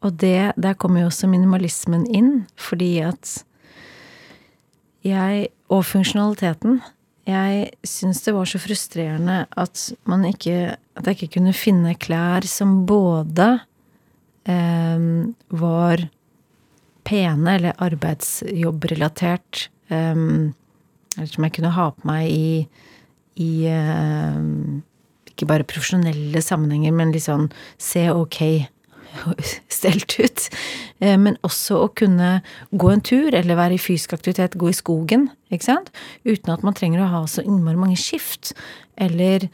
Og 0.00 0.14
det, 0.22 0.52
der 0.56 0.76
kommer 0.78 1.02
jo 1.02 1.10
også 1.10 1.28
minimalismen 1.28 2.06
inn, 2.06 2.46
fordi 2.56 2.98
at 3.04 3.42
jeg 5.04 5.48
Og 5.68 5.84
funksjonaliteten. 5.84 6.80
Jeg 7.28 7.72
syns 7.84 8.22
det 8.24 8.32
var 8.32 8.48
så 8.48 8.58
frustrerende 8.58 9.42
at 9.52 9.92
man 10.08 10.24
ikke 10.24 10.76
At 10.96 11.06
jeg 11.06 11.18
ikke 11.18 11.34
kunne 11.38 11.52
finne 11.52 11.92
klær 11.94 12.46
som 12.48 12.86
både 12.88 13.60
eh, 14.48 15.04
var 15.48 16.08
pene 17.04 17.54
eller 17.54 17.76
arbeidsjobbrelatert, 17.78 19.68
eh, 19.88 20.16
eller 21.16 21.30
som 21.30 21.44
jeg 21.44 21.54
kunne 21.54 21.76
ha 21.76 21.86
på 21.94 22.08
meg 22.08 22.32
i, 22.32 22.66
i 23.36 23.52
eh, 23.70 24.40
ikke 25.38 25.52
bare 25.52 25.68
profesjonelle 25.68 26.42
sammenhenger, 26.42 26.92
men 26.98 27.14
litt 27.14 27.28
sånn 27.28 27.46
se 27.78 28.08
ok 28.10 28.66
stelt 29.78 30.16
ut. 30.18 30.48
Eh, 30.98 31.16
men 31.20 31.38
også 31.46 31.78
å 31.84 31.92
kunne 31.96 32.38
gå 32.70 32.90
en 32.92 33.04
tur, 33.04 33.30
eller 33.34 33.58
være 33.58 33.78
i 33.78 33.82
fysisk 33.82 34.16
aktivitet, 34.18 34.58
gå 34.58 34.72
i 34.72 34.76
skogen, 34.76 35.28
ikke 35.54 35.70
sant. 35.70 35.92
Uten 36.26 36.52
at 36.54 36.66
man 36.66 36.76
trenger 36.76 37.04
å 37.04 37.12
ha 37.14 37.22
så 37.30 37.44
innmari 37.46 37.80
mange 37.80 38.00
skift. 38.00 38.54
Eller 38.98 39.48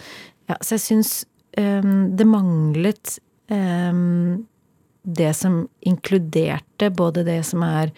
Ja, 0.45 0.59
så 0.61 0.74
jeg 0.74 0.82
syns 0.85 1.11
um, 1.57 2.11
det 2.12 2.26
manglet 2.28 3.14
um, 3.49 4.45
det 5.05 5.30
som 5.39 5.62
inkluderte 5.80 6.91
både 6.93 7.22
det 7.24 7.39
som 7.49 7.64
er 7.64 7.95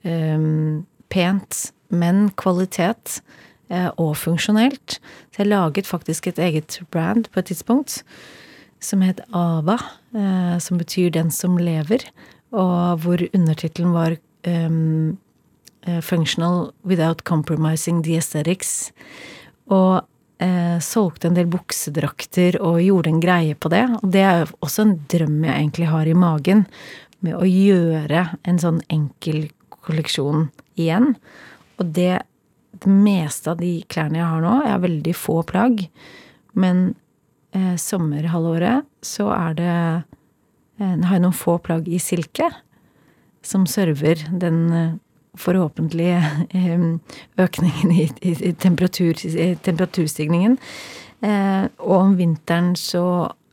um, 0.00 0.86
pent, 1.12 1.58
men 1.92 2.30
kvalitet, 2.40 3.18
og 3.70 4.16
funksjonelt. 4.18 4.98
Så 5.30 5.44
jeg 5.44 5.50
laget 5.52 5.86
faktisk 5.86 6.26
et 6.26 6.38
eget 6.42 6.80
brand 6.90 7.28
på 7.30 7.38
et 7.38 7.52
tidspunkt 7.52 8.00
som 8.80 9.02
het 9.04 9.20
Ava, 9.36 9.78
eh, 10.14 10.58
som 10.58 10.78
betyr 10.78 11.10
'den 11.10 11.30
som 11.30 11.58
lever', 11.58 12.10
og 12.52 13.00
hvor 13.00 13.18
undertittelen 13.34 13.92
var 13.92 14.16
um, 14.46 15.18
'Functional 15.86 16.72
without 16.84 17.24
compromising 17.24 18.02
the 18.02 18.16
aesthetics'. 18.16 18.90
Og 19.68 20.04
eh, 20.40 20.78
solgte 20.78 21.28
en 21.28 21.34
del 21.34 21.46
buksedrakter 21.46 22.60
og 22.60 22.80
gjorde 22.82 23.08
en 23.08 23.20
greie 23.20 23.54
på 23.54 23.68
det. 23.68 23.84
Og 24.02 24.12
det 24.12 24.20
er 24.20 24.52
også 24.62 24.82
en 24.82 24.96
drøm 25.08 25.44
jeg 25.44 25.54
egentlig 25.54 25.86
har 25.86 26.06
i 26.06 26.16
magen, 26.16 26.66
med 27.20 27.34
å 27.36 27.44
gjøre 27.44 28.38
en 28.44 28.58
sånn 28.58 28.80
enkel 28.88 29.50
kolleksjon 29.68 30.50
igjen. 30.76 31.16
Og 31.78 31.92
det, 31.92 32.22
det 32.84 32.90
meste 32.92 33.52
av 33.52 33.60
de 33.60 33.74
klærne 33.92 34.20
jeg 34.20 34.30
har 34.30 34.44
nå, 34.44 34.54
jeg 34.64 34.74
har 34.74 34.82
veldig 34.84 35.14
få 35.16 35.40
plagg, 35.48 35.84
men 36.58 36.82
eh, 37.56 37.76
sommerhalvåret 37.80 38.88
så 39.06 39.28
er 39.34 39.54
det 39.58 39.76
eh, 40.80 40.96
Har 41.06 41.14
jeg 41.18 41.24
noen 41.26 41.36
få 41.36 41.58
plagg 41.62 41.88
i 41.88 42.00
silke 42.02 42.48
som 43.42 43.66
server 43.68 44.26
den 44.30 44.72
eh, 44.72 44.94
forhåpentlige 45.34 46.22
eh, 46.50 46.86
økningen 47.38 47.92
i, 47.92 48.08
i, 48.20 48.34
i, 48.50 48.52
temperatur, 48.52 49.14
i 49.26 49.54
temperaturstigningen. 49.62 50.58
Eh, 51.20 51.66
og 51.78 51.96
om 51.98 52.16
vinteren 52.18 52.74
så 52.78 53.04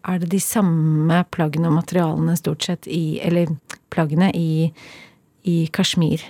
er 0.08 0.22
det 0.22 0.32
de 0.32 0.40
samme 0.40 1.20
plaggene 1.36 1.70
og 1.70 1.78
materialene 1.82 2.38
stort 2.40 2.64
sett 2.64 2.88
i 2.88 3.20
Eller 3.24 3.52
plaggene 3.92 4.32
i, 4.36 4.72
i 5.44 5.58
kasjmir, 5.74 6.24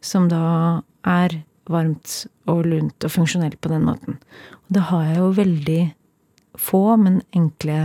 som 0.00 0.28
da 0.32 0.82
er 1.04 1.42
varmt 1.72 2.14
og 2.50 2.66
lunt 2.68 3.06
og 3.06 3.14
funksjonelt 3.14 3.58
på 3.62 3.72
den 3.72 3.86
måten. 3.88 4.20
Og 4.66 4.76
da 4.76 4.84
har 4.90 5.08
jeg 5.08 5.18
jo 5.20 5.32
veldig 5.38 5.80
få, 6.60 6.84
men 7.00 7.22
enkle 7.36 7.80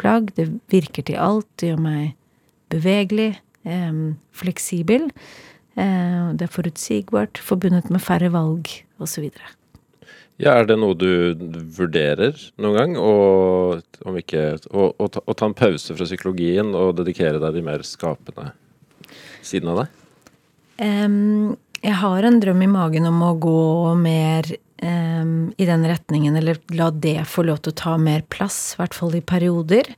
plagg. 0.00 0.34
Det 0.36 0.48
virker 0.72 1.06
til 1.06 1.20
alt. 1.22 1.48
Det 1.60 1.72
gjør 1.72 1.82
meg 1.86 2.12
bevegelig, 2.72 3.32
eh, 3.64 4.02
fleksibel. 4.32 5.10
Eh, 5.76 6.32
det 6.36 6.46
er 6.46 6.52
forutsigbart, 6.52 7.40
forbundet 7.40 7.90
med 7.90 8.02
færre 8.04 8.32
valg, 8.32 8.68
osv. 9.00 9.30
Ja, 10.40 10.56
er 10.56 10.66
det 10.66 10.78
noe 10.80 10.96
du 10.98 11.36
vurderer 11.76 12.36
noen 12.60 12.76
gang? 12.76 12.96
Og, 12.98 13.82
om 14.08 14.16
ikke, 14.18 14.56
å, 14.72 14.90
å, 14.96 15.08
ta, 15.12 15.22
å 15.24 15.36
ta 15.36 15.48
en 15.48 15.56
pause 15.56 15.94
fra 15.96 16.08
psykologien 16.08 16.72
og 16.76 16.96
dedikere 16.98 17.40
deg 17.42 17.58
de 17.58 17.64
mer 17.64 17.84
skapende 17.86 18.50
siden 19.44 19.72
av 19.72 19.82
deg? 19.82 19.98
Um, 20.82 21.52
jeg 21.82 21.98
har 21.98 22.26
en 22.26 22.38
drøm 22.42 22.62
i 22.62 22.70
magen 22.70 23.08
om 23.08 23.22
å 23.26 23.32
gå 23.42 23.94
mer 23.98 24.46
um, 24.82 25.50
i 25.58 25.66
den 25.66 25.86
retningen, 25.88 26.36
eller 26.38 26.60
la 26.70 26.90
det 26.94 27.24
få 27.26 27.42
lov 27.48 27.62
til 27.62 27.74
å 27.74 27.80
ta 27.80 27.96
mer 27.98 28.22
plass, 28.30 28.74
i 28.74 28.82
hvert 28.82 28.94
fall 28.94 29.16
i 29.18 29.24
perioder. 29.24 29.90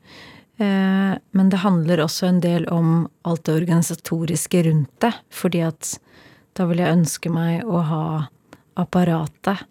Uh, 0.61 1.21
men 1.37 1.51
det 1.53 1.61
handler 1.65 2.05
også 2.05 2.31
en 2.31 2.41
del 2.41 2.65
om 2.73 3.05
alt 3.29 3.45
det 3.45 3.59
organisatoriske 3.59 4.65
rundt 4.69 4.93
det, 5.05 5.13
fordi 5.29 5.65
at 5.67 5.97
da 6.57 6.69
vil 6.71 6.81
jeg 6.81 6.97
ønske 6.97 7.33
meg 7.35 7.67
å 7.69 7.83
ha 7.85 8.05
apparatet, 8.81 9.67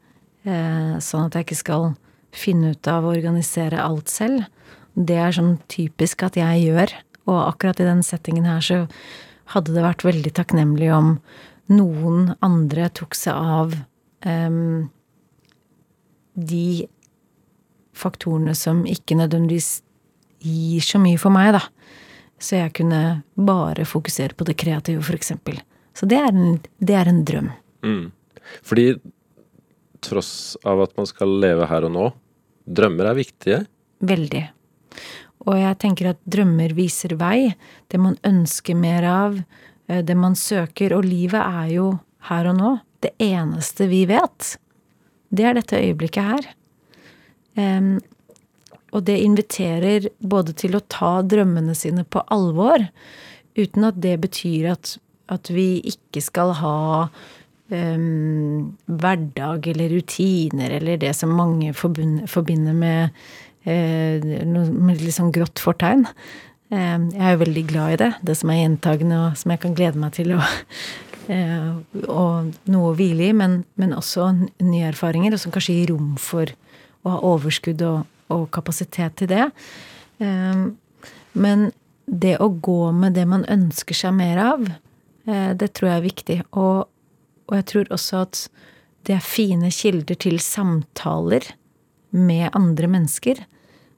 uh, 0.45 0.99
sånn 1.01 1.30
at 1.30 1.39
jeg 1.39 1.47
ikke 1.47 1.61
skal 1.64 1.88
finne 2.34 2.76
ut 2.76 2.89
av 2.89 3.07
å 3.07 3.16
organisere 3.16 3.82
alt 3.82 4.11
selv. 4.14 4.45
Det 4.93 5.18
er 5.18 5.34
sånn 5.34 5.55
typisk 5.72 6.26
at 6.28 6.38
jeg 6.38 6.68
gjør. 6.68 6.93
Og 7.26 7.39
akkurat 7.39 7.80
i 7.82 7.88
den 7.88 8.05
settingen 8.05 8.45
her 8.45 8.61
så 8.61 8.80
hadde 9.53 9.74
det 9.74 9.86
vært 9.86 10.05
veldig 10.05 10.34
takknemlig 10.38 10.89
om 10.93 11.16
noen 11.72 12.34
andre 12.43 12.89
tok 12.91 13.16
seg 13.16 13.38
av 13.38 13.76
um, 14.26 14.89
de 16.34 16.88
faktorene 17.93 18.55
som 18.57 18.84
ikke 18.89 19.18
nødvendigvis 19.20 19.82
gir 20.43 20.84
så 20.84 20.99
mye 20.99 21.20
for 21.22 21.34
meg, 21.34 21.53
da. 21.55 21.61
Så 22.41 22.57
jeg 22.59 22.74
kunne 22.76 23.24
bare 23.39 23.86
fokusere 23.88 24.36
på 24.36 24.47
det 24.49 24.57
kreative, 24.59 25.05
eksempel. 25.16 25.61
Så 25.95 26.09
det 26.09 26.20
er 26.20 26.34
en, 26.34 26.57
det 26.84 26.97
er 26.99 27.07
en 27.07 27.22
drøm. 27.24 27.51
Mm. 27.86 28.09
Fordi 28.66 28.88
tross 30.03 30.57
av 30.68 30.82
at 30.84 30.97
man 30.99 31.07
skal 31.07 31.32
leve 31.39 31.70
her 31.70 31.88
og 31.88 31.93
nå, 31.95 32.09
drømmer 32.68 33.11
er 33.11 33.20
viktige? 33.20 33.61
Veldig. 34.03 34.43
Og 35.47 35.59
jeg 35.59 35.80
tenker 35.80 36.11
at 36.14 36.20
drømmer 36.24 36.74
viser 36.76 37.16
vei. 37.20 37.53
Det 37.91 37.99
man 37.99 38.18
ønsker 38.28 38.78
mer 38.80 39.07
av, 39.07 39.39
det 40.02 40.16
man 40.18 40.36
søker. 40.39 40.96
Og 40.98 41.06
livet 41.06 41.41
er 41.41 41.70
jo 41.76 41.91
her 42.30 42.50
og 42.52 42.58
nå. 42.60 42.74
Det 43.04 43.14
eneste 43.22 43.89
vi 43.91 44.06
vet, 44.10 44.56
det 45.34 45.46
er 45.48 45.58
dette 45.58 45.82
øyeblikket 45.82 46.30
her. 46.30 46.50
Um, 47.60 47.98
og 48.94 49.06
det 49.10 49.20
inviterer 49.26 50.08
både 50.22 50.54
til 50.58 50.78
å 50.78 50.84
ta 50.91 51.18
drømmene 51.26 51.76
sine 51.78 52.06
på 52.06 52.22
alvor, 52.34 52.86
uten 53.58 53.88
at 53.89 54.00
det 54.02 54.16
betyr 54.24 54.72
at, 54.74 54.96
at 55.34 55.50
vi 55.54 55.82
ikke 55.89 56.22
skal 56.24 56.54
ha 56.62 56.78
um, 57.74 58.74
hverdag 58.86 59.70
eller 59.74 59.98
rutiner 59.98 60.78
eller 60.80 61.02
det 61.02 61.14
som 61.18 61.34
mange 61.38 61.74
forbinder 61.74 62.78
med, 62.78 63.24
uh, 63.66 64.32
med 64.54 65.02
litt 65.02 65.18
sånn 65.18 65.34
grått 65.34 65.62
fortegn. 65.62 66.08
Uh, 66.74 67.10
jeg 67.14 67.22
er 67.22 67.36
jo 67.36 67.42
veldig 67.44 67.64
glad 67.70 67.94
i 67.94 68.00
det, 68.02 68.12
det 68.26 68.38
som 68.40 68.50
er 68.50 68.64
gjentagende 68.64 69.20
og 69.22 69.36
som 69.38 69.54
jeg 69.54 69.62
kan 69.62 69.76
glede 69.78 70.02
meg 70.02 70.16
til. 70.18 70.34
Uh, 70.34 71.82
og 72.24 72.54
noe 72.66 72.92
å 72.92 72.96
hvile 72.98 73.30
i, 73.30 73.36
men, 73.38 73.62
men 73.80 73.94
også 73.98 74.32
nye 74.64 74.90
erfaringer, 74.90 75.36
og 75.36 75.44
som 75.44 75.54
kanskje 75.54 75.78
gir 75.78 75.94
rom 75.94 76.16
for 76.22 76.50
å 77.04 77.14
ha 77.14 77.20
overskudd 77.34 77.84
og, 77.86 78.10
og 78.34 78.48
kapasitet 78.56 79.20
til 79.22 79.30
det. 79.32 79.46
Um, 80.18 80.74
men 81.38 81.70
det 82.08 82.38
å 82.44 82.50
gå 82.50 82.92
med 82.96 83.16
det 83.16 83.28
man 83.30 83.46
ønsker 83.52 83.96
seg 83.96 84.12
mer 84.18 84.42
av, 84.44 84.66
det 85.24 85.70
tror 85.72 85.88
jeg 85.88 85.96
er 85.96 86.04
viktig. 86.04 86.36
Og 86.60 86.90
og 87.50 87.60
jeg 87.60 87.68
tror 87.70 87.92
også 87.94 88.24
at 88.24 88.40
det 89.08 89.18
er 89.18 89.26
fine 89.26 89.70
kilder 89.74 90.18
til 90.20 90.40
samtaler 90.42 91.46
med 92.10 92.54
andre 92.56 92.90
mennesker. 92.90 93.44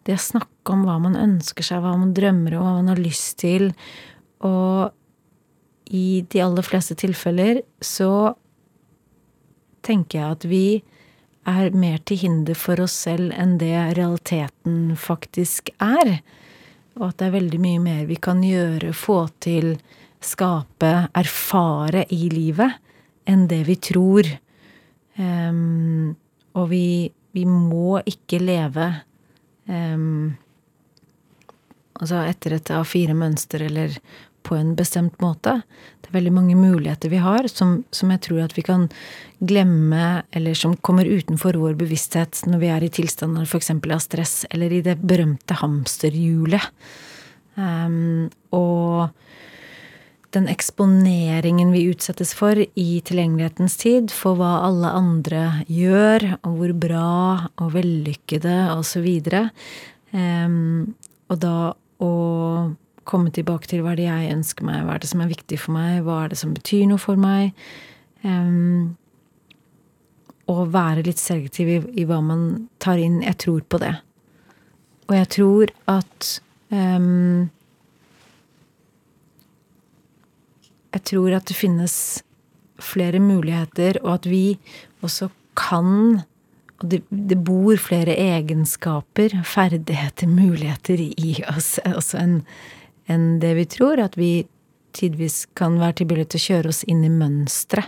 Det 0.06 0.18
å 0.18 0.22
snakke 0.22 0.55
om 0.74 0.86
hva 0.88 0.98
man 1.02 1.18
ønsker 1.20 1.66
seg, 1.66 1.84
hva 1.84 1.96
man 2.00 2.14
drømmer 2.16 2.58
om, 2.58 2.66
hva 2.66 2.76
man 2.80 2.92
har 2.94 3.02
lyst 3.02 3.40
til. 3.44 3.72
Og 4.46 4.92
i 5.86 6.26
de 6.32 6.42
aller 6.42 6.66
fleste 6.66 6.98
tilfeller 6.98 7.62
så 7.84 8.34
tenker 9.86 10.20
jeg 10.20 10.38
at 10.38 10.48
vi 10.50 10.66
er 11.46 11.76
mer 11.78 12.00
til 12.08 12.24
hinder 12.24 12.58
for 12.58 12.82
oss 12.82 12.96
selv 13.06 13.34
enn 13.38 13.60
det 13.62 13.76
realiteten 13.98 14.96
faktisk 14.98 15.70
er. 15.78 16.18
Og 16.98 17.10
at 17.10 17.20
det 17.20 17.28
er 17.28 17.38
veldig 17.38 17.60
mye 17.62 17.84
mer 17.84 18.06
vi 18.10 18.18
kan 18.18 18.42
gjøre, 18.44 18.96
få 18.98 19.28
til, 19.44 19.76
skape, 20.26 20.94
erfare 21.14 22.06
i 22.14 22.30
livet 22.34 22.82
enn 23.30 23.46
det 23.52 23.62
vi 23.68 23.78
tror. 23.82 24.30
Um, 25.20 26.16
og 26.56 26.70
vi, 26.72 27.12
vi, 27.36 27.46
må 27.46 28.00
ikke 28.08 28.40
leve 28.42 28.88
um, 29.68 30.34
altså 32.00 32.24
etter 32.28 32.58
et 32.58 32.72
A4-mønster 32.74 33.66
eller 33.68 34.00
på 34.46 34.56
en 34.56 34.76
bestemt 34.78 35.18
måte. 35.24 35.58
Det 36.02 36.12
er 36.12 36.20
veldig 36.20 36.34
mange 36.36 36.56
muligheter 36.58 37.10
vi 37.10 37.22
har 37.24 37.48
som, 37.50 37.80
som, 37.96 38.12
jeg 38.14 38.22
tror 38.28 38.44
at 38.44 38.54
vi 38.58 38.64
kan 38.66 38.88
glemme, 39.42 40.22
eller 40.36 40.58
som 40.58 40.76
kommer 40.86 41.10
utenfor 41.10 41.58
vår 41.60 41.78
bevissthet 41.80 42.44
når 42.50 42.62
vi 42.62 42.72
er 42.76 42.86
i 42.86 42.92
tilstander 42.94 43.48
f.eks. 43.48 43.74
av 43.74 44.04
stress, 44.04 44.36
eller 44.54 44.74
i 44.74 44.84
det 44.86 45.00
berømte 45.02 45.58
hamsterhjulet. 45.62 46.70
Um, 47.56 48.28
og 48.54 49.10
den 50.36 50.50
eksponeringen 50.52 51.72
vi 51.72 51.86
utsettes 51.94 52.34
for 52.36 52.60
i 52.60 52.90
tilgjengelighetens 53.08 53.78
tid, 53.80 54.12
for 54.14 54.38
hva 54.38 54.60
alle 54.68 54.92
andre 54.92 55.46
gjør, 55.72 56.28
og 56.44 56.60
hvor 56.60 56.76
bra 56.86 57.16
og 57.64 57.74
vellykkede 57.78 58.58
osv. 58.76 59.08
Um, 60.12 60.94
og 61.32 61.42
da 61.42 61.56
å 62.06 62.76
komme 63.06 63.32
tilbake 63.34 63.70
til 63.70 63.84
hva 63.86 63.94
er 63.94 64.00
det 64.00 64.08
jeg 64.08 64.36
ønsker 64.36 64.66
meg, 64.66 64.84
hva 64.86 64.96
er 64.96 65.04
det 65.04 65.10
som 65.12 65.22
er 65.22 65.32
viktig 65.32 65.60
for 65.62 65.76
meg, 65.76 66.00
hva 66.06 66.24
er 66.24 66.34
det 66.34 66.40
som 66.42 66.54
betyr 66.56 66.88
noe 66.90 67.02
for 67.02 67.20
meg. 67.22 67.54
Um, 68.26 68.96
og 70.50 70.70
være 70.74 71.06
litt 71.06 71.22
selektiv 71.22 71.70
i, 71.70 71.78
i, 72.02 72.06
hva 72.10 72.20
man 72.26 72.68
tar 72.82 73.02
inn. 73.02 73.22
Jeg 73.26 73.38
tror 73.46 73.66
på 73.70 73.82
det. 73.82 73.94
Og 75.06 75.16
jeg 75.18 75.30
tror 75.36 75.74
at 75.92 76.30
um, 76.74 77.50
jeg 80.96 81.06
tror 81.12 81.38
at 81.38 81.50
det 81.50 81.58
finnes 81.58 81.98
flere 82.82 83.22
muligheter, 83.22 84.00
og 84.04 84.20
at 84.20 84.30
vi 84.30 84.58
også 85.06 85.30
kan 85.58 86.24
Og 86.82 86.90
det, 86.92 87.02
det 87.10 87.38
bor 87.48 87.78
flere 87.80 88.16
egenskaper, 88.20 89.38
ferdigheter, 89.48 90.28
muligheter 90.28 91.00
i 91.02 91.38
oss 91.52 91.78
også 91.86 92.20
enn 92.20 92.40
en 93.12 93.36
det 93.40 93.54
vi 93.60 93.68
tror. 93.70 94.02
At 94.02 94.18
vi 94.18 94.48
tidvis 94.96 95.46
kan 95.58 95.80
være 95.82 96.02
tilbøyelige 96.02 96.34
til 96.34 96.42
å 96.42 96.46
kjøre 96.50 96.74
oss 96.74 96.84
inn 96.90 97.04
i 97.06 97.12
mønstre 97.12 97.86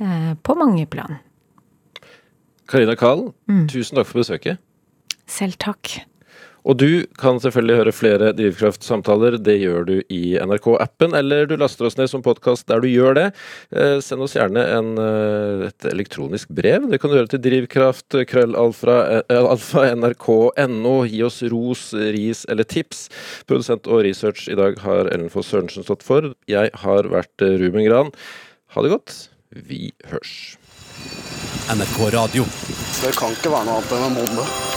eh, 0.00 0.32
på 0.34 0.58
mange 0.58 0.86
plan. 0.90 1.20
Karina 2.70 2.96
Kahl, 2.96 3.28
mm. 3.50 3.66
tusen 3.70 3.98
takk 3.98 4.08
for 4.08 4.22
besøket. 4.22 4.62
Selv 5.30 5.58
takk. 5.60 5.98
Og 6.64 6.78
du 6.80 7.04
kan 7.20 7.36
selvfølgelig 7.42 7.76
høre 7.76 7.92
flere 7.92 8.30
Drivkraft-samtaler. 8.36 9.36
Det 9.44 9.58
gjør 9.60 9.84
du 9.88 9.94
i 10.12 10.22
NRK-appen, 10.40 11.12
eller 11.16 11.48
du 11.48 11.58
laster 11.60 11.88
oss 11.88 11.98
ned 11.98 12.08
som 12.08 12.24
podkast 12.24 12.66
der 12.70 12.80
du 12.80 12.88
gjør 12.88 13.18
det. 13.18 13.26
Eh, 13.76 13.98
send 14.04 14.24
oss 14.24 14.36
gjerne 14.36 14.62
en, 14.72 14.94
eh, 14.98 15.66
et 15.68 15.88
elektronisk 15.92 16.48
brev. 16.48 16.88
Det 16.88 17.00
kan 17.00 17.12
du 17.12 17.18
gjøre 17.18 17.34
til 17.34 17.44
drivkraft, 17.44 18.16
krøllalfa, 18.30 18.96
eh, 19.28 19.42
alfa, 19.42 19.84
nrk.no. 19.92 20.94
Gi 21.04 21.22
oss 21.22 21.42
ros, 21.52 21.92
ris 21.92 22.46
eller 22.48 22.64
tips. 22.64 23.10
Produsent 23.46 23.86
og 23.86 24.04
research 24.08 24.48
i 24.48 24.56
dag 24.56 24.78
har 24.78 25.12
Ellen 25.12 25.28
Foss 25.28 25.52
Sørensen 25.52 25.84
stått 25.84 26.02
for. 26.02 26.32
Jeg 26.48 26.70
har 26.72 27.02
vært 27.12 27.44
Ruben 27.44 27.84
Gran. 27.84 28.12
Ha 28.72 28.82
det 28.82 28.90
godt. 28.90 29.28
Vi 29.52 29.92
hørs. 30.08 30.56
NRK 31.68 32.08
Radio. 32.16 32.44
Det 33.04 33.12
kan 33.16 33.36
ikke 33.36 33.52
være 33.52 33.68
noe 33.68 33.82
annet 33.82 33.92
enn 33.92 34.08
en 34.08 34.16
måned. 34.22 34.73